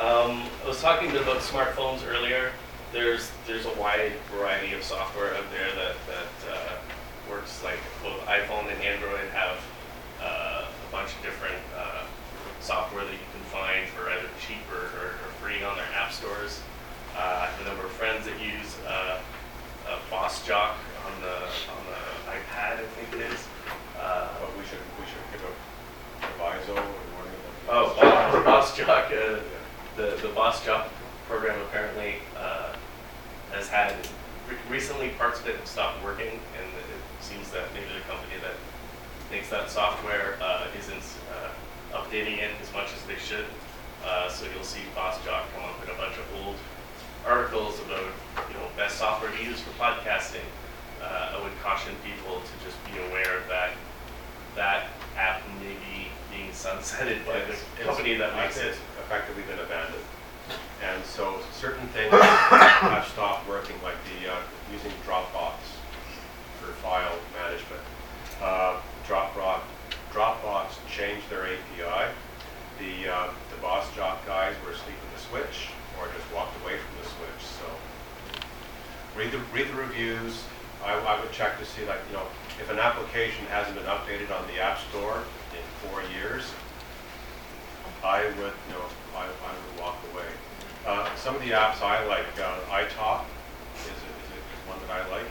Um, 0.00 0.48
I 0.64 0.68
was 0.68 0.80
talking 0.80 1.10
about 1.10 1.38
smartphones 1.40 2.00
earlier. 2.08 2.50
There's 2.92 3.30
there's 3.46 3.66
a 3.66 3.74
wide 3.78 4.12
variety 4.34 4.72
of 4.72 4.82
software 4.82 5.34
out 5.34 5.44
there 5.52 5.68
that 5.76 5.94
that 6.08 6.50
uh, 6.50 6.72
works 7.30 7.62
like 7.62 7.78
both 8.02 8.18
iPhone 8.26 8.72
and 8.72 8.80
Android 8.82 9.28
have 9.34 9.58
uh, 10.20 10.64
a 10.64 10.92
bunch 10.92 11.10
of 11.14 11.22
different 11.22 11.60
uh, 11.76 12.04
software 12.60 13.04
that 13.04 13.12
you 13.12 13.18
can 13.31 13.31
find 13.52 13.86
for 13.92 14.08
either 14.08 14.28
cheap 14.40 14.64
or, 14.72 14.88
or, 14.96 15.06
or 15.20 15.28
free 15.44 15.62
on 15.62 15.76
their 15.76 15.86
app 15.94 16.10
stores. 16.10 16.60
Uh, 17.14 17.44
I 17.44 17.46
have 17.52 17.60
a 17.60 17.68
number 17.68 17.84
of 17.84 17.92
friends 17.92 18.24
that 18.24 18.40
use 18.40 18.76
uh, 18.88 19.20
uh, 19.88 19.98
Boss 20.10 20.40
Jock 20.46 20.76
on 21.04 21.12
the 21.20 21.36
on 21.68 21.82
the 21.84 22.00
iPad, 22.32 22.80
I 22.80 22.86
think 22.96 23.20
it 23.20 23.30
is. 23.32 23.40
Uh, 24.00 24.28
But 24.40 24.56
we 24.56 24.64
should, 24.64 24.80
we 24.98 25.04
should 25.04 25.20
give 25.30 25.44
a 25.44 25.52
proviso 26.24 26.72
or 26.72 26.96
warning. 27.12 27.38
Oh, 27.68 27.94
Boss, 28.00 28.44
Boss 28.44 28.76
Jock, 28.76 29.12
uh, 29.12 29.40
the, 29.96 30.16
the 30.22 30.28
Boss 30.34 30.64
Jock 30.64 30.88
program 31.28 31.60
apparently, 31.68 32.16
uh, 32.38 32.72
has 33.52 33.68
had, 33.68 33.92
re- 34.48 34.56
recently 34.70 35.10
parts 35.20 35.38
of 35.40 35.46
it 35.48 35.56
have 35.56 35.66
stopped 35.66 36.02
working, 36.02 36.40
and 36.56 36.66
it 36.72 37.00
seems 37.20 37.50
that 37.50 37.68
maybe 37.74 37.86
the 37.94 38.00
company 38.10 38.40
that 38.40 38.56
makes 39.30 39.50
that 39.50 39.68
software, 39.70 40.36
uh, 40.40 40.66
isn't, 40.78 41.04
uh, 41.36 41.51
updating 41.92 42.38
it 42.38 42.50
as 42.60 42.72
much 42.72 42.88
as 42.94 43.02
they 43.06 43.16
should. 43.16 43.44
Uh, 44.04 44.28
so 44.28 44.46
you'll 44.54 44.64
see 44.64 44.80
Boss 44.94 45.22
Jock 45.24 45.44
come 45.54 45.64
up 45.64 45.82
in 45.84 45.90
a 45.90 45.98
bunch 45.98 46.14
of 46.18 46.26
old 46.44 46.56
articles 47.26 47.78
about, 47.80 48.02
you 48.48 48.54
know, 48.54 48.66
best 48.76 48.98
software 48.98 49.30
to 49.30 49.42
use 49.44 49.60
for 49.60 49.70
podcasting. 49.80 50.44
Uh, 51.00 51.36
I 51.38 51.42
would 51.42 51.52
caution 51.62 51.94
people 52.04 52.40
to 52.40 52.64
just 52.64 52.76
be 52.86 52.98
aware 53.10 53.42
that 53.48 53.70
that 54.56 54.86
app 55.16 55.42
may 55.60 55.74
be 55.74 56.08
being 56.34 56.50
sunsetted 56.50 57.24
by 57.26 57.34
the 57.34 57.52
It's- 57.52 57.64
it's- 57.78 57.86
company 57.86 58.14
that 58.16 58.34
makes 58.36 58.56
it. 58.58 58.74
Effectively 59.06 59.42
been 59.42 59.58
abandoned. 59.58 60.04
And 60.82 61.04
so 61.04 61.38
certain 61.52 61.86
things 61.88 62.12
have 62.20 63.06
stopped 63.12 63.46
working, 63.48 63.76
like 63.84 63.94
the, 64.18 64.32
uh, 64.32 64.36
using 64.72 64.90
Dropbox 65.06 65.54
for 66.60 66.72
file 66.82 67.18
management. 67.38 67.82
Uh, 68.42 68.76
Dropbox, 69.06 69.60
Dropbox 70.12 70.66
changed 70.92 71.28
their 71.30 71.46
API. 71.48 72.12
The, 72.78 73.08
uh, 73.08 73.28
the 73.50 73.56
Boss 73.60 73.86
Jock 73.96 74.24
guys 74.26 74.54
were 74.64 74.72
asleep 74.72 74.96
at 74.96 75.10
the 75.16 75.22
switch 75.28 75.68
or 75.98 76.06
just 76.12 76.26
walked 76.34 76.52
away 76.62 76.76
from 76.76 76.92
the 77.00 77.08
switch, 77.08 77.42
so. 77.58 77.66
Read 79.16 79.32
the, 79.32 79.40
read 79.52 79.68
the 79.68 79.74
reviews. 79.76 80.42
I, 80.84 80.92
I 80.94 81.20
would 81.20 81.32
check 81.32 81.58
to 81.58 81.64
see 81.64 81.84
like, 81.86 82.00
you 82.08 82.16
know, 82.16 82.26
if 82.60 82.70
an 82.70 82.78
application 82.78 83.44
hasn't 83.46 83.76
been 83.76 83.86
updated 83.88 84.32
on 84.32 84.46
the 84.48 84.60
App 84.60 84.78
Store 84.90 85.18
in 85.52 85.64
four 85.88 86.02
years, 86.16 86.44
I 88.04 88.24
would, 88.40 88.52
you 88.66 88.72
know, 88.74 88.84
I, 89.14 89.24
I 89.30 89.52
would 89.54 89.74
walk 89.80 89.96
away. 90.12 90.26
Uh, 90.86 91.06
some 91.14 91.36
of 91.36 91.42
the 91.42 91.50
apps 91.54 91.78
I 91.80 92.02
like, 92.06 92.26
uh, 92.40 92.58
iTalk 92.72 93.22
is, 93.86 93.94
a- 93.94 94.14
is, 94.26 94.28
a- 94.34 94.42
is 94.42 94.60
one 94.66 94.78
that 94.82 94.90
I 94.90 95.06
like. 95.14 95.30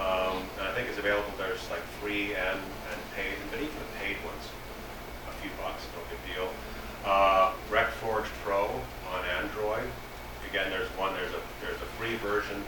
Um, 0.00 0.40
and 0.60 0.68
I 0.68 0.72
think 0.72 0.88
it's 0.88 0.98
available, 0.98 1.28
there's 1.36 1.60
like 1.68 1.84
free 2.00 2.32
and, 2.32 2.56
and 2.60 2.98
paid, 3.16 3.36
but 3.52 3.60
even 3.60 3.76
the 3.76 3.92
paid 4.00 4.16
ones, 4.24 4.44
a 5.28 5.32
few 5.44 5.50
bucks, 5.60 5.84
no 5.92 6.00
big 6.08 6.20
deal. 6.32 6.48
Uh, 7.06 7.52
RecForge 7.70 8.26
Pro 8.42 8.64
on 9.14 9.24
Android. 9.38 9.84
Again, 10.50 10.70
there's 10.70 10.88
one, 10.98 11.14
there's 11.14 11.30
a, 11.30 11.40
there's 11.60 11.76
a 11.80 11.86
free 11.94 12.16
version 12.16 12.64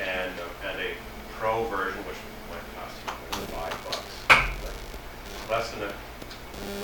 and, 0.00 0.30
and 0.64 0.78
a 0.80 0.94
pro 1.32 1.64
version, 1.66 1.98
which 2.06 2.16
might 2.48 2.62
cost 2.78 2.94
you 3.02 3.46
five 3.50 3.74
bucks. 3.84 4.14
Like, 4.62 5.50
Less 5.50 5.72
than 5.72 5.82
a, 5.82 5.92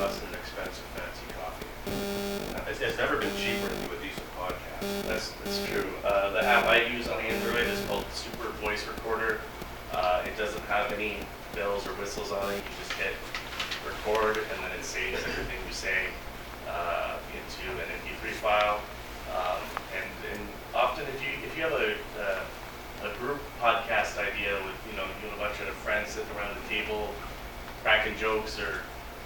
less 0.00 0.18
than 0.18 0.30
an 0.30 0.34
expensive 0.34 0.82
fancy 0.98 1.26
coffee. 1.38 2.70
It's, 2.70 2.80
it's 2.80 2.98
never 2.98 3.16
been 3.18 3.30
cheaper 3.36 3.68
to 3.68 3.74
do 3.86 3.94
a 3.94 4.02
decent 4.02 4.26
podcast. 4.36 5.07
That's, 5.07 5.30
that's 5.44 5.64
true. 5.68 5.86
Uh, 6.04 6.30
the 6.32 6.42
app 6.44 6.64
I 6.64 6.86
use 6.86 7.07
on 7.07 7.20
Android 7.20 7.68
is 7.68 7.84
called 7.86 8.04
Super 8.12 8.48
Voice 8.59 8.84
Recorder. 8.88 9.40
Uh, 9.92 10.24
it 10.26 10.36
doesn't 10.36 10.64
have 10.64 10.90
any 10.90 11.18
bells 11.54 11.86
or 11.86 11.90
whistles 12.02 12.32
on 12.32 12.52
it. 12.52 12.57
You 12.57 12.62
just 12.80 12.92
hit 12.94 13.14
record 13.86 14.38
and 14.38 14.64
then 14.64 14.72
it 14.76 14.84
saves 14.84 15.22
everything 15.22 15.54
you 15.68 15.72
say 15.72 16.11
uh, 16.69 17.19
into 17.33 17.71
an 17.81 17.89
MP3 18.03 18.31
file. 18.43 18.81
Um, 19.35 19.62
and, 19.95 20.11
and 20.33 20.49
often 20.75 21.05
if 21.09 21.21
you 21.23 21.33
if 21.45 21.57
you 21.57 21.62
have 21.62 21.73
a, 21.73 21.95
uh, 22.21 23.11
a 23.11 23.19
group 23.19 23.41
podcast 23.61 24.19
idea 24.19 24.55
with 24.64 24.77
you 24.91 24.97
know 24.97 25.05
you 25.21 25.29
and 25.29 25.37
a 25.37 25.43
bunch 25.43 25.61
of 25.61 25.69
friends 25.83 26.11
sitting 26.11 26.31
around 26.37 26.55
the 26.55 26.69
table 26.69 27.11
cracking 27.83 28.17
jokes 28.17 28.59
or 28.59 28.83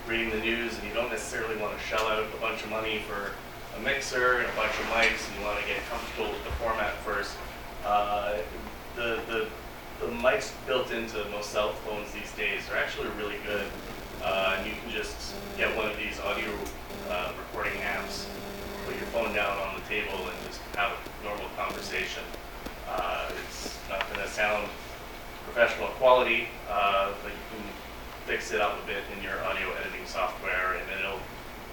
reading 0.07 0.31
the 0.31 0.41
news 0.41 0.77
and 0.79 0.89
you 0.89 0.95
don't 0.95 1.11
necessarily 1.11 1.57
want 1.57 1.77
to 1.77 1.83
shell 1.85 2.07
out 2.09 2.23
a 2.23 2.41
bunch 2.41 2.63
of 2.63 2.71
money 2.71 3.01
for 3.07 3.33
a 3.77 3.81
mixer 3.81 4.39
and 4.39 4.47
a 4.47 4.57
bunch 4.57 4.73
of 4.73 4.87
mics 4.87 5.29
and 5.29 5.39
you 5.39 5.45
want 5.45 5.59
to 5.61 5.67
get 5.67 5.79
comfortable 5.89 6.31
with 6.31 6.45
the 6.45 6.51
format 6.53 6.95
first, 7.05 7.37
uh, 7.85 8.37
the, 8.97 9.21
the, 9.29 9.47
the 10.01 10.13
mics 10.13 10.53
built 10.67 10.91
into 10.91 11.25
most 11.31 11.51
cell 11.51 11.73
phones 11.85 12.11
these 12.13 12.33
days 12.33 12.63
are 12.71 12.77
actually 12.77 13.09
really 13.17 13.37
good. 13.47 13.67
Uh, 14.23 14.57
and 14.59 14.67
you 14.67 14.75
can 14.83 14.91
just 14.91 15.35
get 15.57 15.75
one 15.77 15.91
of 15.91 15.97
these 15.97 16.21
audio 16.21 16.51
uh, 17.09 17.33
recording 17.39 17.81
apps, 17.81 18.27
put 18.85 18.95
your 18.97 19.07
phone 19.07 19.35
down 19.35 19.57
on 19.59 19.75
the 19.75 19.87
table 19.89 20.19
and 20.19 20.37
just 20.47 20.61
have 20.77 20.93
a 20.93 21.25
normal 21.25 21.47
conversation. 21.57 22.23
Uh, 22.89 23.31
it's 23.47 23.79
not 23.89 24.07
going 24.13 24.21
to 24.21 24.29
sound 24.29 24.69
professional 25.45 25.89
quality, 25.97 26.49
uh, 26.69 27.13
but 27.23 27.33
you 27.33 27.45
can 27.57 27.65
fix 28.27 28.53
it 28.53 28.61
up 28.61 28.77
a 28.83 28.87
bit 28.87 29.03
in 29.17 29.23
your 29.23 29.43
audio 29.45 29.73
editing 29.81 30.05
software, 30.07 30.75
and 30.75 30.87
it'll. 30.99 31.19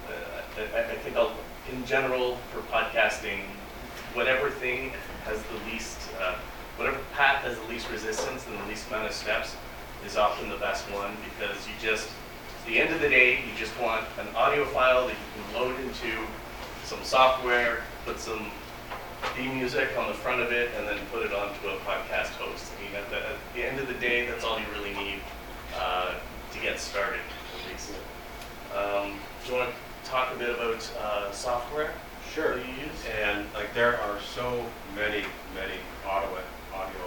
Uh, 0.08 0.74
I, 0.74 0.90
I 0.90 0.96
think 0.96 1.16
I'll, 1.16 1.36
in 1.70 1.77
general 1.88 2.36
for 2.52 2.60
podcasting, 2.70 3.40
whatever 4.12 4.50
thing 4.50 4.92
has 5.24 5.42
the 5.44 5.72
least, 5.72 5.98
uh, 6.20 6.34
whatever 6.76 6.98
path 7.14 7.42
has 7.42 7.58
the 7.58 7.66
least 7.66 7.90
resistance 7.90 8.46
and 8.46 8.58
the 8.60 8.64
least 8.68 8.86
amount 8.88 9.06
of 9.06 9.12
steps 9.12 9.56
is 10.04 10.18
often 10.18 10.50
the 10.50 10.56
best 10.58 10.84
one 10.92 11.16
because 11.24 11.56
you 11.66 11.72
just, 11.80 12.10
at 12.60 12.66
the 12.68 12.78
end 12.78 12.94
of 12.94 13.00
the 13.00 13.08
day, 13.08 13.36
you 13.36 13.56
just 13.56 13.72
want 13.80 14.04
an 14.20 14.28
audio 14.36 14.66
file 14.66 15.06
that 15.06 15.14
you 15.14 15.42
can 15.42 15.54
load 15.54 15.80
into 15.80 16.12
some 16.84 17.02
software, 17.02 17.80
put 18.04 18.20
some 18.20 18.46
theme 19.34 19.56
music 19.56 19.88
on 19.98 20.08
the 20.08 20.14
front 20.14 20.42
of 20.42 20.52
it, 20.52 20.70
and 20.76 20.86
then 20.86 20.98
put 21.10 21.24
it 21.24 21.32
onto 21.32 21.68
a 21.68 21.76
podcast 21.88 22.36
host. 22.36 22.70
I 22.76 22.84
mean, 22.84 22.94
at 22.96 23.08
the, 23.08 23.16
at 23.16 23.36
the 23.54 23.64
end 23.64 23.80
of 23.80 23.88
the 23.88 23.94
day, 23.94 24.26
that's 24.26 24.44
all 24.44 24.58
you 24.58 24.66
really 24.76 24.92
need 24.92 25.20
uh, 25.78 26.14
to 26.52 26.58
get 26.60 26.78
started, 26.78 27.20
at 27.54 27.72
least. 27.72 27.92
Um, 28.76 29.18
do 29.44 29.52
you 29.52 29.58
want 29.58 29.70
to 29.70 29.76
talk 30.08 30.34
a 30.34 30.38
bit 30.38 30.50
about 30.50 30.90
uh, 31.00 31.30
software 31.48 31.90
Sure. 32.34 32.56
that 32.56 32.66
you 32.66 32.74
use? 32.74 33.00
And 33.24 33.46
like 33.54 33.72
there 33.72 33.98
are 34.02 34.20
so 34.20 34.66
many, 34.94 35.24
many 35.56 35.80
audio, 36.06 36.28
audio 36.74 37.06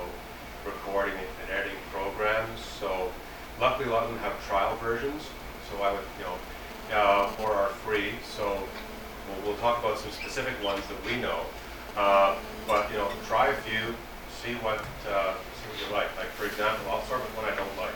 recording 0.65 1.13
and 1.13 1.51
editing 1.51 1.77
programs. 1.93 2.59
So 2.79 3.11
luckily 3.59 3.87
a 3.87 3.91
lot 3.91 4.01
of 4.01 4.09
them 4.09 4.17
have 4.25 4.33
trial 4.47 4.75
versions. 4.77 5.29
So 5.69 5.83
I 5.83 5.91
would, 5.91 6.01
you 6.17 6.25
know, 6.25 6.37
uh, 6.97 7.43
or 7.43 7.53
are 7.53 7.69
free. 7.85 8.13
So 8.35 8.67
we'll, 9.29 9.41
we'll 9.45 9.61
talk 9.61 9.77
about 9.77 9.99
some 9.99 10.09
specific 10.09 10.55
ones 10.63 10.81
that 10.87 10.97
we 11.05 11.21
know. 11.21 11.41
Uh, 11.95 12.35
but 12.67 12.89
you 12.89 12.97
know, 12.97 13.09
try 13.27 13.49
a 13.49 13.57
few, 13.61 13.93
see 14.41 14.55
what, 14.65 14.81
uh, 15.07 15.35
see 15.53 15.69
what 15.69 15.77
you 15.85 15.93
like. 15.93 16.09
Like 16.17 16.33
for 16.33 16.45
example, 16.45 16.89
I'll 16.89 17.05
start 17.05 17.21
with 17.21 17.37
one 17.37 17.45
I 17.45 17.55
don't 17.55 17.77
like. 17.77 17.93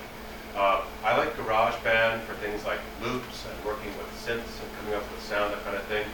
Uh, 0.55 0.85
I 1.03 1.17
like 1.17 1.35
GarageBand 1.35 2.21
for 2.21 2.35
things 2.35 2.63
like 2.65 2.79
loops 3.01 3.45
and 3.49 3.65
working 3.65 3.89
with 3.97 4.07
synths 4.21 4.61
and 4.61 4.69
coming 4.77 4.93
up 4.93 5.03
with 5.11 5.23
sound, 5.23 5.51
that 5.51 5.63
kind 5.65 5.75
of 5.75 5.83
thing. 5.85 6.05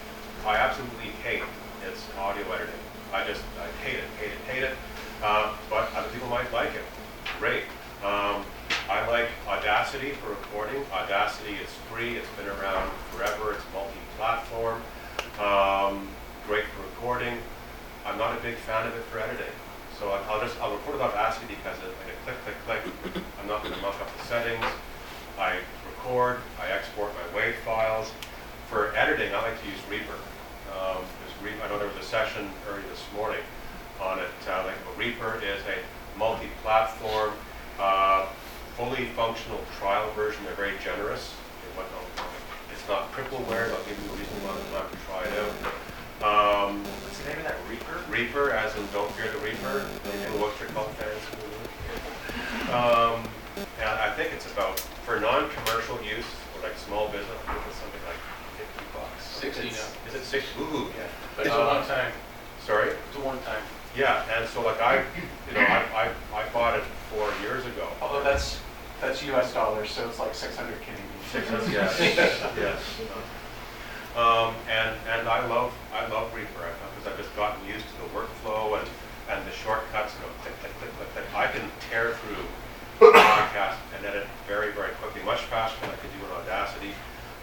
I 0.46 0.56
absolutely 0.58 1.14
hate 1.24 1.44
its 1.88 2.02
audio 2.18 2.44
editing. 2.52 2.74
I 3.14 3.28
just, 3.28 3.42
I 3.60 3.68
hate 3.86 4.00
it, 4.00 4.06
hate 4.20 4.32
it, 4.32 4.40
hate 4.50 4.64
it. 4.64 4.76
Uh, 5.22 5.56
but 5.70 5.94
other 5.94 6.10
people 6.10 6.30
might 6.30 6.52
like 6.52 6.74
it. 6.74 6.82
Great. 7.38 7.64
Um, 8.04 8.44
I 8.90 9.06
like 9.08 9.30
Audacity 9.48 10.12
for 10.14 10.30
recording. 10.30 10.84
Audacity 10.92 11.54
is 11.54 11.70
free. 11.92 12.18
It's 12.18 12.28
been 12.38 12.48
around 12.48 12.92
forever. 13.12 13.54
It's 13.54 13.64
multi-platform. 13.72 14.82
Um, 15.38 16.08
great 16.48 16.66
for 16.74 16.82
recording. 16.90 17.38
I'm 18.06 18.18
not 18.18 18.36
a 18.36 18.42
big 18.42 18.56
fan 18.56 18.88
of 18.88 18.96
it 18.96 19.04
for 19.06 19.20
editing. 19.20 19.54
So 20.00 20.10
I'll 20.10 20.42
just, 20.42 20.60
I'll 20.60 20.74
record 20.74 20.94
with 20.94 21.02
Audacity 21.02 21.54
because 21.54 21.78
it, 21.86 21.94
I 22.02 22.10
can 22.10 22.18
click, 22.26 22.56
click, 22.66 22.82
click. 23.14 23.24
I'm 23.40 23.48
not 23.48 23.62
going 23.62 23.76
to 23.76 23.82
muck 23.82 24.02
up 24.02 24.10
the 24.18 24.26
settings. 24.26 24.66
I 25.38 25.60
record, 25.86 26.40
I 26.60 26.72
export 26.72 27.12
my 27.14 27.40
WAV 27.40 27.54
files. 27.64 28.12
For 28.70 28.96
editing, 28.96 29.36
I 29.36 29.42
like 29.42 29.62
to 29.62 29.68
use 29.68 29.78
Reaper. 29.90 30.16
Um, 30.82 30.98
there's 31.22 31.54
Re- 31.54 31.62
I 31.64 31.68
know 31.70 31.78
there 31.78 31.88
was 31.88 31.98
a 31.98 32.04
session 32.08 32.50
early 32.70 32.82
this 32.90 33.04
morning 33.16 33.42
on 34.02 34.18
it. 34.20 34.26
Uh, 34.50 34.64
like, 34.66 34.98
Reaper 34.98 35.40
is 35.46 35.62
a 35.70 35.78
multi-platform, 36.18 37.34
uh, 37.80 38.26
fully 38.78 39.06
functional 39.16 39.60
trial 39.80 40.10
version. 40.14 40.44
They're 40.46 40.56
very 40.56 40.74
generous. 40.84 41.34
in 41.70 41.78
what 41.78 41.86
they'll- 41.94 42.26
It's 42.74 42.88
not 42.90 43.12
crippleware, 43.14 43.68
they'll 43.70 43.84
give 43.86 43.98
you 44.02 44.10
a 44.10 44.16
reasonable 44.18 44.50
amount 44.50 44.60
of 44.66 44.72
time 44.74 44.90
to 44.90 44.98
try 45.06 45.22
it 45.30 45.34
out. 45.38 45.54
Um, 46.26 46.84
What's 47.06 47.20
the 47.20 47.30
name 47.30 47.38
of 47.38 47.44
that, 47.46 47.58
Reaper? 47.70 47.98
Reaper, 48.10 48.52
as 48.52 48.76
in 48.76 48.88
Don't 48.92 49.12
Fear 49.16 49.32
the 49.32 49.38
Reaper, 49.40 49.86
the 50.04 50.30
Blue 50.34 50.50
Öyster 50.50 50.68
Cult 50.74 50.90
fans. 50.98 51.22
Um, 52.74 53.24
and 53.80 53.90
I 53.90 54.10
think 54.16 54.34
it's 54.34 54.46
about, 54.52 54.80
for 55.06 55.20
non-commercial 55.20 56.02
use, 56.02 56.26
or 56.58 56.64
like 56.64 56.78
small 56.78 57.08
business, 57.10 57.38
I 57.48 57.54
think 57.54 57.66
it's 57.70 57.78
something 57.80 58.02
like 58.08 58.22
fifty 58.58 58.86
bucks. 58.94 59.24
60 59.26 59.68
It's- 59.68 59.78
now. 59.82 60.10
Is 60.10 60.16
it 60.16 60.26
six? 60.26 60.46
Ooh. 60.60 60.92
But 61.36 61.46
it's 61.48 61.56
a 61.56 61.62
Uh, 61.62 61.76
one 61.80 61.88
time, 61.88 62.12
Sorry? 62.66 62.90
it's 62.90 63.16
a 63.18 63.20
one 63.20 63.42
time. 63.44 63.62
Yeah, 63.96 64.24
and 64.38 64.48
so 64.50 64.62
like 64.62 64.71
I, 64.82 65.04
you 65.48 65.54
know, 65.54 65.62
I, 65.62 66.12
I, 66.34 66.42
I 66.42 66.50
bought 66.50 66.78
it 66.78 66.84
four 67.14 67.30
years 67.42 67.66
ago. 67.66 67.88
Although 68.02 68.24
that's, 68.24 68.60
that's 69.00 69.24
US 69.24 69.54
dollars, 69.54 69.92
so 69.92 70.08
it's 70.08 70.20
like 70.20 70.34
600 70.36 70.74
Canadian. 70.82 71.08
Six 71.32 71.48
hundred, 71.48 71.72
yes, 71.72 72.00
yes. 72.58 72.80
Um, 74.18 74.54
and, 74.68 74.96
and 75.08 75.28
I 75.30 75.46
love, 75.48 75.72
I 75.94 76.08
love 76.08 76.34
Reaper, 76.36 76.68
because 76.68 77.08
I've 77.08 77.18
just 77.18 77.34
gotten 77.36 77.66
used 77.66 77.86
to 77.88 77.96
the 78.04 78.10
workflow 78.12 78.78
and, 78.80 78.88
and 79.32 79.48
the 79.48 79.52
shortcuts, 79.52 80.14
you 80.16 80.28
know, 80.28 80.34
click, 80.44 80.60
click, 80.60 80.74
click, 80.80 80.92
click, 80.98 81.10
click. 81.14 81.26
I 81.36 81.48
can 81.48 81.64
tear 81.90 82.16
through 82.20 83.08
a 83.08 83.14
podcast 83.14 83.78
and 83.96 84.06
edit 84.06 84.28
very, 84.48 84.74
very 84.74 84.92
quickly, 85.00 85.24
much 85.24 85.40
faster 85.48 85.80
than 85.82 85.92
I 85.92 85.96
could 85.96 86.12
do 86.20 86.26
in 86.26 86.32
Audacity. 86.44 86.92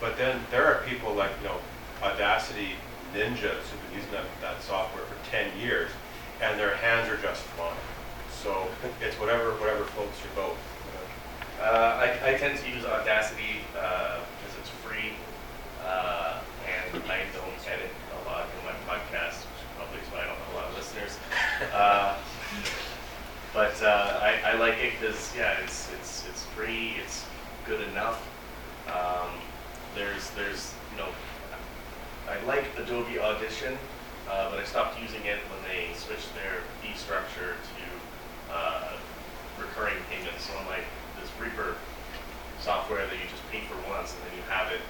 But 0.00 0.18
then 0.18 0.40
there 0.50 0.66
are 0.66 0.82
people 0.84 1.14
like, 1.14 1.30
you 1.40 1.48
know, 1.48 1.56
Audacity 2.02 2.76
ninjas 3.14 3.64
who've 3.72 3.82
been 3.88 3.96
using 3.96 4.12
that, 4.12 4.24
that 4.42 4.62
software 4.62 5.04
for 5.04 5.16
ten 5.30 5.48
years, 5.58 5.77
and 5.77 5.77
just 7.22 7.42
flying. 7.54 7.76
So 8.42 8.68
it's 9.00 9.16
whatever, 9.18 9.52
whatever 9.58 9.84
floats 9.84 10.18
your 10.22 10.34
boat. 10.34 10.56
Uh, 11.60 12.06
I, 12.22 12.34
I 12.34 12.38
tend 12.38 12.58
to 12.58 12.70
use 12.70 12.84
Audacity 12.84 13.66
uh, 13.76 14.20
because 14.38 14.58
it's 14.60 14.70
free, 14.86 15.12
uh, 15.84 16.38
and 16.64 17.02
I 17.10 17.26
don't 17.34 17.58
edit 17.66 17.90
a 18.14 18.28
lot 18.28 18.46
in 18.46 18.64
my 18.64 18.76
podcast, 18.86 19.42
which 19.42 19.66
probably 19.76 19.98
is 19.98 20.08
why 20.12 20.22
I 20.22 20.26
don't 20.26 20.38
have 20.38 20.54
a 20.54 20.56
lot 20.56 20.68
of 20.70 20.76
listeners. 20.76 21.18
Uh, 21.74 22.16
but 23.52 23.82
uh, 23.82 24.20
I, 24.22 24.52
I 24.52 24.54
like 24.54 24.78
it 24.78 24.92
because 25.00 25.34
yeah, 25.36 25.58
it's 25.64 25.90
it's 25.98 26.24
it's 26.28 26.44
free, 26.54 26.94
it's 27.02 27.24
good 27.66 27.80
enough. 27.88 28.22
Um, 28.86 29.30
there's 29.96 30.30
there's 30.30 30.74
you 30.92 30.98
know, 30.98 31.08
I 32.30 32.38
like 32.46 32.64
Adobe 32.78 33.18
Audition, 33.18 33.76
uh, 34.28 34.50
but 34.50 34.58
I 34.60 34.64
stopped 34.64 35.00
using 35.00 35.24
it 35.24 35.38
when 35.48 35.60
they 35.64 35.94
switched 35.96 36.34
their 36.34 36.60
fee 36.82 36.92
structure 36.96 37.56
to 37.56 37.84
uh, 38.52 38.92
recurring 39.58 39.96
payments. 40.10 40.44
So 40.44 40.52
I'm 40.58 40.66
like, 40.66 40.84
this 41.20 41.30
Reaper 41.40 41.76
software 42.60 43.06
that 43.06 43.14
you 43.14 43.24
just 43.30 43.44
pay 43.50 43.62
for 43.64 43.76
once 43.88 44.12
and 44.12 44.20
then 44.28 44.36
you 44.36 44.44
have 44.52 44.72
it. 44.72 44.84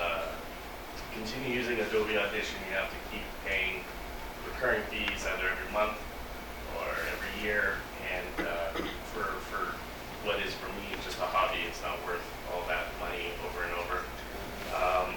Uh, 0.00 0.32
to 0.32 1.02
continue 1.12 1.52
using 1.52 1.78
Adobe 1.80 2.16
Audition, 2.16 2.56
you 2.70 2.76
have 2.76 2.88
to 2.88 3.00
keep 3.12 3.24
paying 3.44 3.84
recurring 4.46 4.82
fees 4.88 5.26
either 5.26 5.52
every 5.52 5.72
month 5.72 5.98
or 6.80 6.88
every 7.12 7.44
year. 7.44 7.76
And 8.08 8.46
uh, 8.46 8.72
for 9.12 9.28
for 9.52 9.76
what 10.24 10.40
is 10.40 10.54
for 10.54 10.72
me 10.80 10.96
just 11.04 11.18
a 11.18 11.28
hobby, 11.28 11.60
it's 11.68 11.82
not 11.82 12.00
worth 12.06 12.24
all 12.48 12.64
that 12.68 12.88
money 13.00 13.36
over 13.44 13.68
and 13.68 13.74
over. 13.76 13.98
Um, 14.72 15.14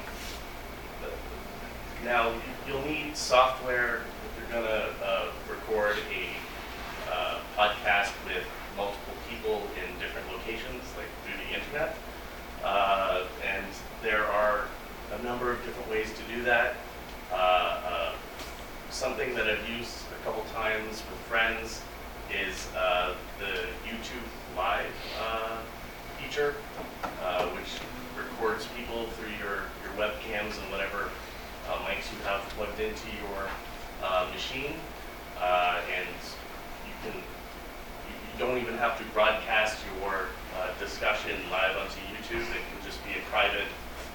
now, 2.03 2.33
you'll 2.67 2.81
need 2.85 3.15
software 3.15 4.01
if 4.25 4.51
you're 4.51 4.61
gonna 4.61 4.89
uh, 5.03 5.27
record 5.47 5.97
a 6.09 7.11
uh, 7.13 7.39
podcast 7.55 8.11
with 8.25 8.43
multiple 8.75 9.13
people 9.29 9.61
in 9.77 9.99
different 9.99 10.27
locations, 10.31 10.83
like 10.97 11.05
through 11.23 11.37
the 11.45 11.53
internet. 11.53 11.95
Uh, 12.63 13.25
and 13.45 13.65
there 14.01 14.25
are 14.25 14.65
a 15.13 15.23
number 15.23 15.51
of 15.51 15.63
different 15.63 15.89
ways 15.91 16.11
to 16.13 16.35
do 16.35 16.43
that. 16.43 16.75
Uh, 17.31 17.35
uh, 17.35 18.13
something 18.89 19.35
that 19.35 19.47
I've 19.47 19.69
used 19.69 19.97
a 20.19 20.25
couple 20.25 20.43
times 20.55 21.03
with 21.09 21.19
friends 21.29 21.81
is 22.31 22.67
uh, 22.75 23.13
the 23.39 23.67
YouTube 23.87 24.27
Live 24.57 24.91
uh, 25.21 25.57
feature, 26.19 26.55
uh, 27.23 27.45
which 27.49 27.79
records 28.17 28.67
people 28.75 29.05
through 29.07 29.31
your, 29.39 29.63
your 29.83 29.93
webcams 29.97 30.61
and 30.61 30.71
whatever 30.71 31.09
uh, 31.69 31.77
mics 31.85 32.11
you 32.11 32.19
have 32.25 32.41
plugged 32.57 32.79
into 32.79 33.07
your 33.23 33.47
uh, 34.03 34.27
machine. 34.33 34.75
Uh, 35.39 35.79
and 35.95 36.07
you 36.85 36.93
can 37.03 37.17
you 37.17 38.15
you 38.33 38.39
don't 38.39 38.57
even 38.57 38.77
have 38.77 38.97
to 38.97 39.03
broadcast 39.13 39.77
your 39.99 40.27
uh, 40.57 40.70
discussion 40.81 41.37
live 41.53 41.77
onto 41.77 42.01
YouTube. 42.09 42.41
It 42.41 42.63
can 42.67 42.81
just 42.83 42.99
be 43.05 43.13
a 43.13 43.23
private, 43.29 43.69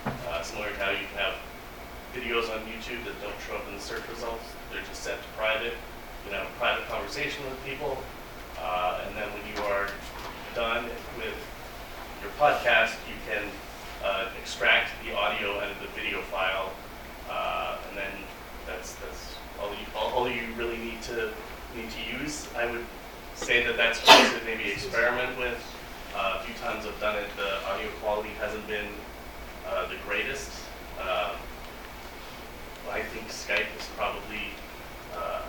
uh, 0.05 0.43
similar 0.43 0.69
to 0.69 0.79
how 0.83 0.91
you 0.91 1.07
can 1.15 1.19
have 1.23 1.35
videos 2.13 2.51
on 2.51 2.67
YouTube 2.67 3.07
that 3.07 3.15
don't 3.23 3.39
show 3.47 3.55
up 3.55 3.65
in 3.71 3.75
the 3.75 3.81
search 3.81 4.03
results. 4.11 4.45
They're 4.71 4.83
just 4.83 5.03
set 5.03 5.17
to 5.23 5.29
private. 5.39 5.73
You 6.27 6.35
can 6.35 6.43
have 6.43 6.51
a 6.51 6.57
private 6.59 6.87
conversation 6.89 7.45
with 7.47 7.57
people. 7.65 7.97
Uh, 8.59 9.07
and 9.07 9.17
then 9.17 9.29
when 9.31 9.45
you 9.47 9.63
are 9.71 9.89
done 10.55 10.85
with 11.17 11.39
your 12.21 12.33
podcast, 12.37 12.99
you 13.07 13.17
can 13.31 13.47
uh, 14.05 14.29
extract 14.43 14.91
the 15.07 15.15
audio 15.17 15.57
out 15.63 15.71
of 15.71 15.79
the 15.81 15.89
video 15.95 16.21
file 16.23 16.73
uh, 17.31 17.77
and 17.89 17.97
then 17.97 18.13
that's 18.67 18.95
that's 18.95 19.35
all, 19.61 19.73
all 20.13 20.29
you 20.31 20.43
really 20.57 20.79
need 20.79 21.03
to 21.03 21.31
need 21.75 21.89
to 21.91 22.23
use. 22.23 22.49
I 22.57 22.71
would 22.71 22.85
say 23.35 23.65
that 23.67 23.77
that's 23.77 24.01
something 24.01 24.39
to 24.39 24.45
maybe 24.45 24.71
experiment 24.71 25.39
with. 25.39 25.59
Uh, 26.17 26.39
a 26.41 26.45
few 26.45 26.55
times 26.55 26.87
I've 26.87 26.99
done 26.99 27.15
it, 27.17 27.29
the 27.37 27.63
audio 27.67 27.91
quality 28.01 28.31
hasn't 28.41 28.67
been 28.67 28.89
uh, 29.69 29.87
the 29.89 29.97
greatest. 30.09 30.51
Uh, 30.99 31.37
I 32.91 33.03
think 33.03 33.29
Skype 33.29 33.69
is 33.79 33.87
probably 33.99 34.49
uh, 35.15 35.43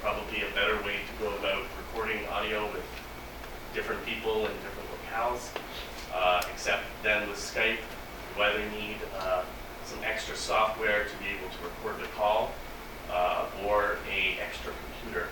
probably 0.00 0.40
a 0.40 0.54
better 0.54 0.76
way 0.82 0.96
to 1.04 1.22
go 1.22 1.36
about 1.36 1.64
recording 1.76 2.26
audio 2.28 2.64
with 2.72 2.84
different 3.74 4.02
people 4.06 4.46
in 4.46 4.52
different 4.64 4.88
locales. 4.88 5.50
Uh, 6.14 6.40
except 6.50 6.84
then 7.02 7.28
with 7.28 7.36
Skype, 7.36 7.76
you 7.76 8.42
either 8.42 8.64
need 8.70 8.96
uh, 9.18 9.42
some 9.84 9.98
extra 10.02 10.34
software 10.34 11.04
to 11.04 11.16
be 11.18 11.26
able 11.28 11.52
to 11.52 11.62
record 11.62 12.02
the 12.02 12.08
call 12.16 12.52
uh, 13.10 13.44
or 13.66 13.98
a 14.10 14.40
extra 14.40 14.72
computer. 15.02 15.28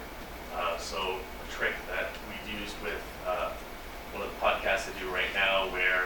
Uh, 0.54 0.76
so 0.76 1.16
a 1.16 1.50
trick 1.50 1.72
that 1.88 2.10
we've 2.28 2.60
used 2.60 2.76
with 2.82 3.00
one 4.20 4.28
of 4.28 4.34
the 4.34 4.44
podcasts 4.44 4.84
I 4.84 5.00
do 5.00 5.08
right 5.08 5.32
now 5.32 5.72
where 5.72 6.04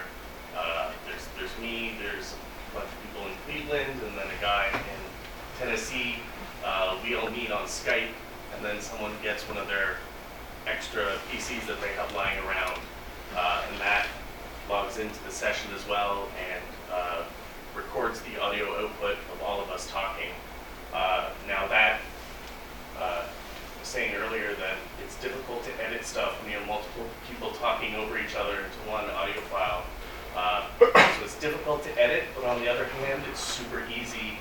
uh, 0.57 0.93
there's, 1.05 1.27
there's 1.37 1.51
me, 1.61 1.97
there's 2.01 2.35
a 2.71 2.79
bunch 2.79 2.87
of 2.87 3.03
people 3.03 3.27
in 3.27 3.35
Cleveland, 3.43 4.01
and 4.07 4.17
then 4.17 4.27
a 4.27 4.41
guy 4.41 4.69
in 4.71 5.59
Tennessee. 5.59 6.17
Uh, 6.65 6.97
we 7.03 7.17
all 7.17 7.29
meet 7.31 7.51
on 7.51 7.67
Skype, 7.67 8.15
and 8.55 8.65
then 8.65 8.81
someone 8.81 9.11
gets 9.21 9.43
one 9.49 9.59
of 9.59 9.67
their 9.67 9.97
extra 10.69 11.19
PCs 11.29 11.67
that 11.67 11.81
they 11.81 11.89
have 11.95 12.15
lying 12.15 12.39
around, 12.47 12.79
uh, 13.35 13.65
and 13.69 13.81
that 13.81 14.07
logs 14.71 14.99
into 14.99 15.21
the 15.25 15.31
session 15.33 15.73
as 15.75 15.87
well 15.89 16.29
and 16.39 16.63
uh, 16.93 17.25
records 17.75 18.21
the 18.21 18.41
audio 18.41 18.85
output 18.85 19.17
of 19.33 19.43
all 19.43 19.61
of 19.61 19.69
us 19.71 19.91
talking. 19.91 20.31
Uh, 20.93 21.31
now 21.49 21.67
that 21.67 21.99
uh, 22.97 23.25
saying 23.83 24.15
earlier 24.15 24.55
that 24.55 24.77
it's 25.05 25.14
difficult 25.25 25.65
to 25.65 25.73
edit 25.81 26.05
stuff 26.05 26.37
when 26.43 26.53
you 26.53 26.59
have 26.59 26.69
multiple 26.69 27.09
people 27.27 27.51
talking 27.57 27.97
over 27.97 28.19
each 28.19 28.37
other 28.37 28.61
into 28.61 28.79
one 28.85 29.09
audio 29.17 29.41
file. 29.49 29.83
Uh, 30.37 30.69
so 30.81 31.25
it's 31.25 31.41
difficult 31.41 31.83
to 31.83 31.91
edit, 31.97 32.25
but 32.37 32.45
on 32.45 32.61
the 32.61 32.69
other 32.69 32.85
hand, 32.85 33.23
it's 33.31 33.41
super 33.41 33.83
easy 33.89 34.37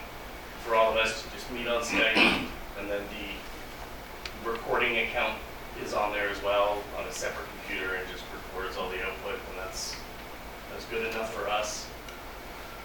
for 0.65 0.75
all 0.75 0.91
of 0.91 0.97
us 0.97 1.23
to 1.23 1.29
just 1.31 1.49
meet 1.51 1.67
on 1.67 1.81
Skype, 1.81 2.15
and 2.77 2.89
then 2.91 3.01
the 3.15 4.49
recording 4.49 4.97
account 5.07 5.39
is 5.85 5.93
on 5.93 6.11
there 6.11 6.29
as 6.29 6.43
well 6.43 6.83
on 6.99 7.07
a 7.07 7.11
separate 7.11 7.47
computer 7.63 7.95
and 7.95 8.03
just 8.11 8.23
records 8.35 8.75
all 8.75 8.89
the 8.89 8.99
output, 9.07 9.39
and 9.49 9.57
that's 9.63 9.95
that's 10.71 10.85
good 10.85 11.07
enough 11.07 11.33
for 11.33 11.47
us. 11.47 11.87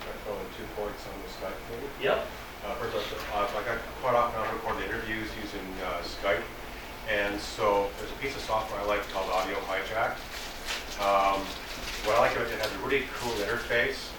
I 0.07 0.15
throw 0.25 0.39
in 0.39 0.47
two 0.57 0.65
points 0.77 1.03
on 1.11 1.19
the 1.21 1.29
Skype 1.35 1.59
thing. 1.67 1.83
Yep. 2.01 2.27
Uh, 2.65 2.75
first, 2.75 2.95
uh, 3.35 3.49
like 3.55 3.69
I 3.69 3.77
quite 4.01 4.15
often 4.15 4.41
I 4.41 4.53
record 4.53 4.79
the 4.79 4.87
interviews 4.87 5.29
using 5.43 5.67
uh, 5.85 6.01
Skype, 6.03 6.43
and 7.09 7.41
so 7.41 7.91
there's 7.99 8.13
a 8.13 8.21
piece 8.21 8.37
of 8.37 8.43
software 8.43 8.81
I 8.81 8.85
like 8.85 9.03
called 9.11 9.31
Audio 9.31 9.57
Hijack. 9.67 10.17
Um, 11.01 11.41
what 12.05 12.17
I 12.17 12.21
like 12.21 12.37
about 12.37 12.49
it, 12.49 12.55
it 12.55 12.61
has 12.61 12.73
a 12.73 12.87
really 12.87 13.05
cool 13.19 13.33
interface 13.43 14.13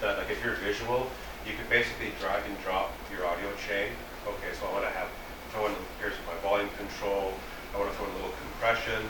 that, 0.00 0.18
like, 0.18 0.30
if 0.30 0.42
you're 0.44 0.54
visual, 0.56 1.10
you 1.46 1.54
can 1.54 1.64
basically 1.70 2.10
drag 2.20 2.44
and 2.46 2.58
drop 2.62 2.92
your 3.10 3.26
audio 3.26 3.48
chain. 3.68 3.92
Okay, 4.26 4.50
so 4.58 4.66
I 4.66 4.72
want 4.72 4.84
to 4.84 4.90
have 4.90 5.08
throw 5.52 5.66
in 5.66 5.74
here's 6.00 6.14
my 6.26 6.34
volume 6.42 6.70
control. 6.76 7.32
I 7.74 7.78
want 7.78 7.90
to 7.90 7.96
throw 7.96 8.06
in 8.06 8.12
a 8.12 8.16
little 8.16 8.36
compression. 8.50 9.02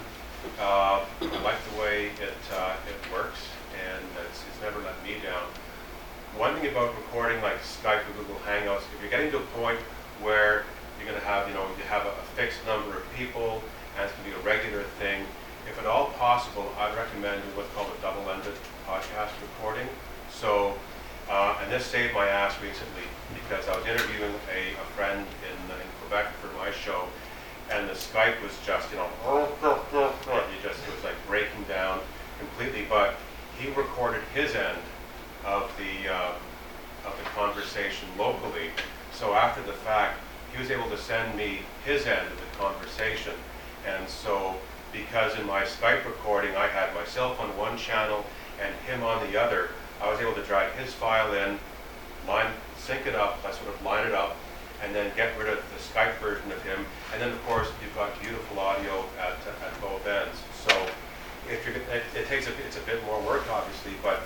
Uh, 0.60 1.04
I 1.22 1.40
like 1.40 1.56
the 1.72 1.80
way 1.80 2.12
it 2.20 2.42
uh, 2.52 2.76
it 2.84 2.98
works, 3.12 3.48
and 3.72 4.04
it's, 4.28 4.44
it's 4.44 4.60
never 4.60 4.80
let 4.84 4.96
me 5.02 5.16
down 5.24 5.48
one 6.36 6.56
thing 6.56 6.70
about 6.70 6.94
recording 6.96 7.40
like 7.42 7.60
Skype 7.62 8.02
or 8.10 8.12
Google 8.18 8.40
Hangouts, 8.46 8.82
if 8.94 9.00
you're 9.00 9.10
getting 9.10 9.30
to 9.30 9.38
a 9.38 9.46
point 9.54 9.78
where 10.20 10.64
you're 10.98 11.08
going 11.08 11.20
to 11.20 11.26
have, 11.26 11.48
you 11.48 11.54
know, 11.54 11.66
you 11.76 11.84
have 11.84 12.06
a, 12.06 12.10
a 12.10 12.26
fixed 12.36 12.64
number 12.66 12.96
of 12.96 13.04
people 13.14 13.62
and 13.96 14.04
it's 14.04 14.12
going 14.18 14.30
to 14.30 14.36
be 14.36 14.40
a 14.40 14.44
regular 14.44 14.82
thing, 14.98 15.22
if 15.68 15.78
at 15.78 15.86
all 15.86 16.10
possible, 16.18 16.70
I'd 16.78 16.96
recommend 16.96 17.40
what's 17.56 17.72
called 17.72 17.88
a 17.96 18.02
double-ended 18.02 18.54
podcast 18.86 19.30
recording. 19.40 19.88
So, 20.30 20.74
uh, 21.30 21.58
and 21.62 21.72
this 21.72 21.86
saved 21.86 22.12
my 22.12 22.26
ass 22.26 22.54
recently 22.60 23.06
because 23.32 23.66
I 23.68 23.76
was 23.76 23.86
interviewing 23.86 24.34
a, 24.52 24.74
a 24.74 24.86
friend 24.96 25.20
in, 25.20 25.56
in 25.72 25.88
Quebec 26.00 26.32
for 26.42 26.54
my 26.58 26.70
show, 26.70 27.08
and 27.70 27.88
the 27.88 27.94
Skype 27.94 28.42
was 28.42 28.52
just, 28.66 28.90
you 28.90 28.98
know, 28.98 29.08
you 29.64 30.58
just 30.62 30.80
it 30.84 30.94
was 30.94 31.04
like 31.04 31.14
breaking 31.26 31.62
down 31.66 32.00
completely. 32.38 32.84
But 32.88 33.14
he 33.58 33.68
recorded 33.70 34.20
his 34.34 34.54
end 34.54 34.78
of 35.46 35.72
the 35.78 36.12
uh, 36.12 36.34
of 37.06 37.16
the 37.16 37.24
conversation 37.30 38.08
locally. 38.18 38.68
So 39.12 39.32
after 39.32 39.62
the 39.62 39.72
fact, 39.72 40.18
he 40.54 40.60
was 40.62 40.70
able 40.70 40.88
to 40.88 40.98
send 40.98 41.36
me 41.36 41.60
his 41.84 42.06
end 42.06 42.26
of 42.30 42.38
the 42.38 42.58
conversation, 42.58 43.32
and 43.86 44.08
so 44.08 44.54
because 44.92 45.36
in 45.38 45.46
my 45.46 45.62
Skype 45.62 46.04
recording 46.04 46.54
I 46.54 46.68
had 46.68 46.94
myself 46.94 47.40
on 47.40 47.56
one 47.56 47.76
channel 47.76 48.24
and 48.62 48.72
him 48.86 49.02
on 49.02 49.26
the 49.30 49.40
other, 49.40 49.70
I 50.00 50.10
was 50.10 50.20
able 50.20 50.34
to 50.34 50.42
drag 50.44 50.72
his 50.74 50.92
file 50.94 51.34
in, 51.34 51.58
line 52.28 52.52
sync 52.78 53.06
it 53.06 53.14
up, 53.14 53.38
I 53.44 53.50
sort 53.50 53.74
of 53.74 53.82
line 53.82 54.06
it 54.06 54.14
up, 54.14 54.36
and 54.82 54.94
then 54.94 55.10
get 55.16 55.36
rid 55.38 55.48
of 55.48 55.58
the 55.58 55.80
Skype 55.82 56.14
version 56.18 56.52
of 56.52 56.62
him, 56.62 56.86
and 57.12 57.20
then 57.20 57.30
of 57.32 57.46
course 57.46 57.68
you've 57.82 57.94
got 57.96 58.20
beautiful 58.20 58.60
audio 58.60 59.04
at, 59.18 59.34
at 59.64 59.80
both 59.80 60.06
ends. 60.06 60.38
So 60.68 60.86
if 61.50 61.66
you're, 61.66 61.74
it, 61.74 62.04
it 62.14 62.26
takes 62.28 62.46
a, 62.46 62.52
it's 62.66 62.76
a 62.76 62.86
bit 62.86 63.02
more 63.06 63.20
work 63.22 63.42
obviously, 63.50 63.92
but 64.02 64.22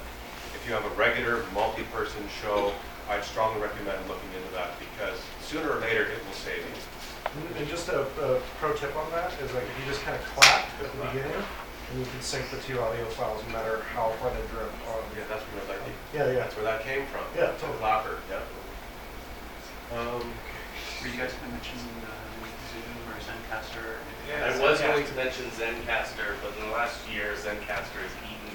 if 0.54 0.68
you 0.68 0.74
have 0.74 0.84
a 0.84 0.94
regular 0.94 1.44
multi-person 1.54 2.22
show, 2.42 2.72
I'd 3.08 3.24
strongly 3.24 3.62
recommend 3.62 3.96
looking 4.06 4.28
into 4.36 4.52
that 4.52 4.76
because 4.78 5.16
sooner 5.48 5.72
or 5.72 5.80
later 5.80 6.04
it 6.04 6.20
will 6.24 6.36
save 6.36 6.60
you. 6.60 6.76
And 7.56 7.68
just 7.68 7.88
a, 7.88 8.02
a 8.04 8.40
pro 8.60 8.72
tip 8.76 8.94
on 8.96 9.10
that 9.12 9.32
is 9.40 9.48
like 9.56 9.64
if 9.64 9.74
you 9.80 9.84
just 9.88 10.04
kind 10.04 10.16
of 10.16 10.24
clap 10.36 10.68
at 10.84 10.92
the 10.92 10.98
beginning, 11.08 11.32
and 11.88 11.94
you 12.00 12.04
can 12.04 12.20
sync 12.20 12.44
the 12.50 12.58
two 12.68 12.76
audio 12.80 13.04
files 13.16 13.40
no 13.48 13.52
matter 13.56 13.80
how 13.96 14.10
far 14.20 14.28
they 14.30 14.44
drift. 14.52 14.76
On. 14.92 15.00
Yeah, 15.16 15.24
that's 15.28 15.44
where 15.56 15.64
like 15.72 15.80
Yeah, 16.12 16.28
yeah. 16.28 16.44
that's 16.44 16.54
where 16.56 16.64
that 16.68 16.84
came 16.84 17.06
from. 17.08 17.24
Yeah, 17.36 17.52
the 17.52 17.58
totally. 17.64 17.78
clapper. 17.80 18.16
Yeah. 18.28 18.44
Um, 19.96 20.20
Were 21.00 21.08
you 21.08 21.16
guys 21.16 21.32
going 21.32 21.48
to 21.48 21.56
mention 21.56 21.80
uh, 22.04 22.12
Zoom 22.68 22.92
or 23.08 23.16
Zencastr? 23.24 23.80
or 23.80 23.96
anything? 24.28 24.36
I 24.36 24.52
was 24.60 24.80
going 24.84 25.00
to 25.06 25.14
mention 25.16 25.48
Zencastr, 25.56 26.36
but 26.44 26.52
in 26.60 26.68
the 26.68 26.76
last 26.76 27.00
year, 27.08 27.32
Zencastr 27.40 27.96
has 28.04 28.12
eaten 28.28 28.52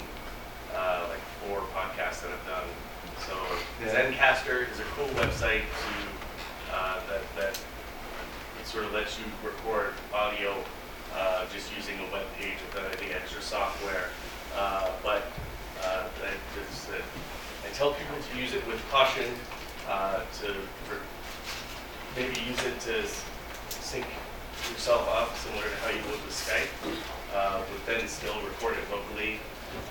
uh, 0.78 1.10
like 1.10 1.24
four 1.42 1.66
podcasts 1.74 2.22
that 2.22 2.30
I've 2.38 2.46
done. 2.46 2.70
So 3.26 3.34
Yeah. 3.82 3.98
Zencastr 3.98 4.70
is 4.70 4.78
a 4.78 4.86
cool 4.94 5.10
website 5.18 5.66
to 5.66 5.94
uh, 6.74 7.00
that 7.08 7.22
that 7.38 7.60
sort 8.66 8.86
of 8.86 8.94
lets 8.94 9.20
you 9.20 9.26
record 9.46 9.94
audio 10.14 10.56
uh, 11.16 11.46
just 11.54 11.70
using 11.78 12.00
a 12.00 12.12
web 12.12 12.26
page 12.40 12.58
without 12.68 12.90
any 13.02 13.14
extra 13.14 13.42
software. 13.42 14.10
Uh, 14.58 14.90
but 15.04 15.24
uh, 15.84 16.08
I, 16.26 17.70
tell 17.74 17.94
people 17.94 18.16
to 18.32 18.40
use 18.40 18.54
it 18.54 18.66
with 18.68 18.82
caution. 18.90 19.30
Uh, 19.90 20.22
to 20.40 20.56
maybe 22.16 22.40
use 22.48 22.64
it 22.64 22.80
to 22.80 23.04
sync 23.70 24.06
yourself 24.72 25.04
up 25.10 25.36
similar 25.36 25.64
to 25.64 25.76
how 25.84 25.90
you 25.90 26.02
would 26.08 26.24
with 26.24 26.32
Skype, 26.32 26.72
uh, 27.36 27.60
but 27.60 27.86
then 27.86 28.08
still 28.08 28.36
record 28.48 28.78
it 28.78 28.86
locally, 28.90 29.40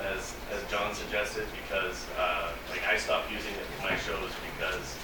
as 0.01 0.35
as 0.55 0.63
John 0.71 0.95
suggested, 0.95 1.45
because 1.67 2.07
uh, 2.19 2.53
like 2.71 2.87
I 2.87 2.97
stopped 2.97 3.31
using 3.31 3.53
it 3.53 3.67
for 3.77 3.91
my 3.91 3.97
shows 3.99 4.31
because 4.57 4.97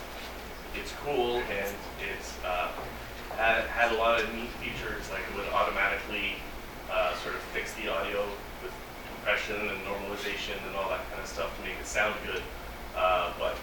it's 0.79 0.93
cool 1.05 1.43
and 1.51 1.71
it's 1.99 2.39
uh, 2.47 2.71
had, 3.37 3.67
had 3.67 3.93
a 3.93 3.99
lot 3.99 4.21
of 4.21 4.27
neat 4.35 4.51
features, 4.63 5.11
like 5.11 5.23
it 5.27 5.35
would 5.37 5.49
automatically 5.51 6.39
uh, 6.91 7.15
sort 7.19 7.35
of 7.35 7.43
fix 7.51 7.75
the 7.75 7.91
audio 7.91 8.25
with 8.63 8.73
compression 9.15 9.59
and 9.59 9.79
normalization 9.83 10.57
and 10.67 10.77
all 10.79 10.89
that 10.89 11.03
kind 11.11 11.21
of 11.21 11.29
stuff 11.29 11.51
to 11.59 11.61
make 11.67 11.77
it 11.79 11.87
sound 11.87 12.15
good, 12.27 12.43
uh, 12.97 13.33
but 13.39 13.59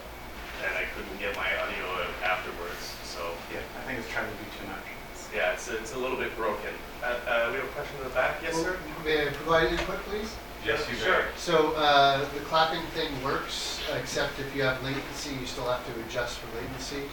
then 0.61 0.71
I 0.75 0.83
couldn't 0.95 1.17
get 1.19 1.35
my 1.35 1.47
audio 1.47 1.83
afterwards, 2.23 2.95
so. 3.03 3.23
Yeah, 3.51 3.63
I 3.79 3.87
think 3.87 3.99
it's 3.99 4.09
trying 4.11 4.27
to 4.27 4.37
do 4.39 4.47
too 4.59 4.67
much. 4.67 4.87
Yeah, 5.33 5.51
it's, 5.51 5.67
it's 5.67 5.93
a 5.95 5.99
little 5.99 6.17
bit 6.17 6.35
broken. 6.37 6.71
Uh, 7.03 7.19
uh, 7.27 7.49
we 7.51 7.59
have 7.59 7.67
a 7.67 7.73
question 7.75 7.97
in 7.97 8.03
the 8.07 8.15
back. 8.15 8.39
Yes, 8.41 8.55
sir? 8.55 8.77
May 9.03 9.27
I 9.27 9.31
provide 9.31 9.71
input, 9.71 9.99
please? 10.07 10.31
Yes, 10.65 10.87
you 10.89 10.95
Sure. 10.95 11.23
So 11.37 11.71
uh, 11.73 12.19
the 12.33 12.39
clapping 12.41 12.81
thing 12.93 13.11
works, 13.23 13.79
except 13.95 14.39
if 14.39 14.55
you 14.55 14.63
have 14.63 14.81
latency, 14.83 15.35
you 15.39 15.45
still 15.45 15.65
have 15.69 15.85
to 15.85 15.99
adjust 16.01 16.39
for 16.39 16.47
latency. 16.57 17.03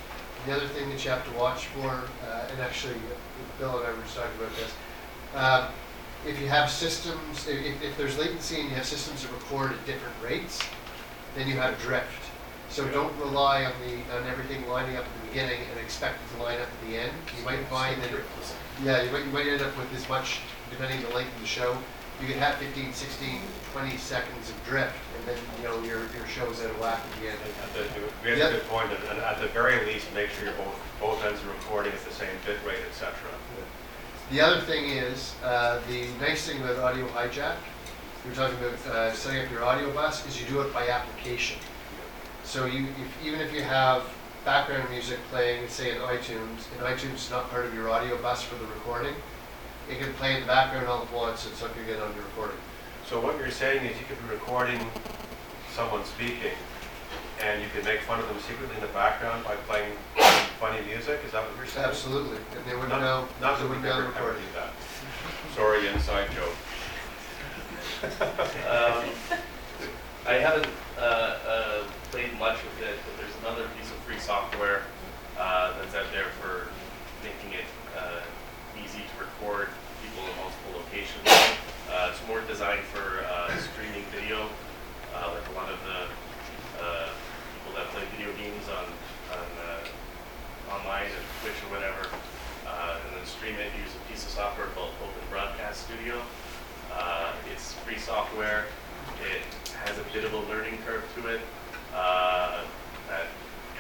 The 0.46 0.56
other 0.56 0.66
thing 0.68 0.88
that 0.90 1.04
you 1.04 1.10
have 1.10 1.24
to 1.30 1.38
watch 1.38 1.66
for, 1.66 1.88
uh, 2.26 2.48
and 2.50 2.60
actually 2.60 2.94
uh, 2.94 3.58
Bill 3.58 3.78
and 3.78 3.86
I 3.86 3.90
were 3.92 4.02
just 4.02 4.16
talking 4.16 4.30
about 4.40 4.56
this, 4.56 4.72
um, 5.34 5.66
if 6.26 6.40
you 6.40 6.48
have 6.48 6.70
systems, 6.70 7.46
if, 7.48 7.64
if- 7.64 7.82
if 7.82 7.96
there's 7.96 8.18
latency 8.18 8.60
and 8.60 8.68
you 8.70 8.74
have 8.76 8.86
systems 8.86 9.22
that 9.22 9.32
record 9.32 9.72
at 9.72 9.86
different 9.86 10.14
rates, 10.22 10.60
then 11.36 11.48
you 11.48 11.54
have 11.56 11.80
drift. 11.80 12.22
So 12.68 12.88
don't 12.88 13.14
rely 13.18 13.64
on 13.66 13.72
the 13.84 14.16
on 14.16 14.26
everything 14.26 14.66
lining 14.68 14.96
up 14.96 15.04
at 15.04 15.10
the 15.20 15.28
beginning 15.28 15.60
and 15.70 15.78
expect 15.80 16.16
it 16.24 16.36
to 16.36 16.42
line 16.42 16.58
up 16.58 16.68
at 16.68 16.88
the 16.88 16.96
end. 16.96 17.12
You 17.38 17.44
might 17.44 17.60
find 17.66 18.00
that 18.02 18.10
yeah, 18.82 19.02
you 19.02 19.10
might, 19.12 19.24
you 19.26 19.30
might 19.32 19.46
end 19.46 19.60
up 19.60 19.76
with 19.76 19.92
as 19.94 20.08
much, 20.08 20.40
depending 20.70 21.04
on 21.04 21.10
the 21.10 21.16
length 21.16 21.34
of 21.34 21.40
the 21.42 21.46
show, 21.46 21.76
you 22.22 22.28
could 22.28 22.36
have 22.36 22.54
15, 22.56 22.92
16, 22.92 23.40
20 23.72 23.96
seconds 23.96 24.48
of 24.48 24.64
drift, 24.64 24.94
and 25.18 25.26
then, 25.26 25.36
you 25.58 25.64
know, 25.66 25.74
your, 25.82 25.98
your 26.14 26.26
show's 26.30 26.62
out 26.62 26.70
of 26.70 26.78
whack 26.80 27.00
at 27.02 27.20
the 27.20 27.28
end. 27.28 27.38
At 27.64 27.74
the, 27.74 27.82
we 28.22 28.30
have 28.30 28.38
Yep. 28.38 28.48
a 28.50 28.52
good 28.54 28.68
point, 28.68 28.90
and- 29.10 29.18
at 29.18 29.40
the 29.40 29.48
very 29.48 29.84
least, 29.86 30.06
make 30.14 30.30
sure 30.30 30.44
you're 30.44 30.54
both, 30.54 30.78
both 31.00 31.24
ends 31.24 31.42
are 31.42 31.48
recording 31.48 31.92
at 31.92 32.04
the 32.04 32.14
same 32.14 32.30
bit 32.46 32.58
rate, 32.64 32.78
et 32.88 32.94
cetera. 32.94 33.30
The 34.30 34.40
other 34.40 34.60
thing 34.60 34.88
is, 34.90 35.34
uh, 35.42 35.80
the 35.88 36.06
nice 36.20 36.46
thing 36.46 36.62
about 36.62 36.78
Audio 36.78 37.08
Hijack, 37.08 37.56
we 38.24 38.30
were 38.30 38.36
talking 38.36 38.56
about 38.58 38.86
uh, 38.86 39.12
setting 39.12 39.44
up 39.44 39.50
your 39.50 39.64
audio 39.64 39.90
bus, 39.92 40.24
is 40.28 40.40
you 40.40 40.46
do 40.46 40.60
it 40.60 40.72
by 40.72 40.86
application. 40.88 41.58
So 42.44 42.66
you, 42.66 42.84
if, 43.02 43.26
even 43.26 43.40
if 43.40 43.52
you 43.52 43.62
have 43.62 44.04
background 44.44 44.88
music 44.90 45.18
playing, 45.30 45.68
say 45.68 45.90
in 45.90 45.96
iTunes, 45.98 46.70
and 46.72 46.80
iTunes 46.86 47.14
is 47.16 47.30
not 47.30 47.50
part 47.50 47.64
of 47.66 47.74
your 47.74 47.90
audio 47.90 48.16
bus 48.22 48.42
for 48.42 48.54
the 48.56 48.66
recording, 48.66 49.14
it 49.90 49.98
can 49.98 50.12
play 50.14 50.34
in 50.34 50.40
the 50.40 50.46
background 50.46 50.86
all 50.86 51.02
at 51.02 51.12
once, 51.12 51.46
and 51.46 51.54
so 51.54 51.66
it 51.66 51.74
can 51.74 51.86
get 51.86 52.00
on 52.00 52.14
your 52.14 52.24
recording. 52.24 52.56
So 53.06 53.20
what 53.20 53.36
you're 53.38 53.50
saying 53.50 53.84
is 53.84 53.98
you 53.98 54.06
could 54.06 54.20
be 54.22 54.34
recording 54.34 54.80
someone 55.74 56.04
speaking, 56.04 56.56
and 57.42 57.62
you 57.62 57.68
can 57.74 57.84
make 57.84 58.00
fun 58.00 58.20
of 58.20 58.28
them 58.28 58.38
secretly 58.40 58.74
in 58.76 58.82
the 58.82 58.92
background 58.94 59.44
by 59.44 59.56
playing 59.68 59.92
funny 60.60 60.80
music, 60.86 61.20
is 61.26 61.32
that 61.32 61.42
what 61.42 61.56
you're 61.56 61.66
saying? 61.66 61.86
Absolutely, 61.86 62.38
and 62.56 62.64
they 62.66 62.74
wouldn't 62.74 62.90
Not- 62.90 63.00
know, 63.02 63.28
Not 63.40 63.58
that 63.58 63.64
we 63.64 63.76
wouldn't 63.76 63.86
ever, 63.86 64.02
the 64.02 64.38
do 64.38 64.46
that. 64.54 64.70
Sorry, 65.56 65.88
inside 65.88 66.28
joke. 66.30 66.54
Um, 68.70 69.04
I 70.26 70.34
haven't 70.34 70.66
uh, 70.98 71.02
uh, 71.02 71.82
played 72.10 72.32
much 72.38 72.58
with 72.62 72.88
it, 72.88 72.98
but 73.04 73.18
there's 73.18 73.34
another 73.42 73.68
piece 73.76 73.90
of 73.90 73.96
free 74.06 74.18
software 74.18 74.82
uh, 75.38 75.74
that's 75.80 75.94
out 75.94 76.06
there 76.12 76.30
for 76.40 76.68
making 77.22 77.58
it 77.58 77.66
people 79.42 80.22
in 80.22 80.36
multiple 80.38 80.78
locations. 80.78 81.26
Uh, 81.90 82.14
it's 82.14 82.22
more 82.30 82.40
designed 82.46 82.86
for 82.94 83.26
uh, 83.26 83.50
streaming 83.74 84.06
video, 84.14 84.46
uh, 85.18 85.34
like 85.34 85.42
a 85.50 85.54
lot 85.58 85.66
of 85.66 85.82
the 85.82 86.06
uh, 86.78 87.10
people 87.50 87.74
that 87.74 87.90
play 87.90 88.06
video 88.14 88.30
games 88.38 88.62
on 88.70 88.86
on 89.34 89.46
uh, 89.66 90.78
online 90.78 91.10
and 91.10 91.26
Twitch 91.42 91.58
or 91.66 91.74
whatever, 91.74 92.06
uh, 92.70 93.02
and 93.02 93.18
then 93.18 93.26
stream 93.26 93.58
it. 93.58 93.74
Use 93.82 93.90
a 93.90 94.02
piece 94.06 94.22
of 94.22 94.30
software 94.30 94.70
called 94.78 94.94
Open 95.02 95.26
Broadcast 95.26 95.90
Studio. 95.90 96.22
It's 97.50 97.74
free 97.82 97.98
software. 97.98 98.70
It 99.26 99.42
has 99.82 99.98
a 99.98 100.06
bit 100.14 100.22
of 100.22 100.32
a 100.32 100.42
learning 100.46 100.78
curve 100.86 101.02
to 101.18 101.34
it. 101.34 101.42
That 101.90 103.26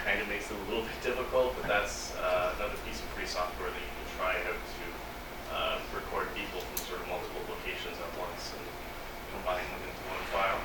kind 0.02 0.20
of 0.20 0.26
makes 0.26 0.50
it 0.50 0.58
a 0.58 0.64
little 0.66 0.82
bit 0.82 0.98
difficult, 1.06 1.54
but 1.54 1.70
that's 1.70 2.18
another 2.58 2.74
piece 2.82 2.98
of 2.98 3.06
free 3.14 3.30
software 3.30 3.70
that 3.70 3.78
you 3.78 3.92
can 3.94 4.08
try 4.18 4.34
out 4.50 4.58
to 4.58 4.84
uh, 5.52 5.76
record 5.92 6.32
people 6.32 6.60
from 6.64 6.76
sort 6.80 7.00
of 7.00 7.08
multiple 7.08 7.44
locations 7.44 7.96
at 8.00 8.10
once 8.16 8.56
and 8.56 8.64
combine 9.36 9.64
them 9.68 9.84
into 9.84 10.02
one 10.08 10.24
file. 10.32 10.60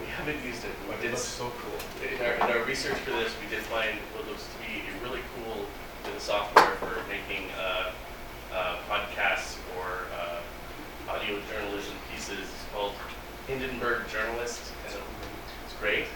We 0.00 0.06
haven't 0.06 0.44
used 0.44 0.64
it. 0.64 0.70
We 0.88 0.94
But 0.94 1.04
it 1.04 1.10
looks 1.10 1.22
so 1.22 1.50
cool. 1.58 1.78
in 2.02 2.20
our, 2.24 2.34
in 2.34 2.56
our 2.56 2.64
research 2.64 2.98
for 2.98 3.10
this, 3.10 3.32
we 3.42 3.48
did 3.54 3.62
find 3.64 3.98
what 4.14 4.26
looks 4.28 4.44
to 4.44 4.56
be 4.66 4.82
a 4.82 4.94
really 5.04 5.22
cool 5.36 5.66
bit 6.04 6.14
of 6.14 6.20
software 6.20 6.76
for 6.76 7.00
making 7.08 7.50
uh, 7.58 7.90
uh, 8.52 8.76
podcasts 8.88 9.56
or 9.76 10.06
uh, 10.18 11.10
audio 11.10 11.40
journalism 11.50 11.94
pieces. 12.12 12.38
It's 12.38 12.72
called 12.72 12.92
Hindenburg 13.46 14.08
Journalist, 14.08 14.72
and 14.88 14.98
it's 15.64 15.74
great. 15.80 16.06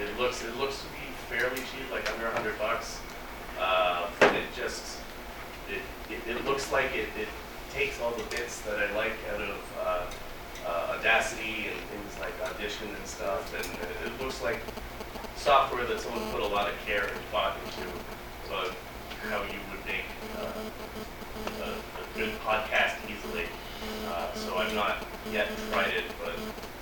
It 0.00 0.18
looks 0.18 0.42
it 0.44 0.56
looks 0.56 0.78
to 0.82 0.86
be 0.86 1.06
fairly 1.28 1.56
cheap, 1.58 1.90
like 1.90 2.10
under 2.12 2.26
a 2.26 2.32
hundred 2.32 2.58
bucks. 2.58 3.00
Uh, 3.58 4.06
but 4.20 4.34
it 4.34 4.44
just 4.54 4.98
it, 5.70 5.80
it, 6.12 6.36
it 6.36 6.44
looks 6.44 6.70
like 6.70 6.94
it, 6.94 7.08
it 7.18 7.28
takes 7.72 8.00
all 8.00 8.12
the 8.12 8.22
bits 8.24 8.60
that 8.62 8.78
I 8.78 8.94
like 8.94 9.12
out 9.32 9.40
of 9.40 9.56
uh, 9.80 10.06
uh, 10.66 10.96
Audacity 10.98 11.66
and 11.68 11.78
things 11.90 12.20
like 12.20 12.36
Audition 12.56 12.88
and 12.88 13.06
stuff, 13.06 13.52
and 13.52 13.68
it, 13.84 14.08
it 14.08 14.12
looks 14.16 14.40
like 14.40 14.56
software 15.36 15.84
that 15.84 16.00
someone 16.00 16.24
put 16.32 16.40
a 16.40 16.46
lot 16.48 16.64
of 16.64 16.74
care 16.86 17.04
and 17.04 17.20
thought 17.28 17.52
into. 17.60 17.84
So 18.48 18.72
how 19.28 19.44
you 19.44 19.60
would 19.68 19.84
make 19.84 20.08
uh, 20.40 20.56
a, 21.60 21.68
a 21.76 22.04
good 22.16 22.32
podcast 22.40 22.96
easily. 23.04 23.44
Uh, 24.08 24.32
so 24.32 24.56
I've 24.56 24.72
not 24.72 25.04
yet 25.30 25.52
tried 25.68 25.92
it, 25.92 26.08
but 26.16 26.32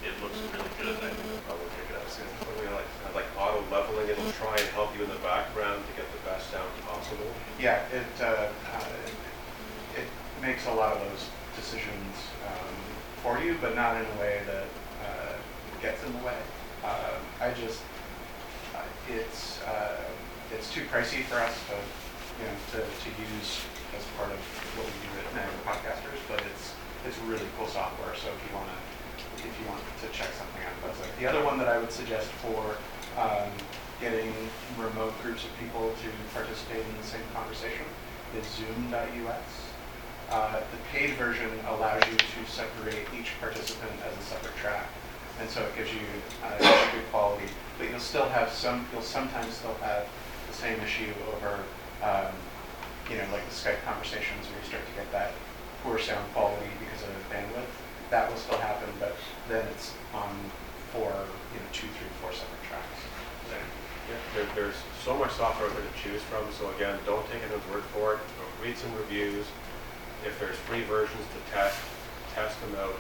it 0.07 0.15
looks 0.23 0.39
really 0.55 0.71
good, 0.79 0.95
and 0.95 1.11
I 1.11 1.11
think 1.11 1.27
I'll 1.43 1.59
probably 1.59 1.67
check 1.75 1.91
it 1.91 1.97
out 1.99 2.07
soon. 2.07 2.31
Something 2.39 2.71
like, 2.71 3.27
like 3.27 3.27
auto 3.35 3.59
leveling, 3.75 4.07
it'll 4.07 4.31
try 4.39 4.55
and 4.55 4.69
help 4.79 4.95
you 4.95 5.03
in 5.03 5.11
the 5.11 5.23
background 5.27 5.83
to 5.83 5.93
get 5.99 6.07
the 6.15 6.23
best 6.23 6.55
sound 6.55 6.71
possible. 6.87 7.35
Yeah, 7.59 7.83
it, 7.91 8.07
uh, 8.23 8.47
uh, 8.47 9.99
it 9.99 10.07
makes 10.41 10.69
a 10.69 10.73
lot 10.73 10.95
of 10.95 11.03
those 11.03 11.27
decisions 11.59 12.15
um, 12.47 12.75
for 13.27 13.43
you, 13.43 13.59
but 13.61 13.75
not 13.75 13.97
in 13.97 14.07
a 14.07 14.21
way 14.23 14.39
that 14.47 14.63
uh, 14.63 14.84
gets 15.85 16.01
in 16.01 16.17
the 16.17 16.25
way. 16.25 16.41
Uh, 16.81 17.21
I 17.45 17.53
just, 17.53 17.85
uh, 18.73 18.81
it's, 19.13 19.61
uh, 19.69 20.01
it's 20.49 20.73
too 20.73 20.81
pricey 20.89 21.21
for 21.29 21.37
us 21.37 21.53
to, 21.69 21.77
you 22.41 22.49
know, 22.49 22.57
to, 22.73 22.81
to 22.81 23.09
use 23.21 23.61
as 23.93 24.05
part 24.17 24.33
of 24.33 24.41
what 24.81 24.89
we 24.89 24.97
do 25.05 25.13
at 25.21 25.29
Niagara 25.37 25.61
Podcasters, 25.69 26.25
but 26.25 26.41
it's, 26.49 26.73
it's 27.05 27.21
really 27.29 27.45
cool 27.61 27.69
software, 27.69 28.17
so 28.17 28.33
if 28.33 28.41
you 28.49 28.57
want 28.57 28.65
to, 28.73 28.79
if 29.45 29.53
you 29.61 29.69
want 29.69 29.85
to 30.01 30.09
check 30.09 30.33
something 30.33 30.65
out, 30.65 30.73
that's 30.81 30.97
like, 31.05 31.13
the 31.21 31.29
other 31.29 31.45
one 31.45 31.61
that 31.61 31.69
I 31.69 31.77
would 31.77 31.93
suggest 31.93 32.33
for 32.41 32.81
um, 33.21 33.53
getting 34.01 34.33
remote 34.81 35.13
groups 35.21 35.45
of 35.45 35.53
people 35.61 35.93
to 36.01 36.09
participate 36.33 36.81
in 36.81 36.97
the 36.97 37.05
same 37.05 37.29
conversation 37.37 37.85
is 38.33 38.49
Zoom.us. 38.57 39.53
Uh, 40.33 40.65
the 40.65 40.81
paid 40.89 41.13
version 41.21 41.53
allows 41.69 42.01
you 42.09 42.17
to 42.17 42.41
separate 42.49 43.05
each 43.13 43.37
participant 43.39 43.93
as 44.01 44.17
a 44.17 44.25
separate 44.25 44.57
track, 44.57 44.89
and 45.41 45.49
so 45.51 45.63
it 45.63 45.77
gives 45.77 45.93
you 45.93 46.01
uh, 46.45 46.59
good 46.93 47.05
quality. 47.11 47.47
But 47.79 47.91
you'll 47.91 48.01
still 48.01 48.29
have 48.29 48.51
some. 48.51 48.87
You'll 48.93 49.03
sometimes 49.03 49.55
still 49.55 49.75
have 49.83 50.07
the 50.47 50.55
same 50.55 50.79
issue 50.81 51.13
over, 51.35 51.59
um, 52.03 52.33
you 53.11 53.19
know, 53.19 53.27
like 53.33 53.45
the 53.49 53.55
Skype 53.55 53.83
conversations 53.85 54.47
where 54.47 54.61
you 54.63 54.67
start 54.69 54.87
to 54.87 54.95
get 54.95 55.11
that 55.13 55.33
poor 55.83 55.99
sound 55.99 56.25
quality 56.33 56.71
because 56.79 57.03
of 57.03 57.11
the 57.11 57.35
bandwidth. 57.35 57.73
That 58.11 58.31
will 58.31 58.39
still 58.39 58.59
happen, 58.59 58.89
but 59.01 59.17
then 59.49 59.67
it's 59.75 59.93
on 60.15 60.31
four, 60.93 61.11
you 61.11 61.59
know, 61.59 61.71
two, 61.73 61.89
three, 61.99 62.11
four 62.23 62.33
separate 62.33 62.63
tracks. 62.69 63.01
Yeah, 64.05 64.21
there, 64.37 64.47
there's 64.55 64.77
so 65.03 65.17
much 65.17 65.33
software 65.33 65.69
to 65.69 65.83
choose 65.97 66.21
from, 66.29 66.45
so 66.53 66.69
again, 66.77 66.99
don't 67.07 67.25
take 67.33 67.43
anyone's 67.43 67.65
word 67.73 67.83
for 67.97 68.15
it. 68.15 68.21
Read 68.63 68.77
some 68.77 68.95
reviews. 68.97 69.47
If 70.25 70.39
there's 70.39 70.57
free 70.69 70.83
versions 70.85 71.25
to 71.33 71.53
test, 71.53 71.81
test 72.35 72.61
them 72.61 72.77
out. 72.77 72.95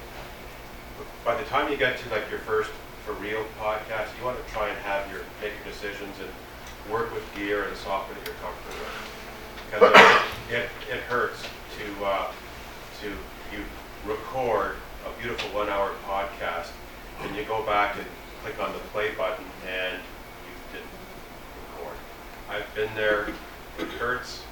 By 1.24 1.34
the 1.36 1.44
time 1.44 1.70
you 1.70 1.76
get 1.76 1.98
to 1.98 2.10
like 2.10 2.28
your 2.30 2.40
first 2.40 2.70
for 3.04 3.12
real 3.14 3.44
podcast, 3.58 4.08
you 4.18 4.24
want 4.24 4.44
to 4.44 4.52
try 4.52 4.68
and 4.68 4.78
have 4.78 5.10
your 5.10 5.20
make 5.40 5.52
your 5.56 5.72
decisions 5.72 6.14
and 6.20 6.92
work 6.92 7.12
with 7.14 7.22
gear 7.34 7.64
and 7.64 7.76
software 7.76 8.16
that 8.18 8.26
you're 8.26 8.36
comfortable 8.36 8.78
with. 8.80 9.10
Because 9.70 10.12
it, 10.50 10.68
it 10.92 11.00
hurts 11.08 11.42
to 11.42 12.04
uh, 12.04 12.30
to 13.00 13.08
you 13.54 13.64
record 14.06 14.76
a 15.06 15.20
beautiful 15.20 15.48
one 15.50 15.68
hour 15.68 15.92
podcast 16.06 16.68
and 17.22 17.34
you 17.36 17.44
go 17.44 17.64
back 17.64 17.96
and 17.96 18.06
click 18.42 18.60
on 18.60 18.72
the 18.72 18.78
play 18.92 19.14
button 19.14 19.44
and 19.66 19.94
you 19.96 20.54
didn't 20.72 20.90
record. 21.72 21.96
I've 22.50 22.74
been 22.74 22.94
there, 22.94 23.28
it 23.78 23.88
hurts. 23.98 24.42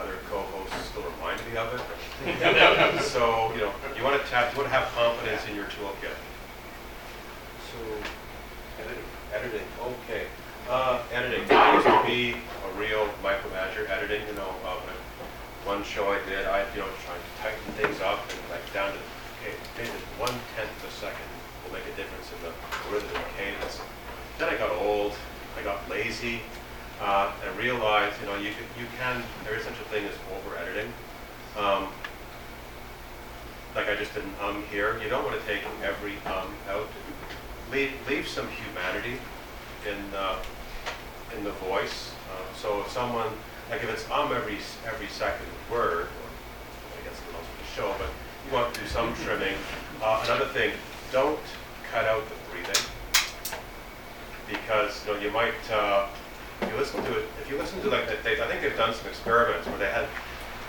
Other 0.00 0.14
co-hosts 0.28 0.88
still 0.90 1.04
remind 1.04 1.40
me 1.46 1.56
of 1.56 1.72
it. 1.74 3.02
so, 3.02 3.53
you 4.04 4.10
want 4.10 4.22
to 4.22 4.28
tap, 4.28 4.52
you 4.52 4.60
want 4.60 4.68
to 4.68 4.76
have 4.76 4.92
confidence 4.92 5.40
in 5.48 5.56
your 5.56 5.64
toolkit. 5.64 6.12
So, 7.72 7.80
editing, 8.76 9.08
editing, 9.32 9.68
okay. 9.80 10.28
Uh, 10.68 11.00
editing, 11.10 11.40
I 11.48 11.72
used 11.72 11.88
to 11.88 12.04
be 12.04 12.36
a 12.36 12.70
real 12.76 13.08
micromanager 13.24 13.88
editing, 13.88 14.20
you 14.28 14.34
know, 14.36 14.52
uh, 14.60 14.76
one 15.64 15.82
show 15.84 16.12
I 16.12 16.20
did, 16.28 16.44
I, 16.44 16.68
you 16.76 16.84
know, 16.84 16.88
trying 17.08 17.16
to 17.16 17.32
tighten 17.40 17.64
things 17.80 18.04
up 18.04 18.20
and 18.28 18.36
like 18.52 18.60
down 18.76 18.92
to, 18.92 19.00
okay, 19.40 19.56
maybe 19.80 19.96
one 20.20 20.36
tenth 20.52 20.68
of 20.84 20.84
a 20.84 20.92
second 20.92 21.24
will 21.64 21.72
make 21.72 21.88
a 21.88 21.96
difference 21.96 22.28
in 22.28 22.44
the 22.44 22.52
rhythm 22.92 23.08
and 23.08 23.24
cadence. 23.40 23.80
Then 24.36 24.52
I 24.52 24.58
got 24.60 24.68
old, 24.84 25.16
I 25.56 25.64
got 25.64 25.80
lazy, 25.88 26.44
uh, 27.00 27.32
and 27.40 27.56
realized, 27.56 28.20
you 28.20 28.28
know, 28.28 28.36
you 28.36 28.52
can, 28.52 28.68
you 28.76 28.84
can, 29.00 29.24
there 29.48 29.56
is 29.56 29.64
such 29.64 29.80
a 29.80 29.88
thing 29.88 30.04
as 30.04 30.12
over 30.36 30.60
editing. 30.60 30.92
Um, 31.56 31.88
like 33.74 33.88
I 33.88 33.96
just 33.96 34.14
did 34.14 34.24
an 34.24 34.34
um 34.40 34.62
here. 34.70 35.00
You 35.02 35.08
don't 35.08 35.24
want 35.24 35.40
to 35.40 35.46
take 35.46 35.62
every 35.82 36.16
um 36.26 36.48
out. 36.68 36.88
Leave 37.72 37.92
leave 38.08 38.28
some 38.28 38.48
humanity 38.48 39.18
in 39.86 40.14
uh, 40.14 40.38
in 41.36 41.44
the 41.44 41.52
voice. 41.52 42.12
Um, 42.30 42.46
so 42.56 42.80
if 42.80 42.90
someone 42.90 43.28
like 43.70 43.82
if 43.82 43.90
it's 43.90 44.08
um 44.10 44.32
every 44.32 44.58
every 44.86 45.08
second 45.08 45.46
word, 45.70 46.06
or 46.06 46.28
I 47.00 47.04
guess 47.04 47.18
it 47.18 47.30
for 47.30 47.58
the 47.58 47.68
show, 47.74 47.94
but 47.98 48.08
you 48.46 48.54
want 48.54 48.74
to 48.74 48.80
do 48.80 48.86
some 48.86 49.14
trimming. 49.24 49.56
Uh, 50.02 50.22
another 50.26 50.46
thing, 50.46 50.72
don't 51.12 51.40
cut 51.90 52.04
out 52.04 52.22
the 52.28 52.34
breathing 52.50 52.84
because 54.48 55.04
you 55.06 55.12
know 55.12 55.18
you 55.18 55.30
might 55.30 55.54
uh, 55.72 56.06
if 56.60 56.70
you 56.70 56.76
listen 56.76 57.02
to 57.02 57.18
it 57.18 57.28
if 57.40 57.50
you 57.50 57.56
listen 57.58 57.80
to 57.80 57.88
like 57.88 58.06
they 58.22 58.40
I 58.40 58.46
think 58.46 58.62
they've 58.62 58.76
done 58.76 58.94
some 58.94 59.08
experiments 59.08 59.66
where 59.66 59.78
they 59.78 59.90
had 59.90 60.06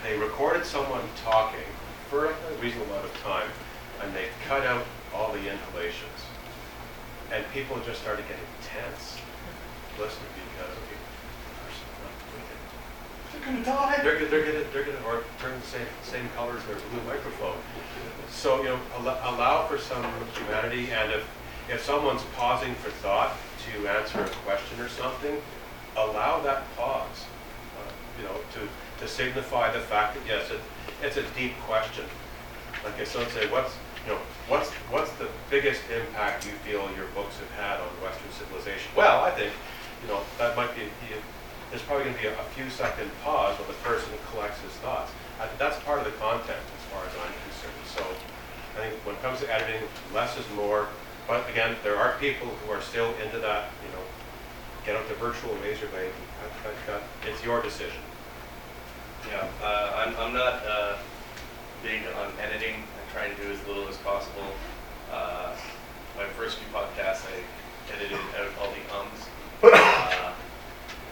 they 0.03 0.17
recorded 0.17 0.65
someone 0.65 1.01
talking 1.23 1.65
for 2.09 2.27
a 2.27 2.33
reasonable 2.61 2.91
amount 2.91 3.05
of 3.05 3.13
time, 3.21 3.49
and 4.03 4.13
they 4.13 4.27
cut 4.47 4.65
out 4.65 4.85
all 5.13 5.31
the 5.31 5.39
inhalations. 5.39 6.19
And 7.31 7.43
people 7.53 7.77
just 7.85 8.01
started 8.01 8.25
getting 8.27 8.45
tense 8.61 9.17
listening 9.97 10.29
because 10.35 10.75
the 10.75 10.95
not 12.03 12.19
it. 12.37 12.59
They're 13.31 13.45
gonna 13.45 13.65
die. 13.65 13.99
They're, 14.03 14.25
they're 14.25 14.45
gonna, 14.45 14.65
they're 14.71 14.83
gonna, 14.83 15.23
turn 15.39 15.59
the 15.59 15.67
same, 15.67 15.87
same 16.03 16.29
color 16.35 16.57
as 16.57 16.63
their 16.65 16.75
blue 16.75 17.01
microphone. 17.07 17.57
So, 18.29 18.57
you 18.59 18.69
know, 18.69 18.79
allow, 18.97 19.35
allow 19.35 19.67
for 19.67 19.77
some 19.77 20.05
humanity, 20.35 20.91
and 20.91 21.11
if, 21.11 21.27
if 21.69 21.83
someone's 21.83 22.23
pausing 22.35 22.75
for 22.75 22.89
thought 23.01 23.33
to 23.65 23.87
answer 23.87 24.21
a 24.21 24.29
question 24.45 24.79
or 24.79 24.89
something, 24.89 25.41
allow 25.97 26.41
that 26.41 26.63
pause, 26.75 27.25
uh, 27.79 27.91
you 28.19 28.27
know, 28.27 28.35
to, 28.53 29.01
to 29.01 29.07
signify 29.07 29.71
the 29.71 29.79
fact 29.79 30.15
that, 30.15 30.23
yes, 30.27 30.51
it, 30.51 30.59
it's 31.05 31.17
a 31.17 31.23
deep 31.37 31.53
question. 31.69 32.03
Like 32.83 32.97
if 32.97 33.07
someone 33.07 33.29
say, 33.29 33.45
what's, 33.53 33.77
you 34.05 34.13
know, 34.13 34.19
what's, 34.49 34.73
what's 34.89 35.13
the 35.21 35.29
biggest 35.53 35.81
impact 35.93 36.45
you 36.45 36.53
feel 36.65 36.89
your 36.97 37.05
books 37.13 37.37
have 37.37 37.53
had 37.61 37.77
on 37.79 37.89
Western 38.01 38.33
civilization? 38.33 38.89
Well, 38.97 39.21
I 39.21 39.29
think, 39.29 39.53
you 40.01 40.09
know, 40.09 40.25
that 40.41 40.57
might 40.57 40.73
be, 40.73 40.89
there's 41.69 41.85
probably 41.85 42.09
gonna 42.09 42.17
be 42.17 42.27
a, 42.27 42.33
a 42.33 42.49
few 42.57 42.69
second 42.73 43.09
pause 43.21 43.53
while 43.57 43.69
the 43.69 43.77
person 43.85 44.09
collects 44.33 44.59
his 44.61 44.73
thoughts. 44.81 45.11
I 45.37 45.45
that's 45.61 45.77
part 45.85 45.99
of 45.99 46.05
the 46.05 46.15
content 46.17 46.57
as 46.57 46.83
far 46.89 47.05
as 47.05 47.13
I'm 47.21 47.33
concerned. 47.45 47.85
So 47.85 48.01
I 48.77 48.89
think 48.89 48.97
when 49.05 49.15
it 49.15 49.21
comes 49.21 49.39
to 49.41 49.47
editing, 49.53 49.81
less 50.13 50.37
is 50.37 50.45
more. 50.55 50.87
But 51.27 51.49
again, 51.49 51.75
there 51.83 51.97
are 51.97 52.17
people 52.17 52.47
who 52.47 52.71
are 52.71 52.81
still 52.81 53.13
into 53.21 53.39
that, 53.39 53.69
you 53.85 53.91
know, 53.93 54.03
get 54.85 54.95
out 54.95 55.07
the 55.09 55.15
virtual 55.15 55.53
razor 55.61 55.87
blade. 55.87 56.13
It's 57.25 57.43
your 57.43 57.61
decision. 57.61 58.01
Yeah, 59.29 59.47
uh, 59.63 60.03
I'm, 60.05 60.15
I'm 60.17 60.33
not 60.33 60.65
uh, 60.67 60.97
big 61.83 62.01
on 62.17 62.31
editing. 62.41 62.75
I 62.75 63.13
try 63.13 63.25
and 63.25 63.37
do 63.37 63.51
as 63.51 63.67
little 63.67 63.87
as 63.87 63.97
possible. 63.97 64.45
Uh, 65.11 65.55
my 66.15 66.25
first 66.37 66.57
few 66.57 66.67
podcasts, 66.73 67.23
I 67.25 67.93
edited 67.93 68.17
out 68.39 68.51
all 68.61 68.71
the 68.71 68.95
ums. 68.95 69.25
Uh, 69.63 70.33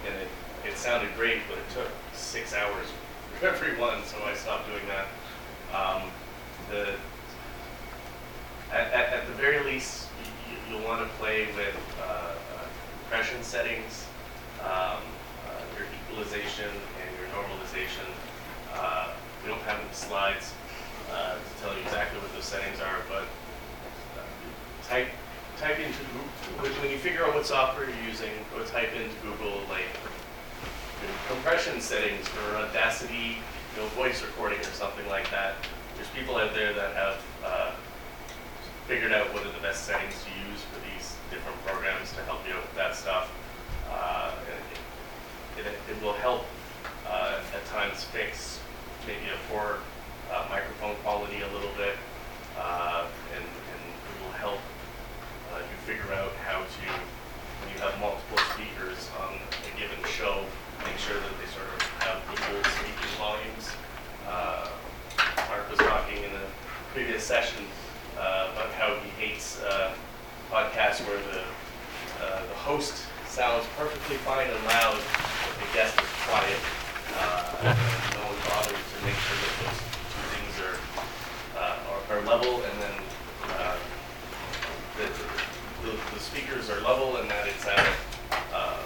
and 0.06 0.16
it, 0.16 0.28
it 0.68 0.78
sounded 0.78 1.10
great, 1.16 1.40
but 1.50 1.58
it 1.58 1.70
took 1.74 1.90
six 2.14 2.54
hours 2.54 2.88
for 3.40 3.48
every 3.48 3.78
one, 3.80 4.04
so 4.06 4.18
I 4.26 4.34
stopped 4.36 4.68
doing 4.68 4.84
that. 4.88 5.08
Um, 5.76 6.10
the, 6.70 6.94
at, 8.72 8.94
at, 8.94 9.14
at 9.14 9.28
the 9.28 9.34
very 9.34 9.64
least, 9.64 10.08
you, 10.50 10.58
you'll 10.70 10.86
want 10.86 11.02
to 11.02 11.08
play 11.16 11.48
with 11.56 11.76
uh, 12.00 12.04
uh, 12.04 12.34
compression 13.02 13.42
settings, 13.44 14.06
um, 14.62 14.68
uh, 14.68 15.78
your 15.78 15.88
equalization 16.12 16.70
normalization. 17.34 18.08
Uh, 18.74 19.10
we 19.44 19.50
don't 19.50 19.62
have 19.62 19.80
any 19.80 19.94
slides 19.94 20.54
uh, 21.12 21.36
to 21.36 21.62
tell 21.62 21.74
you 21.76 21.82
exactly 21.84 22.20
what 22.20 22.34
those 22.34 22.46
settings 22.46 22.80
are, 22.80 23.02
but 23.10 23.26
uh, 24.18 24.88
type 24.88 25.08
type 25.58 25.78
into 25.80 26.04
Google, 26.58 26.82
when, 26.82 26.92
you 26.92 26.98
figure 26.98 27.24
out 27.24 27.34
what 27.34 27.46
software 27.46 27.88
you're 27.88 28.10
using, 28.10 28.32
go 28.54 28.64
type 28.66 28.90
into 28.96 29.16
Google 29.22 29.62
like 29.70 29.86
compression 31.28 31.80
settings 31.80 32.28
for 32.28 32.58
Audacity, 32.58 33.38
you 33.38 33.82
know, 33.82 33.88
voice 33.90 34.22
recording 34.22 34.60
or 34.60 34.74
something 34.74 35.08
like 35.10 35.30
that. 35.32 35.56
There's 35.96 36.10
people 36.10 36.38
out 36.38 36.54
there 36.54 36.74
that 36.74 36.96
have 36.96 37.22
uh, 37.46 37.72
figured 38.88 39.12
out 39.12 39.34
what 39.34 39.46
are 39.46 39.52
the 39.52 39.62
best 39.62 39.86
settings 39.86 40.16
to 40.24 40.30
use 40.50 40.62
for 40.72 40.80
these 40.92 41.16
different 41.30 41.58
programs 41.66 42.12
to 42.14 42.24
help 42.24 42.46
you 42.48 42.54
out 42.54 42.62
with 42.62 42.76
that 42.76 42.96
stuff. 42.96 43.32
Uh, 43.90 44.32
and 45.58 45.66
it, 45.66 45.72
it, 45.72 45.96
it 45.96 46.04
will 46.04 46.14
help 46.14 46.46
uh, 47.74 47.78
at 47.78 47.90
times 47.90 48.04
fix 48.06 48.60
maybe 49.08 49.30
a 49.30 49.52
poor 49.52 49.78
uh, 50.32 50.46
microphone 50.50 50.96
quality 51.04 51.42
a 51.42 51.48
little 51.54 51.72
bit, 51.78 51.96
uh, 52.58 53.06
and, 53.36 53.44
and 53.44 53.82
it 53.84 54.24
will 54.24 54.32
help 54.34 54.60
uh, 55.54 55.58
you 55.58 55.78
figure 55.86 56.14
out 56.14 56.32
how 56.46 56.60
to, 56.60 56.88
when 57.62 57.74
you 57.74 57.80
have 57.82 57.98
multiple 58.00 58.38
speakers 58.54 59.10
on 59.22 59.36
a 59.36 59.80
given 59.80 59.98
show, 60.06 60.46
make 60.86 60.98
sure 60.98 61.16
that 61.16 61.34
they 61.40 61.50
sort 61.52 61.68
of 61.68 61.82
have 62.02 62.18
equal 62.32 62.64
speaking 62.72 63.14
volumes. 63.18 63.70
Uh, 64.28 64.70
Mark 65.50 65.70
was 65.70 65.80
talking 65.80 66.18
in 66.18 66.32
a 66.32 66.48
previous 66.94 67.24
session 67.24 67.66
uh, 68.18 68.50
about 68.54 68.72
how 68.74 68.96
he 69.04 69.10
hates 69.22 69.62
uh, 69.64 69.94
podcasts 70.52 71.06
where 71.08 71.20
the 71.34 71.44
the 72.48 72.60
host 72.60 73.04
sounds 73.28 73.66
perfectly 73.78 74.16
fine 74.18 74.48
and 74.48 74.66
loud, 74.66 74.96
but 74.96 75.60
the 75.60 75.74
guest 75.74 76.00
is 76.00 76.08
quiet. 76.26 76.58
Level, 82.34 82.64
and 82.64 82.82
then 82.82 82.96
uh, 83.60 83.76
the, 84.98 85.06
the, 85.86 85.98
the 86.14 86.20
speakers 86.20 86.70
are 86.70 86.82
level, 86.82 87.18
and 87.18 87.30
that 87.30 87.48
it's 87.48 87.66
at 87.68 87.96
uh, 88.54 88.80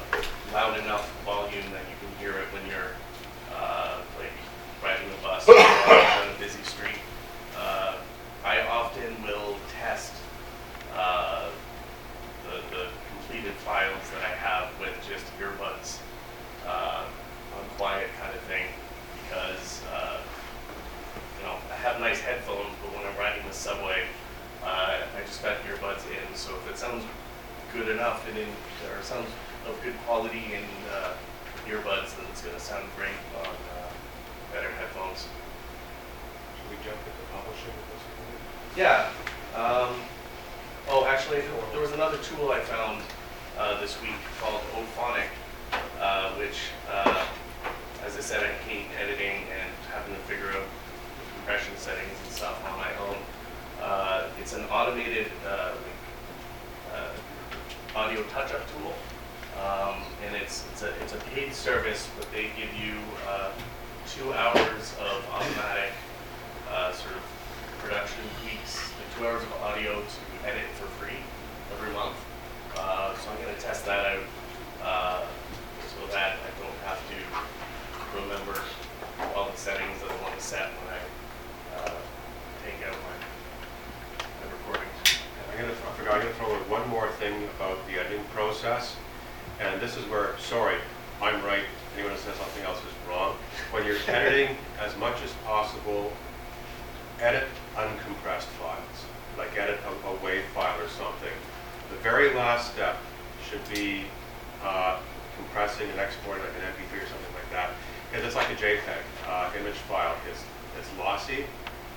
loud 0.53 0.77
enough 0.79 1.09
volume 1.23 1.63
that 1.71 1.83
you 1.87 1.95
can 2.01 2.11
hear 2.19 2.31
it 2.31 2.47
when 2.53 2.65
you're 2.67 2.91
uh, 3.55 3.99
like 4.19 4.31
riding 4.83 5.07
a 5.07 5.23
bus 5.23 5.47
or 5.47 5.55
on 5.55 6.35
a 6.35 6.39
busy 6.39 6.61
street. 6.63 6.99
Uh, 7.57 7.95
I 8.43 8.61
often 8.67 9.21
will 9.23 9.55
test 9.79 10.13
uh, 10.95 11.49
the, 12.43 12.75
the 12.75 12.87
completed 13.11 13.53
files 13.63 14.03
that 14.13 14.23
I 14.23 14.35
have 14.35 14.67
with 14.79 14.93
just 15.07 15.25
earbuds 15.39 15.99
uh, 16.67 17.05
on 17.57 17.65
quiet 17.77 18.09
kind 18.21 18.33
of 18.35 18.41
thing 18.41 18.65
because 19.23 19.81
uh, 19.93 20.17
you 21.39 21.45
know 21.45 21.55
I 21.71 21.75
have 21.75 21.99
nice 21.99 22.19
headphones, 22.19 22.73
but 22.81 22.95
when 22.95 23.05
I'm 23.05 23.17
riding 23.17 23.45
the 23.47 23.53
subway, 23.53 24.03
uh, 24.63 24.97
I 25.15 25.21
just 25.25 25.43
got 25.43 25.57
earbuds 25.67 26.05
in. 26.07 26.35
So 26.35 26.51
if 26.55 26.66
it 26.77 26.79
sounds 26.79 27.03
good 27.73 27.89
enough 27.89 28.27
and 28.29 28.37
in 28.37 28.45
or 28.45 29.01
sounds 29.01 29.25
of 29.67 29.81
good 29.83 29.95
quality 30.05 30.53
in 30.53 30.63
uh, 30.93 31.13
earbuds, 31.65 32.15
then 32.15 32.25
it's 32.31 32.41
going 32.41 32.53
to 32.53 32.61
sound 32.61 32.85
great 32.95 33.17
on 33.41 33.49
uh, 33.49 33.89
better 34.53 34.69
headphones. 34.69 35.25
Should 36.53 36.69
we 36.69 36.77
jump 36.85 37.01
into 37.01 37.23
publishing 37.33 37.73
at 37.73 37.85
this 37.89 38.03
point? 38.13 38.77
Yeah. 38.77 39.09
Um, 39.57 39.95
oh, 40.89 41.07
actually, 41.09 41.41
there 41.71 41.81
was 41.81 41.93
another 41.93 42.17
tool 42.17 42.51
I 42.51 42.59
found 42.59 43.01
uh, 43.57 43.81
this 43.81 43.99
week 44.03 44.21
called 44.39 44.61
Auphonic, 44.77 45.33
uh, 45.99 46.29
which, 46.33 46.69
uh, 46.91 47.25
as 48.05 48.15
I 48.17 48.21
said, 48.21 48.43
I 48.43 48.53
hate 48.69 48.85
editing 49.01 49.49
and 49.49 49.73
having 49.91 50.13
to 50.13 50.21
figure 50.21 50.49
out 50.49 50.67
compression 51.37 51.75
settings 51.77 52.13
and 52.23 52.31
stuff 52.31 52.63
on 52.69 52.77
my 52.77 52.93
own. 53.09 53.17
Uh, 53.81 54.27
it's 54.39 54.53
an 54.53 54.63
automated 54.65 55.27
uh, 55.47 55.71
audio 57.97 58.21
touch-up 58.29 58.61
tool, 58.77 58.93
um, 59.57 60.03
and 60.23 60.35
it's 60.35 60.65
it's 60.71 60.83
a 60.83 60.93
it's 61.01 61.13
a 61.13 61.17
paid 61.33 61.51
service, 61.51 62.07
but 62.15 62.31
they 62.31 62.53
give 62.53 62.69
you 62.77 62.93
uh, 63.27 63.49
two 64.05 64.31
hours 64.33 64.93
of 65.01 65.25
automatic 65.33 65.89
uh, 66.69 66.91
sort 66.91 67.15
of 67.15 67.23
production 67.79 68.21
tweaks, 68.39 68.93
like 68.93 69.17
two 69.17 69.25
hours 69.25 69.41
of 69.41 69.51
audio 69.63 69.97
to 69.97 70.47
edit 70.47 70.69
for 70.77 70.85
free 71.01 71.17
every 71.73 71.91
month. 71.91 72.15
Uh, 72.77 73.17
so 73.17 73.31
I'm 73.31 73.41
going 73.41 73.55
to 73.55 73.61
test 73.61 73.83
that 73.87 74.05
out 74.05 74.23
uh, 74.83 75.25
so 75.81 76.05
that 76.13 76.37
I 76.37 76.49
don't 76.61 76.79
have 76.85 77.01
to 77.01 77.17
remember 78.21 78.61
all 79.35 79.49
the 79.49 79.57
settings 79.57 79.99
that 80.01 80.11
I 80.11 80.21
want 80.21 80.37
to 80.37 80.43
set 80.43 80.69
when 80.69 80.93
I 80.93 81.01
uh, 81.81 81.95
take 82.61 82.77
out 82.85 82.93
my, 82.93 83.17
my 84.21 84.51
recordings. 84.53 84.93
I'm 85.49 85.61
gonna, 85.61 85.73
I 86.09 86.19
gonna 86.19 86.33
throw 86.35 86.55
in 86.55 86.69
one 86.69 86.87
more 86.89 87.09
thing 87.19 87.43
about 87.57 87.77
the 87.87 87.99
editing 87.99 88.23
process. 88.33 88.95
And 89.59 89.81
this 89.81 89.97
is 89.97 90.05
where, 90.05 90.37
sorry, 90.37 90.77
I'm 91.21 91.43
right, 91.43 91.63
anyone 91.95 92.13
who 92.13 92.19
says 92.19 92.35
something 92.35 92.63
else 92.63 92.77
is 92.79 93.09
wrong. 93.09 93.35
When 93.71 93.85
you're 93.85 93.97
editing, 94.07 94.55
as 94.79 94.95
much 94.97 95.21
as 95.21 95.33
possible, 95.43 96.13
edit 97.19 97.43
uncompressed 97.75 98.47
files, 98.55 99.05
like 99.37 99.57
edit 99.57 99.79
a, 99.85 100.07
a 100.07 100.17
WAV 100.17 100.43
file 100.53 100.79
or 100.79 100.87
something. 100.87 101.33
The 101.89 101.97
very 101.97 102.33
last 102.33 102.73
step 102.73 102.97
should 103.49 103.67
be 103.73 104.05
uh, 104.63 104.99
compressing 105.35 105.89
and 105.89 105.99
exporting 105.99 106.43
like 106.43 106.53
an 106.55 106.71
MP3 106.71 107.03
or 107.03 107.07
something 107.07 107.33
like 107.33 107.51
that. 107.51 107.71
Because 108.09 108.25
it's 108.25 108.35
like 108.35 108.49
a 108.49 108.55
JPEG 108.55 109.03
uh, 109.27 109.51
image 109.59 109.79
file. 109.89 110.15
It's, 110.29 110.43
it's 110.79 110.89
lossy. 110.97 111.45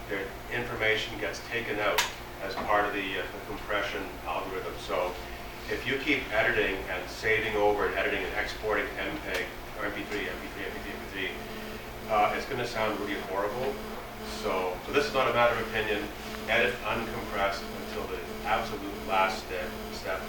The 0.09 0.25
information 0.57 1.17
gets 1.21 1.41
taken 1.51 1.79
out 1.79 2.03
as 2.45 2.55
part 2.55 2.87
of 2.87 2.93
the, 2.95 3.21
uh, 3.21 3.23
compression 3.49 4.03
algorithm. 4.27 4.73
So 4.87 5.13
if 5.71 5.87
you 5.87 5.99
keep 5.99 6.23
editing 6.33 6.77
and 6.91 7.09
saving 7.09 7.57
over 7.57 7.87
and 7.87 7.95
editing 7.97 8.23
and 8.25 8.35
exporting 8.41 8.87
MPEG 8.99 9.45
or 9.79 9.87
MP3, 9.87 10.27
MP3, 10.27 10.57
MP3, 10.67 10.87
MP3, 10.99 11.29
uh, 12.11 12.35
it's 12.37 12.47
going 12.47 12.59
to 12.59 12.67
sound 12.67 12.99
really 13.01 13.21
horrible. 13.31 13.75
So, 14.43 14.75
so 14.87 14.93
this 14.93 15.07
is 15.07 15.15
not 15.15 15.29
a 15.29 15.35
matter 15.35 15.55
of 15.55 15.67
opinion. 15.69 16.03
Edit 16.49 16.75
uncompressed 16.85 17.63
until 17.87 18.05
the 18.11 18.19
absolute 18.47 18.83
last 19.09 19.47
step, 19.47 19.69
step 19.93 20.21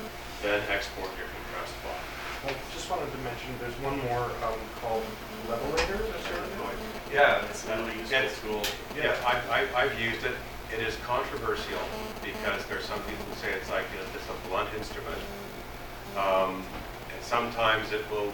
then 0.43 0.61
export 0.69 1.09
your 1.17 1.27
compressed 1.33 1.73
file. 1.81 2.51
I 2.51 2.53
just 2.73 2.89
wanted 2.89 3.11
to 3.11 3.17
mention, 3.19 3.49
there's 3.59 3.77
one 3.81 3.97
more 4.09 4.25
um, 4.45 4.57
called 4.81 5.03
Levelator, 5.47 6.01
is 6.01 6.23
there? 6.29 6.41
Yeah, 7.13 7.45
it's 7.45 7.67
a 7.67 7.75
really 7.77 7.99
useful 7.99 8.17
It's- 8.17 8.41
tool. 8.41 8.61
Yeah, 8.95 9.15
I, 9.25 9.65
I, 9.75 9.83
I've 9.83 9.99
used 9.99 10.23
it. 10.25 10.33
It 10.73 10.79
is 10.79 10.95
controversial 11.05 11.79
because 12.23 12.65
there's 12.65 12.85
some 12.85 12.99
people 13.03 13.25
who 13.25 13.35
say 13.35 13.51
it's 13.51 13.69
like, 13.69 13.83
you 13.91 13.99
know, 13.99 14.07
it's 14.15 14.23
a 14.29 14.47
blunt 14.47 14.69
instrument. 14.77 15.19
Um, 16.15 16.63
and 17.11 17.21
sometimes 17.21 17.91
it 17.91 18.09
will, 18.09 18.31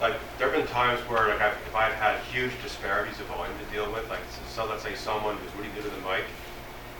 like, 0.00 0.14
there 0.38 0.48
have 0.48 0.56
been 0.56 0.66
times 0.72 1.00
where, 1.08 1.28
like, 1.28 1.40
I've, 1.40 1.52
if 1.68 1.74
I've 1.76 1.92
had 1.92 2.18
huge 2.32 2.52
disparities 2.62 3.20
of 3.20 3.26
volume 3.26 3.52
to 3.58 3.74
deal 3.74 3.92
with, 3.92 4.08
like, 4.08 4.24
so 4.48 4.64
let's 4.64 4.82
say 4.82 4.94
someone 4.94 5.36
who's 5.36 5.54
really 5.56 5.68
good 5.76 5.84
at 5.84 5.92
the 5.92 6.08
mic 6.08 6.24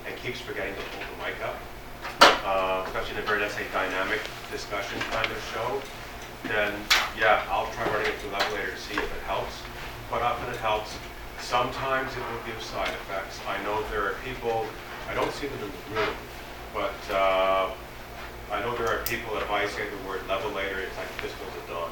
and 0.05 0.15
keeps 0.17 0.39
forgetting 0.39 0.75
to 0.75 0.81
pull 0.93 1.01
the 1.01 1.25
mic 1.25 1.37
up, 1.41 1.57
uh, 2.45 2.83
especially 2.85 3.17
in 3.17 3.23
a 3.23 3.25
very, 3.25 3.41
let's 3.41 3.55
say, 3.55 3.65
dynamic 3.73 4.21
discussion 4.51 4.99
kind 5.09 5.25
of 5.25 5.41
show, 5.53 5.81
then, 6.45 6.73
yeah, 7.17 7.45
I'll 7.49 7.69
try 7.73 7.85
running 7.89 8.13
it 8.13 8.17
through 8.19 8.31
Levelator 8.31 8.73
to 8.73 8.77
see 8.77 8.93
if 8.93 9.03
it 9.03 9.23
helps. 9.25 9.53
Quite 10.09 10.21
often 10.21 10.53
it 10.53 10.57
helps. 10.57 10.97
Sometimes 11.41 12.11
it 12.13 12.19
will 12.19 12.45
give 12.45 12.61
side 12.63 12.87
effects. 12.87 13.39
I 13.47 13.61
know 13.63 13.83
there 13.89 14.05
are 14.05 14.15
people, 14.23 14.65
I 15.09 15.13
don't 15.13 15.31
see 15.33 15.47
them 15.47 15.59
in 15.59 15.71
the 15.71 15.99
room, 15.99 16.15
but 16.73 16.95
uh, 17.11 17.69
I 18.51 18.61
know 18.61 18.77
there 18.77 18.87
are 18.87 19.03
people 19.03 19.33
that 19.33 19.43
if 19.43 19.51
I 19.51 19.67
say 19.67 19.83
the 19.89 20.07
word 20.07 20.21
Levelator, 20.29 20.79
it's 20.79 20.95
like 20.95 21.11
pistols 21.17 21.51
at 21.57 21.67
dawn. 21.67 21.91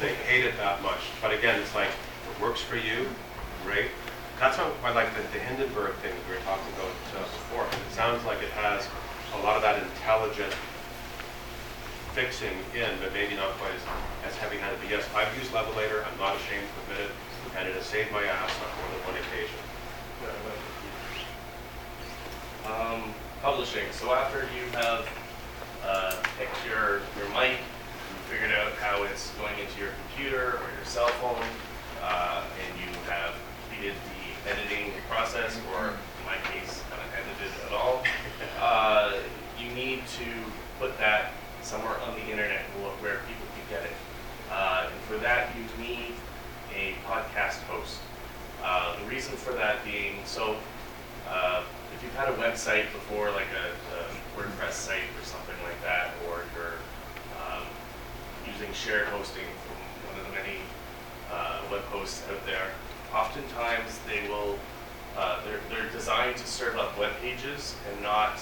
They 0.00 0.14
hate 0.28 0.44
it 0.44 0.56
that 0.58 0.82
much. 0.82 1.00
But 1.22 1.32
again, 1.32 1.60
it's 1.60 1.74
like, 1.74 1.88
it 1.88 2.42
works 2.42 2.60
for 2.60 2.76
you, 2.76 3.08
great. 3.64 3.88
That's 4.38 4.58
what 4.58 4.74
I 4.84 4.92
like 4.92 5.14
the, 5.14 5.22
the 5.32 5.38
Hindenburg 5.38 5.94
thing 6.02 6.12
we 6.28 6.34
were 6.34 6.42
talking 6.42 6.68
about 6.74 6.92
uh, 7.16 7.22
before. 7.22 7.64
It 7.64 7.92
sounds 7.94 8.24
like 8.26 8.42
it 8.42 8.50
has 8.50 8.86
a 9.38 9.42
lot 9.42 9.56
of 9.56 9.62
that 9.62 9.80
intelligent 9.80 10.52
fixing 12.12 12.52
in, 12.74 12.90
but 13.00 13.14
maybe 13.14 13.36
not 13.36 13.56
quite 13.56 13.72
as, 13.72 13.80
as 14.28 14.36
heavy-handed. 14.36 14.76
But 14.82 14.90
yes, 14.90 15.08
I've 15.14 15.32
used 15.38 15.52
Levelator, 15.52 16.04
I'm 16.04 16.18
not 16.18 16.36
ashamed 16.36 16.66
to 16.66 16.92
admit 16.92 17.08
it, 17.08 17.14
and 17.56 17.68
it 17.68 17.74
has 17.74 17.86
saved 17.86 18.10
my 18.12 18.24
ass 18.24 18.50
on 18.60 18.68
more 18.78 18.88
than 18.96 19.14
one 19.14 19.16
occasion. 19.22 19.58
Um, 22.66 23.14
publishing. 23.42 23.90
So 23.90 24.12
after 24.12 24.46
you 24.54 24.70
have 24.78 25.08
uh, 25.84 26.14
picked 26.38 26.56
your, 26.66 27.02
your 27.18 27.28
mic, 27.34 27.58
you 27.58 28.16
figured 28.30 28.52
out 28.52 28.72
how 28.74 29.02
it's 29.02 29.30
going 29.34 29.58
into 29.58 29.80
your 29.80 29.90
computer 30.06 30.58
or 30.62 30.68
your 30.76 30.84
cell 30.84 31.08
phone, 31.20 31.42
uh, 32.02 32.44
and 32.62 32.80
you 32.80 32.86
have 33.10 33.34
completed 33.68 33.94
the 34.06 34.50
editing 34.50 34.92
process, 35.10 35.58
or 35.74 35.88
in 35.88 36.24
my 36.24 36.36
case, 36.50 36.82
haven't 36.90 37.10
edited 37.18 37.52
at 37.66 37.72
all, 37.72 38.02
uh, 38.60 39.12
you 39.58 39.70
need 39.72 40.02
to 40.18 40.24
put 40.78 40.96
that 40.98 41.32
somewhere 41.62 41.98
on 42.06 42.14
the 42.14 42.24
internet 42.30 42.62
wh- 42.78 43.02
where 43.02 43.18
people 43.26 43.46
can 43.58 43.66
get 43.68 43.82
it. 43.82 43.96
Uh, 44.50 44.86
and 44.86 45.00
for 45.02 45.16
that, 45.18 45.50
you 45.56 45.64
need 45.82 46.11
podcast 47.12 47.60
host. 47.68 47.98
Uh, 48.64 48.96
the 49.00 49.04
reason 49.06 49.36
for 49.36 49.52
that 49.52 49.84
being, 49.84 50.16
so 50.24 50.56
uh, 51.28 51.62
if 51.94 52.02
you've 52.02 52.14
had 52.14 52.28
a 52.28 52.36
website 52.40 52.90
before, 52.92 53.30
like 53.32 53.48
a, 53.52 53.66
a 53.98 54.40
WordPress 54.40 54.72
site 54.72 55.12
or 55.20 55.24
something 55.24 55.54
like 55.62 55.80
that, 55.82 56.12
or 56.26 56.40
you're 56.56 56.78
um, 57.44 57.64
using 58.46 58.72
shared 58.72 59.06
hosting 59.08 59.44
from 59.66 59.76
one 60.08 60.20
of 60.20 60.26
the 60.26 60.32
many 60.32 60.58
uh, 61.30 61.60
web 61.70 61.82
hosts 61.92 62.22
out 62.30 62.46
there, 62.46 62.70
oftentimes 63.14 63.98
they 64.08 64.26
will, 64.28 64.58
uh, 65.18 65.44
they're, 65.44 65.60
they're 65.68 65.90
designed 65.90 66.36
to 66.36 66.46
serve 66.46 66.76
up 66.78 66.98
web 66.98 67.12
pages 67.20 67.74
and 67.92 68.02
not, 68.02 68.40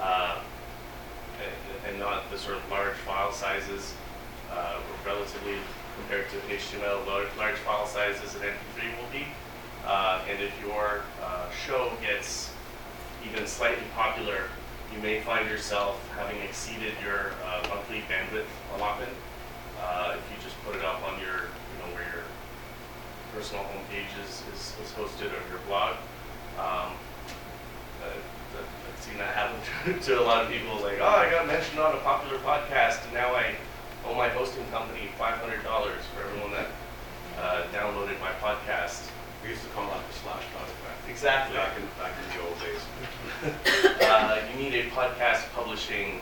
uh, 0.00 0.40
and, 1.86 1.98
not 2.00 2.28
the 2.32 2.38
sort 2.38 2.56
of 2.56 2.68
large 2.70 2.96
file 2.96 3.30
sizes, 3.30 3.94
uh, 4.50 4.78
relatively 5.06 5.54
compared 6.02 6.28
to 6.30 6.36
HTML, 6.48 7.06
large, 7.06 7.28
large 7.38 7.56
file 7.56 7.86
sizes 7.86 8.34
an 8.34 8.42
MP3 8.42 8.98
will 8.98 9.10
be. 9.12 9.26
Uh, 9.86 10.20
and 10.28 10.42
if 10.42 10.52
your 10.60 11.02
uh, 11.22 11.50
show 11.50 11.92
gets 12.02 12.52
even 13.26 13.46
slightly 13.46 13.84
popular, 13.94 14.44
you 14.94 15.00
may 15.00 15.20
find 15.20 15.48
yourself 15.48 15.96
having 16.16 16.40
exceeded 16.42 16.92
your 17.02 17.32
uh, 17.46 17.66
monthly 17.68 18.02
bandwidth 18.10 18.50
allotment. 18.76 19.12
Uh, 19.80 20.16
if 20.16 20.22
you 20.30 20.42
just 20.42 20.60
put 20.64 20.76
it 20.76 20.84
up 20.84 21.02
on 21.02 21.18
your, 21.20 21.46
you 21.46 21.76
know, 21.78 21.94
where 21.94 22.04
your 22.14 22.24
personal 23.34 23.64
homepage 23.64 24.10
is, 24.22 24.42
is, 24.54 24.74
is 24.82 24.92
hosted 24.92 25.30
or 25.30 25.42
your 25.50 25.60
blog. 25.66 25.96
Um, 26.58 26.92
I've 28.02 29.00
seen 29.00 29.18
that 29.18 29.34
happen 29.34 29.58
to, 29.94 30.00
to 30.06 30.20
a 30.20 30.22
lot 30.22 30.44
of 30.44 30.50
people. 30.50 30.80
Like, 30.82 30.98
oh, 31.00 31.06
I 31.06 31.30
got 31.30 31.46
mentioned 31.46 31.80
on 31.80 31.94
a 31.94 32.00
popular 32.00 32.38
podcast, 32.38 33.04
and 33.04 33.14
now 33.14 33.34
I 33.34 33.54
owe 34.06 34.14
my 34.14 34.28
hosting 34.28 34.64
company 34.70 35.08
$500 35.18 35.62
for 35.62 36.22
everyone 36.22 36.52
that 36.52 36.68
uh, 37.38 37.62
downloaded 37.72 38.18
my 38.20 38.32
podcast. 38.40 39.08
We 39.42 39.50
used 39.50 39.62
to 39.62 39.68
call 39.70 39.86
that 39.88 40.06
the 40.08 40.14
slash 40.14 40.42
podcast. 40.54 41.10
Exactly. 41.10 41.56
Back 41.56 41.76
in, 41.76 41.84
back 41.98 42.12
in 42.18 42.36
the 42.36 42.44
old 42.46 42.58
days. 42.60 44.02
uh, 44.08 44.40
you 44.50 44.62
need 44.62 44.74
a 44.74 44.90
podcast 44.90 45.52
publishing 45.52 46.20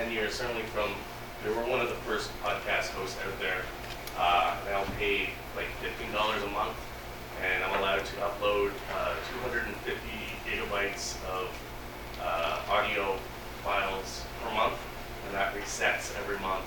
10 0.00 0.12
years, 0.12 0.32
certainly 0.32 0.62
from, 0.62 0.88
they 1.44 1.50
were 1.50 1.68
one 1.68 1.78
of 1.78 1.90
the 1.90 1.94
first 2.08 2.30
podcast 2.42 2.88
hosts 2.96 3.18
out 3.20 3.38
there. 3.38 3.60
Uh, 4.16 4.56
and 4.64 4.74
I'll 4.74 4.96
pay 4.98 5.28
like 5.54 5.66
$15 5.84 6.42
a 6.42 6.50
month, 6.52 6.76
and 7.44 7.62
I'm 7.62 7.78
allowed 7.78 8.06
to 8.06 8.16
upload 8.16 8.70
uh, 8.96 9.14
250 9.44 10.00
gigabytes 10.48 11.22
of 11.28 11.52
uh, 12.22 12.62
audio 12.70 13.18
files 13.62 14.24
per 14.42 14.54
month, 14.54 14.78
and 15.26 15.34
that 15.34 15.54
resets 15.54 16.16
every 16.16 16.38
month. 16.38 16.64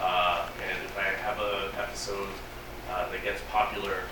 Uh, 0.00 0.48
and 0.70 0.78
if 0.84 0.96
I 0.96 1.02
have 1.02 1.40
an 1.40 1.80
episode 1.82 2.28
uh, 2.92 3.10
that 3.10 3.24
gets 3.24 3.40
popular, 3.50 4.02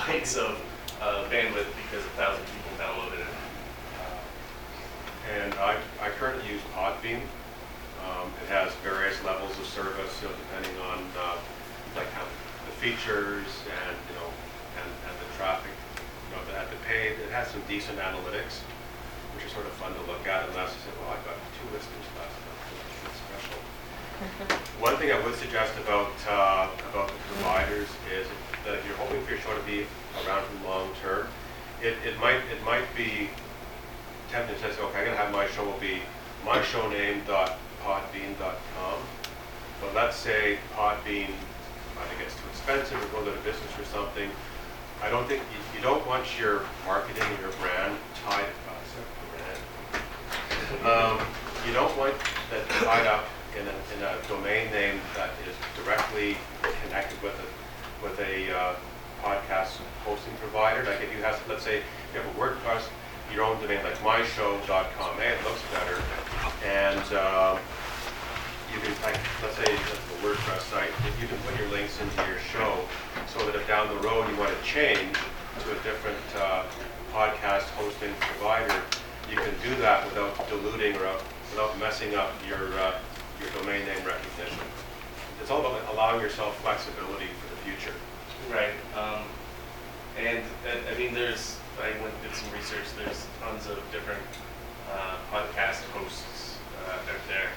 gigabytes 0.00 0.36
of 0.36 0.56
uh, 1.00 1.24
bandwidth 1.30 1.68
because 1.84 2.04
a 2.04 2.14
thousand 2.16 2.44
people 2.46 2.72
downloaded 2.78 3.20
it. 3.20 3.34
And 5.36 5.54
I, 5.54 5.76
I 6.00 6.08
currently 6.18 6.48
use 6.50 6.60
Podbean. 6.74 7.20
Um, 8.00 8.32
it 8.42 8.48
has 8.48 8.72
various 8.82 9.22
levels 9.24 9.52
of 9.58 9.66
service, 9.66 10.10
you 10.22 10.28
know, 10.28 10.34
depending 10.48 10.74
on 10.82 10.98
uh, 11.18 11.36
like 11.94 12.08
how 12.16 12.24
the 12.64 12.72
features 12.80 13.46
and 13.68 13.94
you 14.08 14.16
know 14.16 14.28
and, 14.80 14.88
and 14.88 15.14
the 15.20 15.28
traffic. 15.36 15.70
You 16.00 16.36
know, 16.36 16.42
at 16.56 16.70
the 16.70 16.80
paid, 16.88 17.20
it 17.20 17.30
has 17.30 17.48
some 17.48 17.60
decent 17.68 17.98
analytics, 17.98 18.64
which 19.36 19.44
are 19.44 19.52
sort 19.52 19.66
of 19.66 19.72
fun 19.76 19.92
to 19.92 20.02
look 20.08 20.26
at. 20.26 20.48
Unless 20.48 20.72
you 20.74 20.80
say, 20.88 20.92
well, 20.98 21.12
I've 21.12 21.24
got 21.28 21.36
two 21.60 21.68
listeners 21.70 22.06
less. 22.16 22.34
That's 23.04 23.20
special. 23.20 23.60
One 24.80 24.96
thing 24.96 25.12
I 25.12 25.20
would 25.20 25.36
suggest 25.36 25.76
about 25.84 26.10
uh, 26.26 26.72
about 26.90 27.12
the 27.12 27.20
providers 27.36 27.88
is 28.10 28.26
that 28.70 28.78
if 28.78 28.86
you're 28.86 28.96
hoping 28.96 29.20
for 29.24 29.32
your 29.32 29.40
show 29.40 29.52
to 29.52 29.60
be 29.66 29.84
around 30.24 30.46
for 30.46 30.68
long 30.68 30.88
term, 31.02 31.26
it, 31.82 31.96
it 32.06 32.16
might 32.20 32.36
it 32.54 32.62
might 32.64 32.86
be 32.96 33.28
tempting 34.30 34.54
to 34.54 34.60
say, 34.62 34.68
okay, 34.80 34.98
I'm 34.98 35.04
gonna 35.06 35.16
have 35.16 35.32
my 35.32 35.48
show 35.48 35.64
will 35.64 35.80
be 35.80 36.02
myshowname.podbean.com. 36.44 38.98
But 39.80 39.94
let's 39.94 40.16
say 40.16 40.58
Podbean 40.76 41.30
either 41.98 42.16
gets 42.18 42.36
too 42.36 42.46
expensive 42.50 43.02
or 43.02 43.06
goes 43.18 43.26
out 43.28 43.36
of 43.36 43.44
business 43.44 43.78
or 43.78 43.84
something. 43.84 44.30
I 45.02 45.10
don't 45.10 45.26
think 45.26 45.42
you, 45.50 45.58
you 45.74 45.80
don't 45.82 46.06
want 46.06 46.38
your 46.38 46.62
marketing 46.86 47.24
and 47.24 47.40
your 47.40 47.50
brand 47.58 47.98
tied. 48.22 48.46
Sorry, 48.92 49.04
brand. 49.34 49.58
Um, 50.86 51.18
you 51.66 51.72
don't 51.72 51.96
want 51.98 52.14
that 52.50 52.68
tied 52.84 53.06
up 53.06 53.24
in 53.58 53.66
a, 53.66 53.74
in 53.96 54.02
a 54.04 54.16
domain 54.28 54.70
name 54.70 55.00
that 55.16 55.30
is 55.48 55.56
directly 55.82 56.36
connected 56.84 57.20
with 57.22 57.34
a 57.34 57.44
with 58.02 58.18
a 58.20 58.50
uh, 58.56 58.74
podcast 59.22 59.78
hosting 60.04 60.34
provider. 60.40 60.84
Like 60.84 61.00
if 61.02 61.14
you 61.14 61.22
have, 61.22 61.40
let's 61.48 61.64
say, 61.64 61.82
you 62.12 62.20
have 62.20 62.26
a 62.26 62.38
WordPress, 62.38 62.82
your 63.32 63.44
own 63.44 63.60
domain 63.60 63.82
like 63.84 63.96
myshow.com. 63.98 65.16
Hey, 65.16 65.34
it 65.34 65.44
looks 65.44 65.62
better, 65.72 66.00
and 66.64 67.04
uh, 67.14 67.58
you 68.72 68.80
can, 68.80 68.90
like, 69.02 69.18
let's 69.42 69.56
say 69.56 69.66
the 69.66 70.26
WordPress 70.26 70.62
site, 70.70 70.90
you 71.20 71.26
can 71.26 71.38
put 71.38 71.58
your 71.58 71.68
links 71.70 72.00
into 72.00 72.16
your 72.26 72.38
show, 72.38 72.78
so 73.26 73.44
that 73.46 73.54
if 73.54 73.66
down 73.66 73.88
the 73.88 74.00
road 74.06 74.28
you 74.30 74.36
want 74.36 74.50
to 74.50 74.62
change 74.64 75.14
to 75.60 75.70
a 75.70 75.78
different 75.82 76.22
uh, 76.38 76.64
podcast 77.12 77.66
hosting 77.74 78.14
provider, 78.20 78.74
you 79.28 79.36
can 79.36 79.54
do 79.62 79.74
that 79.82 80.04
without 80.06 80.34
diluting 80.48 80.96
or 80.96 81.06
out- 81.06 81.22
without 81.50 81.76
messing 81.78 82.14
up 82.14 82.30
your, 82.48 82.70
uh, 82.78 82.94
your 83.40 83.50
domain 83.58 83.84
name 83.86 84.02
recognition. 84.06 84.62
It's 85.42 85.50
all 85.50 85.60
about 85.60 85.82
allowing 85.92 86.20
yourself 86.20 86.54
flexibility 86.62 87.26
for 87.42 87.49
future. 87.64 87.94
Right. 88.50 88.74
Um, 88.96 89.22
and 90.18 90.42
uh, 90.66 90.94
I 90.94 90.98
mean, 90.98 91.14
there's 91.14 91.56
I 91.80 91.90
went 92.02 92.12
and 92.12 92.22
did 92.22 92.34
some 92.34 92.52
research. 92.52 92.84
There's 92.96 93.26
tons 93.40 93.66
of 93.66 93.80
different 93.92 94.20
uh, 94.92 95.16
podcast 95.32 95.80
hosts 95.96 96.58
uh, 96.84 96.92
out 96.92 97.24
there, 97.28 97.48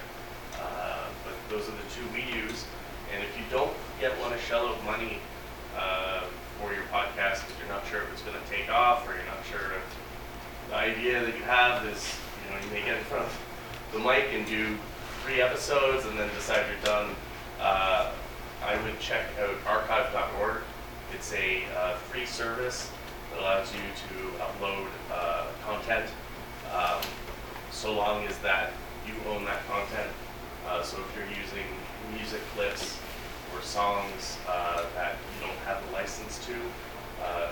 uh, 0.62 1.08
but 1.26 1.34
those 1.50 1.68
are 1.68 1.76
the 1.76 1.90
two 1.92 2.06
we 2.14 2.24
use. 2.32 2.66
And 3.14 3.24
if 3.24 3.36
you 3.38 3.44
don't 3.52 3.74
yet 4.00 4.18
want 4.20 4.34
a 4.34 4.40
shell 4.40 4.68
of 4.68 4.84
money 4.86 5.20
uh, 5.78 6.24
for 6.60 6.74
your 6.74 6.84
podcast, 6.84 7.44
if 7.50 7.56
you're 7.60 7.74
not 7.74 7.86
sure 7.88 8.02
if 8.04 8.14
it's 8.14 8.22
going 8.22 8.38
to 8.40 8.50
take 8.50 8.70
off, 8.72 9.08
or 9.08 9.14
you're 9.14 9.26
not 9.26 9.44
sure 9.50 9.76
if 9.76 10.70
the 10.70 10.76
idea 10.76 11.20
that 11.20 11.36
you 11.36 11.44
have 11.44 11.86
is, 11.86 12.16
you 12.46 12.54
know, 12.54 12.62
you 12.64 12.72
may 12.72 12.86
get 12.86 12.98
in 12.98 13.04
front 13.06 13.26
of 13.26 13.40
the 13.92 14.00
mic 14.00 14.30
and 14.32 14.46
do 14.48 14.78
three 15.24 15.42
episodes 15.42 16.06
and 16.06 16.18
then 16.18 16.30
decide 16.36 16.66
you're 16.70 16.86
done. 16.86 17.10
I 18.66 18.82
would 18.84 18.98
check 19.00 19.26
out 19.40 19.56
archive.org. 19.68 20.62
It's 21.14 21.34
a 21.34 21.64
uh, 21.78 21.96
free 21.96 22.26
service 22.26 22.90
that 23.32 23.42
allows 23.42 23.74
you 23.74 23.82
to 23.82 24.38
upload 24.38 24.88
uh, 25.12 25.48
content 25.66 26.10
um, 26.74 27.02
so 27.72 27.94
long 27.94 28.26
as 28.26 28.38
that 28.40 28.72
you 29.06 29.14
own 29.30 29.44
that 29.46 29.68
content. 29.68 30.10
Uh, 30.66 30.82
so 30.82 30.98
if 30.98 31.18
you're 31.18 31.28
using 31.28 31.66
music 32.16 32.40
clips 32.56 32.98
or 33.54 33.62
songs 33.62 34.38
uh, 34.48 34.86
that 34.96 35.18
you 35.36 35.46
don't 35.46 35.60
have 35.66 35.86
the 35.88 35.92
license 35.92 36.44
to, 36.46 36.54
uh, 37.22 37.50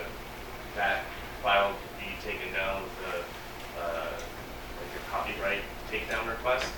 that 0.76 1.03
file 1.43 1.76
can 1.99 2.07
be 2.07 2.22
taken 2.24 2.53
down 2.53 2.84
with 2.84 3.16
a, 3.16 3.82
uh, 3.82 4.12
like 4.16 4.95
a 4.95 5.12
copyright 5.12 5.62
takedown 5.91 6.30
request. 6.30 6.72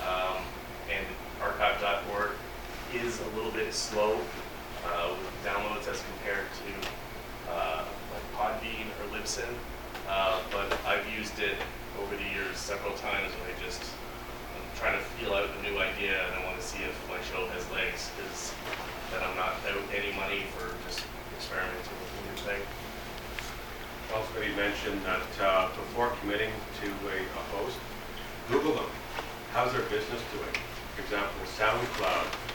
Um, 0.00 0.42
and 0.90 1.04
archive.org 1.42 2.05
is 3.04 3.20
a 3.20 3.36
little 3.36 3.52
bit 3.52 3.72
slow 3.74 4.16
uh, 4.86 5.10
with 5.10 5.44
downloads 5.44 5.88
as 5.88 6.02
compared 6.16 6.46
to 6.64 7.52
uh, 7.52 7.84
like 8.12 8.26
Podbean 8.32 8.88
or 9.00 9.12
Libsyn. 9.12 9.52
Uh, 10.08 10.40
but 10.50 10.72
I've 10.86 11.04
used 11.12 11.38
it 11.38 11.56
over 12.00 12.16
the 12.16 12.28
years 12.32 12.56
several 12.56 12.94
times 12.94 13.32
when 13.36 13.52
I 13.52 13.54
just 13.64 13.82
I'm 14.56 14.64
trying 14.78 14.96
to 14.96 15.04
feel 15.18 15.34
out 15.34 15.50
a 15.50 15.62
new 15.62 15.78
idea 15.78 16.24
and 16.24 16.40
I 16.40 16.44
want 16.46 16.60
to 16.60 16.64
see 16.64 16.80
if 16.84 16.96
my 17.08 17.20
show 17.28 17.44
has 17.52 17.68
legs 17.70 18.10
because 18.16 18.54
then 19.12 19.20
I'm 19.20 19.36
not 19.36 19.60
out 19.68 19.84
any 19.92 20.14
money 20.16 20.48
for 20.56 20.72
just 20.88 21.04
experimenting 21.36 21.96
with 22.00 22.12
a 22.16 22.22
new 22.24 22.38
thing. 22.48 22.62
Also, 24.14 24.40
you 24.40 24.54
mentioned 24.56 25.02
that 25.04 25.28
uh, 25.42 25.68
before 25.74 26.14
committing 26.22 26.52
to 26.80 26.88
a 27.12 27.18
a 27.20 27.42
host, 27.58 27.76
Google 28.48 28.74
them. 28.74 28.90
How's 29.52 29.72
their 29.72 29.82
business 29.90 30.22
doing? 30.32 30.54
For 30.94 31.02
example, 31.02 31.42
SoundCloud 31.58 32.45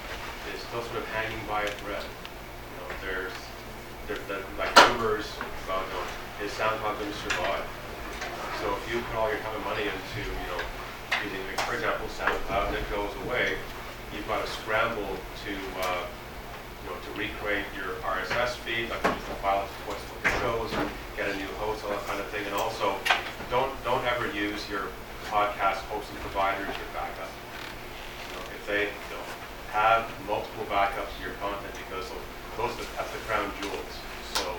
still 0.71 0.87
sort 0.87 1.03
of 1.03 1.07
hanging 1.11 1.43
by 1.51 1.59
a 1.67 1.71
thread. 1.83 1.99
You 1.99 2.75
know, 2.79 2.87
there's, 3.03 3.35
the, 4.07 4.39
like 4.55 4.71
rumors 4.87 5.27
about, 5.67 5.83
you 5.83 5.99
know, 5.99 6.47
is 6.47 6.51
SoundCloud 6.55 6.95
going 6.95 7.11
to 7.11 7.19
survive? 7.27 7.67
So 8.63 8.71
if 8.79 8.83
you 8.87 9.03
put 9.11 9.19
all 9.19 9.27
your 9.27 9.43
time 9.43 9.51
and 9.51 9.67
money 9.67 9.83
into, 9.83 10.23
you 10.23 10.47
know, 10.47 10.63
using, 11.27 11.43
like, 11.51 11.59
for 11.67 11.75
example, 11.75 12.07
SoundCloud 12.15 12.71
and 12.71 12.79
it 12.79 12.87
goes 12.87 13.11
away, 13.27 13.59
you've 14.15 14.23
got 14.31 14.39
to 14.39 14.47
scramble 14.47 15.11
to, 15.43 15.53
uh, 15.83 16.07
you 16.07 16.87
know, 16.87 16.95
to 17.03 17.09
recreate 17.19 17.67
your 17.75 17.99
RSS 18.07 18.55
feed, 18.63 18.87
like 18.87 19.03
just 19.03 19.27
the 19.27 19.35
file 19.43 19.67
to 19.67 20.07
the 20.23 20.31
shows, 20.39 20.71
get 21.19 21.27
a 21.27 21.35
new 21.35 21.51
host, 21.59 21.83
all 21.83 21.91
that 21.91 22.07
kind 22.07 22.23
of 22.23 22.31
thing. 22.31 22.47
And 22.47 22.55
also, 22.55 22.95
don't 23.51 23.75
don't 23.83 24.07
ever 24.07 24.31
use 24.31 24.63
your 24.71 24.87
podcast 25.27 25.83
hosting 25.91 26.15
provider 26.23 26.63
as 26.63 26.75
your 26.79 26.91
backup. 26.95 27.27
You 27.27 28.39
know, 28.39 28.43
if 28.55 28.63
they 28.71 28.83
you 28.87 29.11
know, 29.11 29.23
have 29.71 30.03
backups 30.71 31.11
of 31.11 31.21
your 31.21 31.35
content 31.43 31.75
because 31.75 32.07
of, 32.07 32.19
those 32.55 32.71
are 32.71 32.79
the, 32.79 32.87
that's 32.95 33.11
the 33.11 33.19
crown 33.27 33.51
jewels. 33.59 33.91
So 34.39 34.55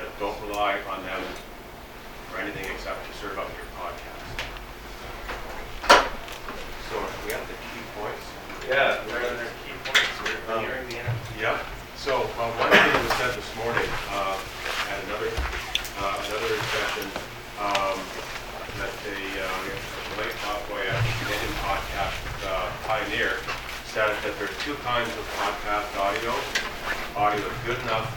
that 0.00 0.08
don't 0.18 0.40
rely 0.48 0.80
on 0.88 1.04
them 1.04 1.20
for 2.32 2.40
anything 2.40 2.64
except 2.72 3.04
to 3.04 3.12
serve 3.20 3.36
up 3.36 3.52
your 3.52 3.68
podcast. 3.76 4.24
So 6.88 6.96
we 7.28 7.36
have 7.36 7.44
the 7.44 7.58
key 7.68 7.84
points. 8.00 8.24
Yeah, 8.64 8.96
we're 9.04 9.20
at 9.20 9.36
our 9.36 9.52
key 9.68 9.76
points. 9.84 10.16
We're 10.24 10.56
Um, 10.56 10.64
the 10.88 10.96
end. 10.96 11.18
Yep. 11.36 11.60
So, 12.00 12.24
uh, 12.24 12.48
one 12.56 12.72
thing 12.72 13.04
was 13.04 13.12
said 13.20 13.36
this 13.36 13.50
morning, 13.60 13.88
uh, 14.08 14.40
at 14.88 15.04
another, 15.04 15.28
uh, 16.00 16.16
another 16.16 16.56
session, 16.72 17.06
um, 17.60 17.96
that 18.80 18.92
the, 19.04 19.20
uh, 19.40 19.64
late 20.16 20.36
Bob 20.40 20.64
at 20.80 21.04
Canadian 21.20 21.54
Podcast 21.60 22.16
uh, 22.46 22.70
Pioneer 22.86 23.36
said 23.94 24.10
that 24.26 24.34
there's 24.40 24.58
two 24.58 24.74
kinds 24.82 25.06
of 25.06 25.22
podcast 25.38 25.86
audio, 26.02 26.34
audio 27.14 27.38
that's 27.38 27.62
good 27.62 27.78
enough 27.86 28.10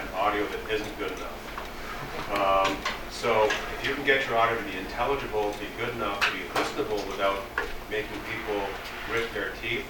and 0.00 0.08
audio 0.16 0.46
that 0.48 0.64
isn't 0.72 0.98
good 0.98 1.12
enough. 1.12 2.32
Um, 2.32 2.72
so 3.10 3.44
if 3.44 3.86
you 3.86 3.94
can 3.94 4.06
get 4.06 4.26
your 4.26 4.38
audio 4.38 4.56
to 4.56 4.64
be 4.64 4.78
intelligible, 4.78 5.52
to 5.52 5.58
be 5.58 5.68
good 5.76 5.92
enough, 5.96 6.24
to 6.24 6.32
be 6.32 6.48
listenable 6.56 7.06
without 7.06 7.36
making 7.90 8.16
people 8.32 8.64
grit 9.04 9.28
their 9.34 9.52
teeth, 9.60 9.84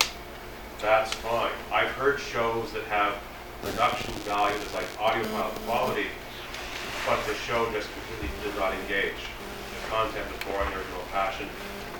that's 0.82 1.14
fine. 1.22 1.54
I've 1.70 1.94
heard 1.94 2.18
shows 2.18 2.72
that 2.72 2.82
have 2.90 3.14
production 3.62 4.14
value 4.26 4.58
that's 4.58 4.74
like 4.74 4.90
audiophile 4.98 5.54
quality, 5.62 6.10
but 7.06 7.24
the 7.30 7.34
show 7.46 7.70
just 7.70 7.86
completely 7.94 8.34
does 8.42 8.58
not 8.58 8.74
engage. 8.74 9.22
The 9.78 9.90
content 9.94 10.26
is 10.26 10.42
boring, 10.42 10.70
there's 10.74 10.90
no 10.90 11.06
passion. 11.12 11.46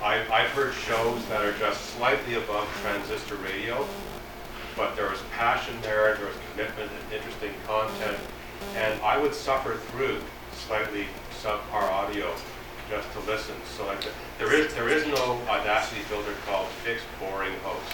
I, 0.05 0.21
I've 0.31 0.51
heard 0.51 0.71
shows 0.75 1.25
that 1.29 1.41
are 1.41 1.57
just 1.57 1.81
slightly 1.97 2.35
above 2.35 2.69
transistor 2.83 3.37
radio, 3.37 3.87
but 4.77 4.95
there 4.95 5.09
was 5.09 5.19
passion 5.35 5.73
there, 5.81 6.13
there 6.15 6.27
was 6.27 6.35
commitment 6.51 6.91
and 6.91 7.13
interesting 7.13 7.49
content, 7.65 8.15
and 8.75 9.01
I 9.01 9.17
would 9.17 9.33
suffer 9.33 9.77
through 9.89 10.21
slightly 10.53 11.07
subpar 11.41 11.89
audio 11.89 12.31
just 12.87 13.11
to 13.13 13.19
listen. 13.21 13.55
So 13.75 13.87
like, 13.87 13.99
the- 14.01 14.13
there 14.37 14.53
is 14.53 14.71
there 14.75 14.89
is 14.89 15.07
no 15.07 15.41
Audacity 15.49 16.01
filter 16.01 16.35
called 16.45 16.67
fixed 16.85 17.07
boring 17.19 17.57
host. 17.63 17.89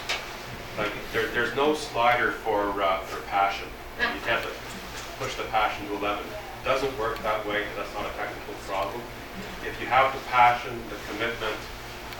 Like 0.76 0.92
there, 1.14 1.28
there's 1.28 1.56
no 1.56 1.72
slider 1.74 2.32
for 2.44 2.82
uh, 2.82 3.00
for 3.08 3.22
passion. 3.28 3.68
You 3.98 4.20
can't 4.26 4.44
like, 4.44 4.52
push 5.18 5.34
the 5.36 5.44
passion 5.44 5.86
to 5.88 5.96
11. 5.96 6.22
It 6.22 6.64
doesn't 6.66 6.92
work 6.98 7.22
that 7.22 7.40
way 7.46 7.60
because 7.64 7.76
that's 7.88 7.94
not 7.94 8.04
a 8.04 8.12
technical 8.20 8.52
problem. 8.68 9.00
If 9.64 9.80
you 9.80 9.86
have 9.86 10.12
the 10.12 10.20
passion, 10.28 10.76
the 10.90 10.96
commitment, 11.10 11.56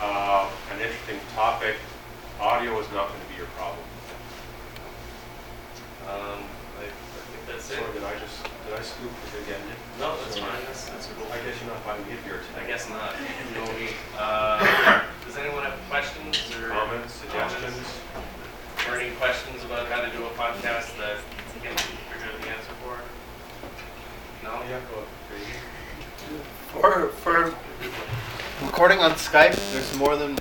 uh, 0.03 0.49
an 0.75 0.81
interesting 0.81 1.19
topic, 1.33 1.75
audio 2.39 2.77
is 2.79 2.87
not 2.91 3.07
going 3.07 3.21
to 3.23 3.29
be 3.31 3.37
your 3.39 3.47
problem. 3.55 3.79
Um, 6.03 6.43
I, 6.75 6.83
I 6.83 7.23
think 7.31 7.43
that's 7.47 7.71
it. 7.71 7.79
Sorry, 7.79 7.93
did 7.95 8.03
I 8.03 8.19
just 8.19 8.43
did 8.67 8.75
I 8.75 8.81
scoop 8.83 9.11
it 9.11 9.47
again? 9.47 9.63
No, 9.99 10.17
that's 10.19 10.35
fine. 10.37 10.59
That's, 10.67 10.89
that's 10.91 11.07
cool. 11.15 11.27
I 11.31 11.39
guess 11.47 11.55
you're 11.63 11.71
not 11.71 11.79
buying 11.87 12.03
me 12.03 12.19
a 12.19 12.27
beer 12.27 12.43
I 12.59 12.67
guess 12.67 12.89
not. 12.89 13.15
You 13.15 13.55
know 13.55 13.67
me. 13.79 13.95
Uh, 14.19 14.59
does 15.25 15.37
anyone 15.37 15.63
have 15.63 15.79
questions 15.89 16.35
or 16.59 16.69
Comments, 16.69 17.07
suggestions? 17.13 17.87
or 18.89 18.99
any 18.99 19.15
questions 19.15 19.63
about 19.63 19.87
how 19.87 20.01
to 20.03 20.11
do 20.11 20.25
a 20.27 20.33
podcast 20.35 20.91
that 20.99 21.23
you 21.55 21.61
can't 21.63 21.79
figure 21.79 22.27
out 22.27 22.35
the 22.43 22.49
answer 22.51 22.75
for? 22.83 22.99
No. 24.43 24.59
Yeah, 24.67 24.79
go 24.91 25.07
For 26.75 27.07
for 27.23 27.55
recording 28.61 28.99
on 28.99 29.11
Skype, 29.11 29.55
there's 29.71 29.95
more 29.97 30.15
than 30.15 30.37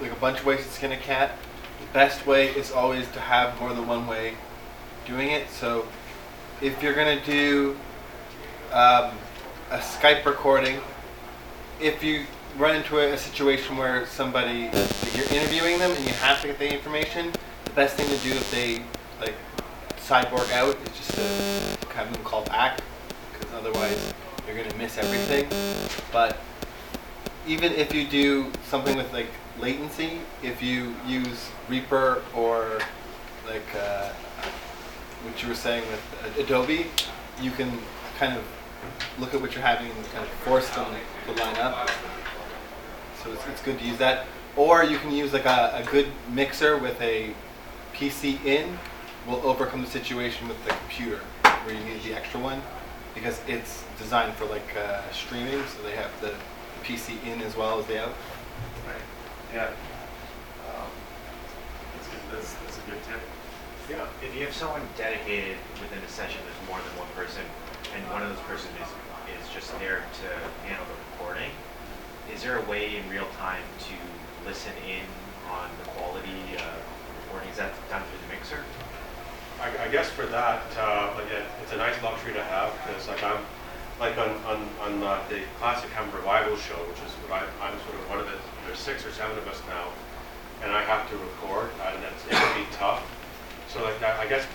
like 0.00 0.10
a 0.10 0.16
bunch 0.16 0.40
of 0.40 0.46
ways 0.46 0.64
to 0.64 0.72
skin 0.72 0.92
a 0.92 0.96
cat. 0.96 1.32
The 1.80 1.92
best 1.92 2.26
way 2.26 2.48
is 2.48 2.72
always 2.72 3.10
to 3.12 3.20
have 3.20 3.58
more 3.60 3.72
than 3.72 3.86
one 3.86 4.06
way 4.06 4.34
doing 5.06 5.30
it. 5.30 5.48
So 5.50 5.86
if 6.60 6.82
you're 6.82 6.94
gonna 6.94 7.24
do 7.24 7.76
um, 8.72 9.10
a 9.70 9.78
Skype 9.78 10.24
recording, 10.24 10.80
if 11.80 12.02
you 12.02 12.24
run 12.58 12.76
into 12.76 12.98
a, 12.98 13.12
a 13.12 13.18
situation 13.18 13.76
where 13.76 14.06
somebody 14.06 14.64
like 14.72 15.16
you're 15.16 15.40
interviewing 15.40 15.78
them 15.78 15.90
and 15.90 16.04
you 16.04 16.12
have 16.14 16.40
to 16.42 16.48
get 16.48 16.58
the 16.58 16.72
information, 16.72 17.32
the 17.64 17.70
best 17.72 17.96
thing 17.96 18.06
to 18.06 18.24
do 18.24 18.32
if 18.32 18.50
they 18.50 18.82
like 19.20 19.34
cyborg 19.98 20.50
out 20.52 20.76
is 20.86 20.96
just 20.96 21.14
to 21.14 21.94
have 21.94 22.12
them 22.12 22.22
call 22.24 22.44
back 22.44 22.80
because 23.32 23.52
otherwise 23.54 24.12
you're 24.46 24.56
gonna 24.56 24.76
miss 24.76 24.98
everything. 24.98 25.48
But 26.12 26.38
even 27.46 27.72
if 27.72 27.94
you 27.94 28.06
do 28.06 28.50
something 28.68 28.96
with 28.96 29.12
like 29.12 29.28
latency, 29.58 30.20
if 30.42 30.62
you 30.62 30.94
use 31.06 31.50
Reaper 31.68 32.22
or 32.34 32.80
like 33.46 33.66
uh, 33.76 34.10
what 35.22 35.42
you 35.42 35.48
were 35.48 35.54
saying 35.54 35.84
with 35.88 36.38
Adobe, 36.38 36.86
you 37.40 37.50
can 37.50 37.70
kind 38.18 38.36
of 38.36 38.44
look 39.18 39.34
at 39.34 39.40
what 39.40 39.54
you're 39.54 39.62
having 39.62 39.90
and 39.90 40.04
kind 40.12 40.24
of 40.24 40.30
force 40.44 40.68
them 40.70 40.86
to 41.26 41.32
line 41.32 41.56
up. 41.56 41.90
So 43.22 43.32
it's, 43.32 43.46
it's 43.46 43.62
good 43.62 43.78
to 43.78 43.84
use 43.84 43.98
that. 43.98 44.26
Or 44.56 44.84
you 44.84 44.98
can 44.98 45.10
use 45.12 45.32
like 45.32 45.46
a, 45.46 45.82
a 45.82 45.90
good 45.90 46.06
mixer 46.30 46.78
with 46.78 47.00
a 47.00 47.34
PC 47.94 48.44
in 48.44 48.78
will 49.26 49.40
overcome 49.46 49.80
the 49.80 49.90
situation 49.90 50.48
with 50.48 50.62
the 50.64 50.70
computer 50.70 51.20
where 51.64 51.74
you 51.74 51.84
need 51.84 52.02
the 52.02 52.14
extra 52.14 52.38
one 52.40 52.60
because 53.14 53.40
it's 53.46 53.84
designed 53.98 54.34
for 54.34 54.44
like 54.46 54.76
uh, 54.76 55.00
streaming, 55.12 55.62
so 55.66 55.82
they 55.82 55.94
have 55.94 56.10
the 56.20 56.34
PC 56.84 57.16
in 57.24 57.40
as 57.40 57.56
well 57.56 57.80
as 57.80 57.86
the 57.86 57.96
out. 57.96 58.12
Right. 58.84 59.00
Yeah. 59.52 59.72
Um, 60.68 60.90
that's 61.96 62.08
good. 62.08 62.20
That's, 62.30 62.52
that's 62.60 62.76
a 62.76 62.84
good 62.84 63.00
tip. 63.08 63.20
Yeah. 63.88 64.06
If 64.20 64.36
you 64.36 64.44
have 64.44 64.52
someone 64.52 64.82
dedicated 64.96 65.56
within 65.80 65.98
a 65.98 66.08
session, 66.08 66.40
there's 66.44 66.68
more 66.68 66.78
than 66.84 66.92
one 67.00 67.08
person, 67.16 67.42
and 67.96 68.04
one 68.12 68.22
of 68.22 68.28
those 68.28 68.44
person 68.44 68.68
is 68.80 68.88
is 69.32 69.48
just 69.56 69.72
there 69.80 70.04
to 70.04 70.28
handle 70.68 70.84
the 70.84 70.96
recording. 71.16 71.48
Is 72.28 72.42
there 72.42 72.60
a 72.60 72.64
way 72.68 72.96
in 72.96 73.08
real 73.08 73.28
time 73.40 73.64
to 73.88 73.96
listen 74.44 74.72
in 74.84 75.04
on 75.48 75.70
the 75.80 75.88
quality 75.96 76.60
uh, 76.60 76.76
recording? 77.24 77.48
Is 77.48 77.56
that 77.56 77.72
done 77.88 78.02
through 78.04 78.20
the 78.28 78.34
mixer? 78.36 78.60
I, 79.60 79.84
I 79.84 79.88
guess 79.88 80.10
for 80.10 80.26
that, 80.26 80.64
uh, 80.76 81.16
like 81.16 81.32
it, 81.32 81.44
it's 81.62 81.72
a 81.72 81.76
nice 81.76 81.96
luxury 82.02 82.34
to 82.34 82.44
have 82.44 82.72
because 82.84 83.08
like 83.08 83.22
I'm 83.24 83.40
like 84.00 84.18
on 84.18 84.30
on, 84.44 84.68
on 84.80 85.02
uh, 85.02 85.22
the 85.28 85.40
classic 85.58 85.90
Ham 85.90 86.10
revival 86.14 86.56
show, 86.56 86.78
which 86.90 86.98
is 87.06 87.12
what 87.24 87.42
I, 87.42 87.46
I'm 87.62 87.78
sort 87.86 87.94
of 87.94 88.08
one 88.10 88.18
of 88.18 88.26
the 88.26 88.36
there's 88.66 88.78
six 88.78 89.04
or 89.06 89.12
seven 89.12 89.36
of 89.38 89.46
us 89.46 89.60
now, 89.68 89.92
and 90.62 90.72
I 90.72 90.82
have 90.82 91.08
to 91.10 91.16
record, 91.16 91.70
and 91.86 92.02
it's, 92.04 92.24
it 92.26 92.32
can 92.32 92.54
be 92.58 92.66
tough. 92.74 93.04
So 93.68 93.82
like 93.82 94.02
I, 94.02 94.22
I 94.22 94.26
guess 94.26 94.46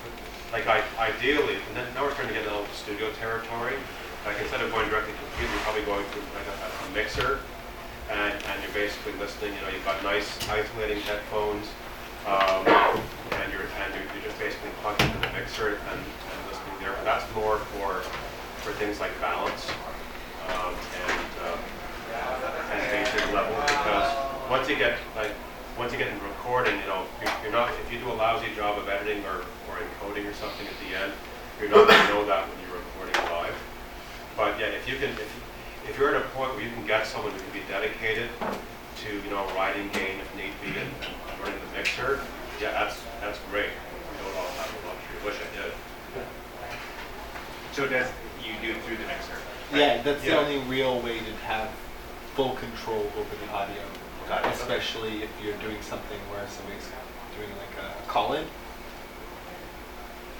like 0.52 0.68
I 0.68 0.84
ideally, 1.00 1.56
and 1.56 1.74
then 1.78 1.88
now 1.94 2.04
we're 2.04 2.14
trying 2.14 2.28
to 2.28 2.34
get 2.34 2.46
a 2.46 2.52
little 2.52 2.68
studio 2.74 3.12
territory. 3.20 3.76
Like 4.26 4.36
instead 4.42 4.60
of 4.60 4.72
going 4.72 4.90
directly 4.90 5.14
to 5.14 5.20
the 5.20 5.32
computer, 5.32 5.64
probably 5.64 5.86
going 5.88 6.06
through 6.12 6.28
like 6.36 6.48
a, 6.52 6.56
a 6.60 6.88
mixer, 6.92 7.40
and, 8.12 8.36
and 8.36 8.56
you're 8.60 8.76
basically 8.76 9.16
listening. 9.16 9.56
You 9.56 9.62
know, 9.64 9.72
you've 9.72 9.86
got 9.86 10.04
nice 10.04 10.28
isolating 10.50 11.00
headphones, 11.08 11.72
um, 12.28 12.68
and 12.68 13.48
you're 13.54 13.64
and 13.80 13.90
you're, 13.96 14.04
you're 14.12 14.26
just 14.28 14.36
basically 14.36 14.76
plugged 14.84 15.00
into 15.02 15.18
the 15.24 15.32
mixer 15.32 15.80
and, 15.80 16.00
and 16.04 16.40
listening 16.52 16.76
there. 16.84 16.92
That's 17.08 17.24
more 17.32 17.64
for 17.72 18.04
for 18.70 18.78
things 18.78 19.00
like 19.00 19.10
balance 19.20 19.66
um, 20.54 20.78
and 21.10 21.26
uh, 21.42 21.58
and 22.70 22.82
basic 22.94 23.26
level 23.34 23.58
because 23.66 24.14
once 24.46 24.70
you 24.70 24.78
get 24.78 25.00
like 25.16 25.34
once 25.78 25.92
you 25.92 25.98
get 25.98 26.10
in 26.10 26.22
recording, 26.22 26.78
you 26.78 26.86
know, 26.86 27.08
you're, 27.18 27.34
you're 27.42 27.52
not 27.52 27.72
if 27.82 27.92
you 27.92 27.98
do 27.98 28.12
a 28.12 28.14
lousy 28.14 28.54
job 28.54 28.78
of 28.78 28.88
editing 28.88 29.26
or, 29.26 29.42
or 29.66 29.82
encoding 29.82 30.30
or 30.30 30.34
something 30.34 30.68
at 30.68 30.78
the 30.86 30.94
end, 30.94 31.12
you're 31.58 31.70
not 31.70 31.88
going 31.88 32.06
to 32.06 32.14
know 32.14 32.26
that 32.28 32.46
when 32.46 32.58
you're 32.62 32.78
recording 32.78 33.18
live. 33.34 33.58
But 34.38 34.60
yeah, 34.60 34.68
if 34.78 34.86
you 34.86 34.98
can, 35.02 35.18
if, 35.18 35.32
if 35.90 35.98
you're 35.98 36.14
at 36.14 36.22
a 36.22 36.26
point 36.38 36.54
where 36.54 36.62
you 36.62 36.70
can 36.70 36.86
get 36.86 37.08
someone 37.08 37.32
who 37.32 37.40
can 37.40 37.54
be 37.54 37.66
dedicated 37.72 38.30
to, 38.38 39.10
you 39.10 39.30
know, 39.32 39.50
writing 39.56 39.90
gain 39.98 40.22
if 40.22 40.30
need 40.38 40.54
be 40.62 40.78
and, 40.78 40.94
and 40.94 41.36
running 41.42 41.58
the 41.58 41.72
mixer, 41.78 42.20
yeah, 42.62 42.70
that's 42.76 43.02
that's 43.18 43.40
great. 43.50 43.74
We 43.74 44.22
don't 44.22 44.36
all 44.38 44.54
have 44.62 44.70
the 44.70 44.82
luxury. 44.86 45.18
Wish 45.26 45.42
I 45.42 45.50
did. 45.58 45.74
So 47.72 47.88
does 47.88 48.12
you 48.44 48.54
do 48.62 48.78
it 48.78 48.82
through 48.84 48.98
the 48.98 49.06
mixer? 49.06 49.38
Yeah, 49.74 49.99
that's 50.10 50.24
the 50.24 50.32
Yeah. 50.32 50.38
only 50.38 50.57
real 50.66 50.99
way 51.01 51.20
to 51.20 51.34
have 51.45 51.70
full 52.36 52.55
control 52.55 53.12
over 53.16 53.36
the 53.45 53.51
audio, 53.53 53.82
Got 54.28 54.43
it. 54.45 54.53
especially 54.55 55.22
if 55.22 55.30
you're 55.43 55.57
doing 55.57 55.82
something 55.84 56.18
where 56.32 56.41
somebody's 56.49 56.89
doing 57.38 57.49
like 57.62 57.76
a 57.86 58.07
call-in. 58.10 58.45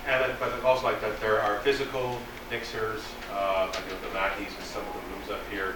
And 0.08 0.24
then, 0.24 0.36
but 0.40 0.64
also 0.66 0.86
like 0.86 1.02
that 1.02 1.20
there 1.22 1.40
are 1.40 1.60
physical 1.60 2.18
mixers, 2.50 3.02
uh, 3.32 3.68
like 3.72 3.78
you 3.86 3.94
know, 3.94 4.02
the 4.10 4.18
Mackies 4.18 4.58
in 4.58 4.66
some 4.66 4.82
of 4.82 4.94
the 4.94 5.02
rooms 5.14 5.30
up 5.30 5.42
here, 5.52 5.76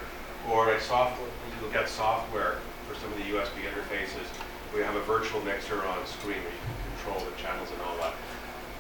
or 0.49 0.71
a 0.71 0.81
software, 0.81 1.29
you'll 1.61 1.69
get 1.69 1.87
software 1.87 2.57
for 2.89 2.95
some 2.95 3.11
of 3.13 3.17
the 3.19 3.25
USB 3.25 3.61
interfaces. 3.61 4.25
We 4.73 4.81
have 4.81 4.95
a 4.95 5.01
virtual 5.01 5.39
mixer 5.41 5.85
on 5.85 6.01
screen 6.07 6.41
where 6.41 6.49
you 6.49 6.61
can 6.65 6.97
control 6.97 7.29
the 7.29 7.35
channels 7.39 7.69
and 7.69 7.79
all 7.81 7.95
that. 8.01 8.13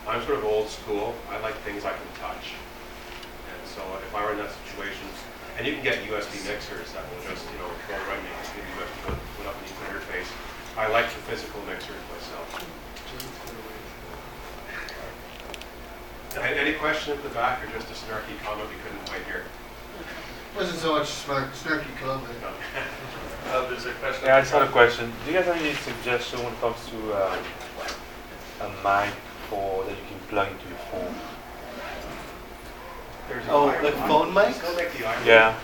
I'm 0.07 0.25
sort 0.25 0.39
of 0.39 0.45
old 0.45 0.69
school. 0.69 1.13
I 1.29 1.37
like 1.39 1.53
things 1.61 1.85
I 1.85 1.91
can 1.91 2.09
touch. 2.19 2.53
And 3.73 3.81
so 3.81 3.97
if 3.97 4.13
I 4.13 4.25
were 4.25 4.33
in 4.33 4.37
that 4.37 4.53
situation, 4.69 5.01
and 5.57 5.65
you 5.65 5.73
can 5.73 5.83
get 5.83 6.05
USB 6.05 6.45
mixers 6.45 6.93
that 6.93 7.01
will 7.09 7.25
just, 7.25 7.41
you 7.49 7.57
know, 7.57 7.69
go 7.89 7.97
right 8.05 8.21
in, 8.21 8.25
you 8.25 8.37
can 8.45 8.61
give 8.61 8.69
USB, 8.77 8.93
put 9.01 9.17
put 9.37 9.47
up 9.49 9.57
an 9.57 9.65
Ethernet 9.65 9.97
interface. 9.97 10.29
I 10.77 10.89
like 10.89 11.09
the 11.09 11.21
physical 11.25 11.61
mixers 11.65 11.97
myself. 12.13 12.45
Any 16.37 16.73
question 16.73 17.17
at 17.17 17.23
the 17.23 17.29
back 17.29 17.63
or 17.63 17.71
just 17.73 17.89
a 17.89 17.93
snarky 17.93 18.37
comment 18.43 18.69
we 18.69 18.77
couldn't 18.81 19.05
quite 19.09 19.23
hear? 19.25 19.45
Wasn't 20.55 20.77
so 20.77 20.93
much 20.93 21.07
smart, 21.07 21.51
snarky 21.53 21.89
comment. 21.97 22.29
Uh, 23.47 23.69
there's 23.69 23.85
a 23.85 23.91
question. 23.93 24.25
Yeah, 24.25 24.37
I 24.37 24.41
just 24.41 24.51
had 24.51 24.61
a 24.63 24.71
question. 24.71 25.11
Do 25.25 25.31
you 25.31 25.37
guys 25.37 25.45
have 25.45 25.57
any 25.57 25.73
suggestion 25.73 26.43
when 26.43 26.53
it 26.53 26.59
comes 26.61 26.77
to 26.89 27.13
uh, 27.13 27.37
a 28.61 28.69
mic 28.85 29.13
for 29.49 29.83
that 29.85 29.91
you 29.91 30.05
can 30.09 30.19
plug 30.29 30.51
into 30.51 30.67
your 30.69 30.77
phone? 30.89 31.32
There's 33.33 33.45
Oh, 33.49 33.71
the 33.71 33.81
like 33.89 33.93
phone 34.07 34.33
they 34.35 34.41
mics? 34.41 34.53
Still 34.61 34.75
make 34.75 34.91
the 34.93 34.99
iRig? 35.09 35.25
Yeah. 35.25 35.57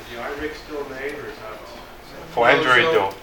Is 0.00 0.08
the 0.16 0.16
iRig 0.22 0.54
still 0.64 0.84
made 0.88 1.12
or 1.20 1.28
is 1.28 1.36
that? 1.44 1.58
For 2.32 2.46
No, 2.48 2.56
Android 2.56 2.84
so- 2.84 2.92
though. 2.92 3.14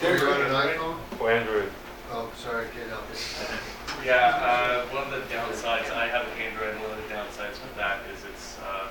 They're 0.00 0.28
on 0.34 0.42
an 0.42 0.50
iPhone? 0.52 0.96
For 1.16 1.30
Android. 1.30 1.70
Oh, 2.10 2.30
sorry, 2.36 2.66
can't 2.74 2.88
help 2.90 3.04
you. 3.12 4.04
Yeah, 4.04 4.34
uh, 4.34 4.86
one 4.94 5.04
of 5.04 5.10
the 5.10 5.22
downsides, 5.34 5.90
I 5.94 6.06
have 6.08 6.26
an 6.26 6.34
Android, 6.42 6.74
and 6.74 6.80
one 6.82 6.90
of 6.90 6.96
the 6.98 7.14
downsides 7.14 7.58
with 7.62 7.74
that 7.76 8.00
is 8.12 8.24
its 8.24 8.58
uh, 8.60 8.88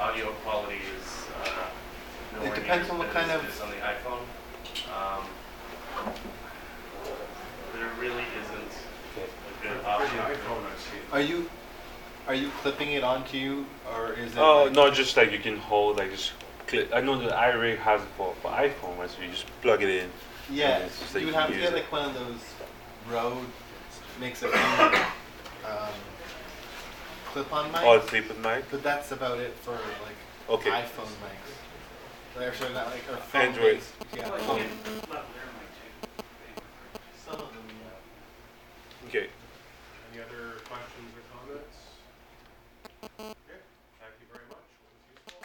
audio 0.00 0.32
quality 0.44 0.76
is 0.96 1.26
uh, 1.44 1.66
nowhere 2.36 2.54
depends 2.54 2.84
as 2.84 2.90
on 2.90 2.98
what 2.98 3.08
good 3.08 3.14
kind 3.16 3.30
as 3.30 3.40
of- 3.40 3.46
it 3.48 3.52
is 3.52 3.60
on 3.60 3.70
the 3.70 3.76
iPhone. 3.76 4.22
Um, 4.92 5.24
there 7.74 7.88
really 7.98 8.24
isn't 8.44 8.72
a 9.16 9.62
good 9.62 9.80
For 9.80 9.88
option. 9.88 10.16
the 10.16 10.22
iPhone, 10.22 10.64
I 10.64 10.76
see. 10.76 11.00
Are 11.12 11.20
you 11.20 11.50
are 12.26 12.34
you 12.34 12.50
clipping 12.62 12.92
it 12.92 13.04
onto 13.04 13.36
you, 13.36 13.66
or 13.94 14.12
is 14.12 14.32
it? 14.32 14.38
Oh 14.38 14.64
like- 14.64 14.72
no, 14.72 14.90
just 14.90 15.16
like 15.16 15.32
you 15.32 15.38
can 15.38 15.56
hold 15.56 15.96
like 15.96 16.10
just 16.10 16.32
clip. 16.66 16.90
I 16.94 17.00
know 17.00 17.18
the 17.18 17.30
iRig 17.30 17.78
has 17.78 18.02
it 18.02 18.08
for 18.16 18.34
for 18.42 18.50
iPhone, 18.50 18.98
right? 18.98 19.10
So 19.10 19.22
you 19.22 19.30
just 19.30 19.46
plug 19.62 19.82
it 19.82 19.88
in. 19.88 20.10
Yeah, 20.50 20.78
it's 20.78 20.98
just 21.00 21.14
like 21.14 21.22
you 21.22 21.26
would 21.26 21.34
have 21.36 21.50
to 21.50 21.56
get 21.56 21.72
it. 21.72 21.74
like 21.74 21.92
one 21.92 22.04
of 22.08 22.14
those 22.14 22.40
Rode 23.10 23.46
makes 24.20 24.42
a 24.42 24.48
few 24.48 24.58
um, 25.70 25.94
clip-on 27.26 27.70
mics. 27.72 27.82
Oh, 27.84 28.00
clip-on 28.00 28.42
mic? 28.42 28.64
But 28.70 28.82
that's 28.82 29.12
about 29.12 29.38
it 29.38 29.54
for 29.54 29.72
like 29.72 30.16
Okay. 30.48 30.70
iPhone 30.70 31.10
mics. 31.22 31.52
They're 32.36 32.50
actually 32.50 32.74
not 32.74 32.86
like 32.86 33.02
or 33.10 33.16
phone 33.16 33.42
Android. 33.42 33.76
based. 33.76 33.92
Yeah. 34.14 34.28
phone. 34.38 34.62
Some 37.24 37.34
of 37.34 37.52
them, 37.52 37.64
yeah. 37.82 39.08
Okay. 39.08 39.26
Any 40.12 40.22
other 40.22 40.60
questions 40.68 41.10
or 41.16 41.24
comments? 41.34 41.76
Okay, 43.18 43.60
thank 43.98 44.14
you 44.20 44.26
very 44.30 44.46
much. 44.48 44.62
That 44.62 44.90
was 44.92 45.02
useful. 45.10 45.42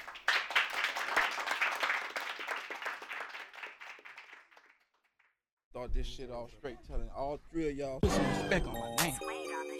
Start 5.71 5.93
this 5.95 6.05
shit 6.05 6.29
off 6.29 6.49
straight, 6.59 6.75
telling 6.85 7.09
all 7.15 7.39
three 7.49 7.69
of 7.69 7.77
y'all 7.77 8.01
put 8.01 8.11
some 8.11 8.27
respect 8.27 8.67
on 8.67 8.73
my 8.73 9.05
name. 9.05 9.15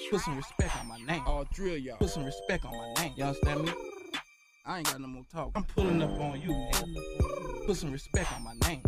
Put 0.10 0.22
some 0.22 0.38
respect 0.38 0.78
on 0.80 0.88
my 0.88 0.98
name. 1.00 1.22
All 1.28 1.46
three 1.54 1.76
of 1.76 1.80
y'all 1.82 1.98
put 1.98 2.10
some 2.10 2.24
respect 2.24 2.64
on 2.64 2.72
my 2.72 3.04
name. 3.04 3.14
Y'all 3.18 3.28
understand 3.28 3.66
me? 3.66 3.74
I 4.66 4.78
ain't 4.78 4.88
got 4.88 5.02
no 5.02 5.08
more 5.08 5.26
talk. 5.30 5.52
I'm 5.54 5.66
pulling 5.66 6.02
up 6.02 6.12
on 6.12 6.40
you, 6.40 6.48
nigga. 6.48 7.66
Put 7.66 7.76
some 7.76 7.92
respect 7.92 8.32
on 8.32 8.42
my 8.42 8.54
name. 8.66 8.82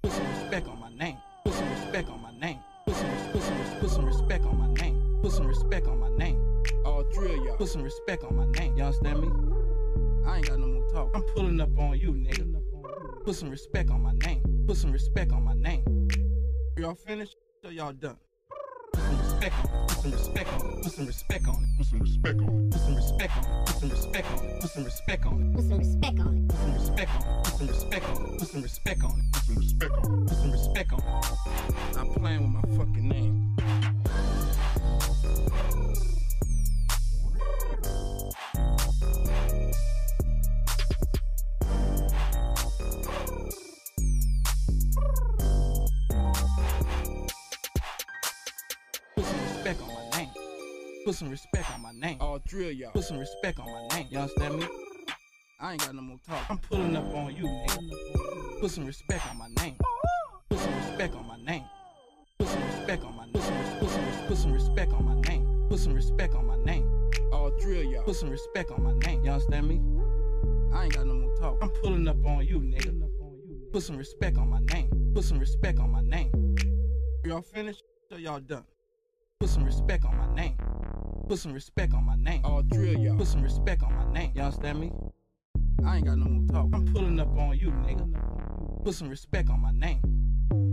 Put 0.00 0.12
some 0.12 0.28
respect 0.28 0.68
on 0.68 0.78
my 0.78 0.90
name. 0.90 1.16
Put 1.44 1.54
some 1.54 1.70
respect 1.70 2.08
on 2.08 2.22
my 2.22 2.30
name. 2.38 2.60
Put 2.86 2.94
some, 2.94 3.32
put 3.32 3.42
some, 3.42 3.80
put 3.80 3.90
some 3.90 4.04
respect 4.04 4.44
on 4.44 4.58
my 4.58 4.72
name. 4.74 5.18
Put 5.20 5.32
some 5.32 5.46
respect 5.48 5.88
on 5.88 5.98
my 5.98 6.10
name. 6.10 6.62
All 6.84 7.02
three 7.12 7.34
of 7.36 7.44
y'all 7.46 7.56
put 7.56 7.68
some 7.68 7.82
respect 7.82 8.22
on 8.22 8.36
my 8.36 8.46
name. 8.60 8.76
Y'all 8.76 8.86
understand 8.86 9.22
me? 9.22 9.28
I 10.24 10.36
ain't 10.36 10.46
got 10.46 10.60
no 10.60 10.68
more 10.68 10.88
talk. 10.90 11.10
I'm 11.16 11.22
pulling 11.34 11.60
up 11.60 11.76
on 11.76 11.98
you, 11.98 12.12
nigga. 12.12 12.62
Put 13.24 13.34
some 13.34 13.50
respect 13.50 13.90
on 13.90 14.02
my 14.02 14.12
name. 14.24 14.64
Put 14.68 14.76
some 14.76 14.92
respect 14.92 15.32
on 15.32 15.42
my 15.42 15.54
name. 15.54 15.97
Y'all 16.78 16.94
finished 16.94 17.34
or 17.64 17.72
y'all 17.72 17.92
done? 17.92 18.16
Put 18.92 19.00
some 19.02 20.12
respect 20.12 20.48
on 20.52 20.70
it. 20.70 20.82
Put 20.84 20.92
some 20.92 21.06
respect 21.08 21.48
on 21.48 21.64
it. 21.64 21.76
Put 21.76 21.86
some 21.86 21.98
respect 21.98 22.38
on 22.38 22.46
it. 22.46 22.70
Put 22.70 22.80
some 22.80 22.94
respect 22.94 23.32
on 23.36 23.44
it. 23.44 23.66
Put 23.66 23.74
some 23.74 23.94
respect 23.94 24.26
on 24.30 24.44
it. 24.44 24.60
Put 24.60 24.70
some 24.70 24.84
respect 24.84 25.26
on 25.26 25.42
it. 25.42 25.54
Put 25.54 25.64
some 25.64 25.78
respect 25.78 26.20
on 26.20 26.36
it. 26.36 26.48
Put 26.48 26.58
some 26.60 26.72
respect 26.72 27.10
on 27.10 27.34
it. 27.34 27.42
Put 27.42 27.58
some 27.58 27.62
respect 27.72 28.04
on 28.04 28.26
it. 28.26 28.38
Put 28.38 28.48
some 28.48 28.62
respect 28.62 29.04
on 29.04 29.18
it. 29.18 29.32
Put 29.32 29.44
some 29.44 29.56
respect 29.56 29.92
on 29.92 30.20
it. 30.22 30.28
Put 30.28 30.36
some 30.38 30.52
respect 30.52 30.92
on 30.92 31.00
it. 31.00 31.92
Stop 31.92 32.14
playing 32.14 32.42
with 32.42 32.52
my 32.52 32.76
fucking 32.76 33.08
name. 33.08 33.56
Of 52.68 52.74
y'all. 52.74 52.90
Put 52.92 53.04
some 53.04 53.16
respect 53.18 53.58
on 53.60 53.66
my 53.66 53.96
name. 53.96 54.08
y'all 54.10 54.22
understand 54.24 54.58
me? 54.58 54.66
I 55.58 55.72
ain't 55.72 55.80
got 55.80 55.94
no 55.94 56.02
more 56.02 56.18
talk. 56.28 56.50
I'm 56.50 56.58
pulling 56.58 56.94
up 56.96 57.14
on 57.14 57.34
you, 57.34 57.44
nigga. 57.44 58.60
Put 58.60 58.70
some 58.70 58.84
respect 58.84 59.26
on 59.26 59.38
my 59.38 59.48
name. 59.62 59.76
Put 60.50 60.58
some 60.58 60.74
respect 60.76 61.14
on 61.14 61.26
my 61.26 61.38
name. 61.38 61.64
Put 62.38 62.48
some 62.48 62.62
respect 62.66 63.04
on 63.04 63.16
my 63.16 63.24
name. 63.24 63.32
Put 63.32 63.42
some, 63.42 63.78
put 63.78 63.88
some, 63.88 64.26
put 64.26 64.36
some 64.36 64.52
respect 64.52 64.92
on 64.92 65.04
my 65.06 65.14
name. 65.30 65.66
Put 65.70 65.78
some 65.78 65.94
respect 65.94 66.34
on 66.34 66.46
my 66.46 66.56
name. 66.58 67.10
All 67.32 67.50
drill, 67.58 67.84
y'all. 67.84 68.02
Put 68.02 68.16
some 68.16 68.28
respect 68.28 68.70
on 68.70 68.82
my 68.82 68.92
name. 69.06 69.24
y'all 69.24 69.34
understand 69.34 69.66
me? 69.66 69.80
I 70.76 70.84
ain't 70.84 70.94
got 70.94 71.06
no 71.06 71.14
more 71.14 71.34
talk. 71.36 71.56
I'm 71.62 71.70
pulling 71.70 72.06
up 72.06 72.22
on 72.26 72.46
you, 72.46 72.60
nigga. 72.60 73.08
Put 73.72 73.82
some 73.82 73.96
respect 73.96 74.36
on 74.36 74.50
my 74.50 74.60
name. 74.74 75.12
Put 75.14 75.24
some 75.24 75.38
respect 75.38 75.78
on 75.78 75.90
my 75.90 76.02
name. 76.02 76.54
Y'all 77.24 77.40
finished? 77.40 77.82
So 78.10 78.16
y'all 78.16 78.40
done. 78.40 78.64
Put 79.40 79.50
some 79.50 79.64
respect 79.64 80.04
on 80.04 80.16
my 80.16 80.34
name. 80.34 80.56
Put 81.28 81.38
some 81.38 81.52
respect 81.52 81.94
on 81.94 82.04
my 82.04 82.16
name. 82.16 82.40
All 82.44 82.60
drill 82.60 82.98
y'all. 82.98 83.16
Put 83.16 83.28
some 83.28 83.42
respect 83.42 83.84
on 83.84 83.94
my 83.94 84.12
name. 84.12 84.32
Y'all 84.34 84.46
understand 84.46 84.80
me? 84.80 84.90
I 85.86 85.98
ain't 85.98 86.06
got 86.06 86.18
no 86.18 86.24
more 86.24 86.48
talk. 86.48 86.66
I'm 86.74 86.92
pulling 86.92 87.20
up 87.20 87.38
on 87.38 87.56
you, 87.56 87.70
nigga. 87.70 88.84
Put 88.84 88.96
some 88.96 89.08
respect 89.08 89.48
on 89.48 89.60
my 89.60 89.70
name. 89.70 90.00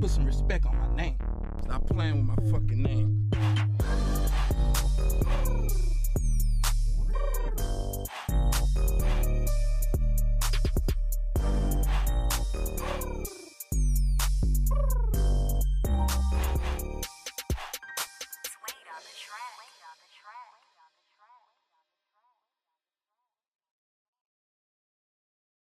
Put 0.02 0.10
some 0.10 0.26
respect 0.26 0.66
on 0.66 0.76
my 0.80 0.96
name. 0.96 1.20
Stop 1.62 1.86
playing 1.86 2.26
with 2.28 2.40
my 2.40 2.52
fucking 2.52 2.82
name. 2.82 3.30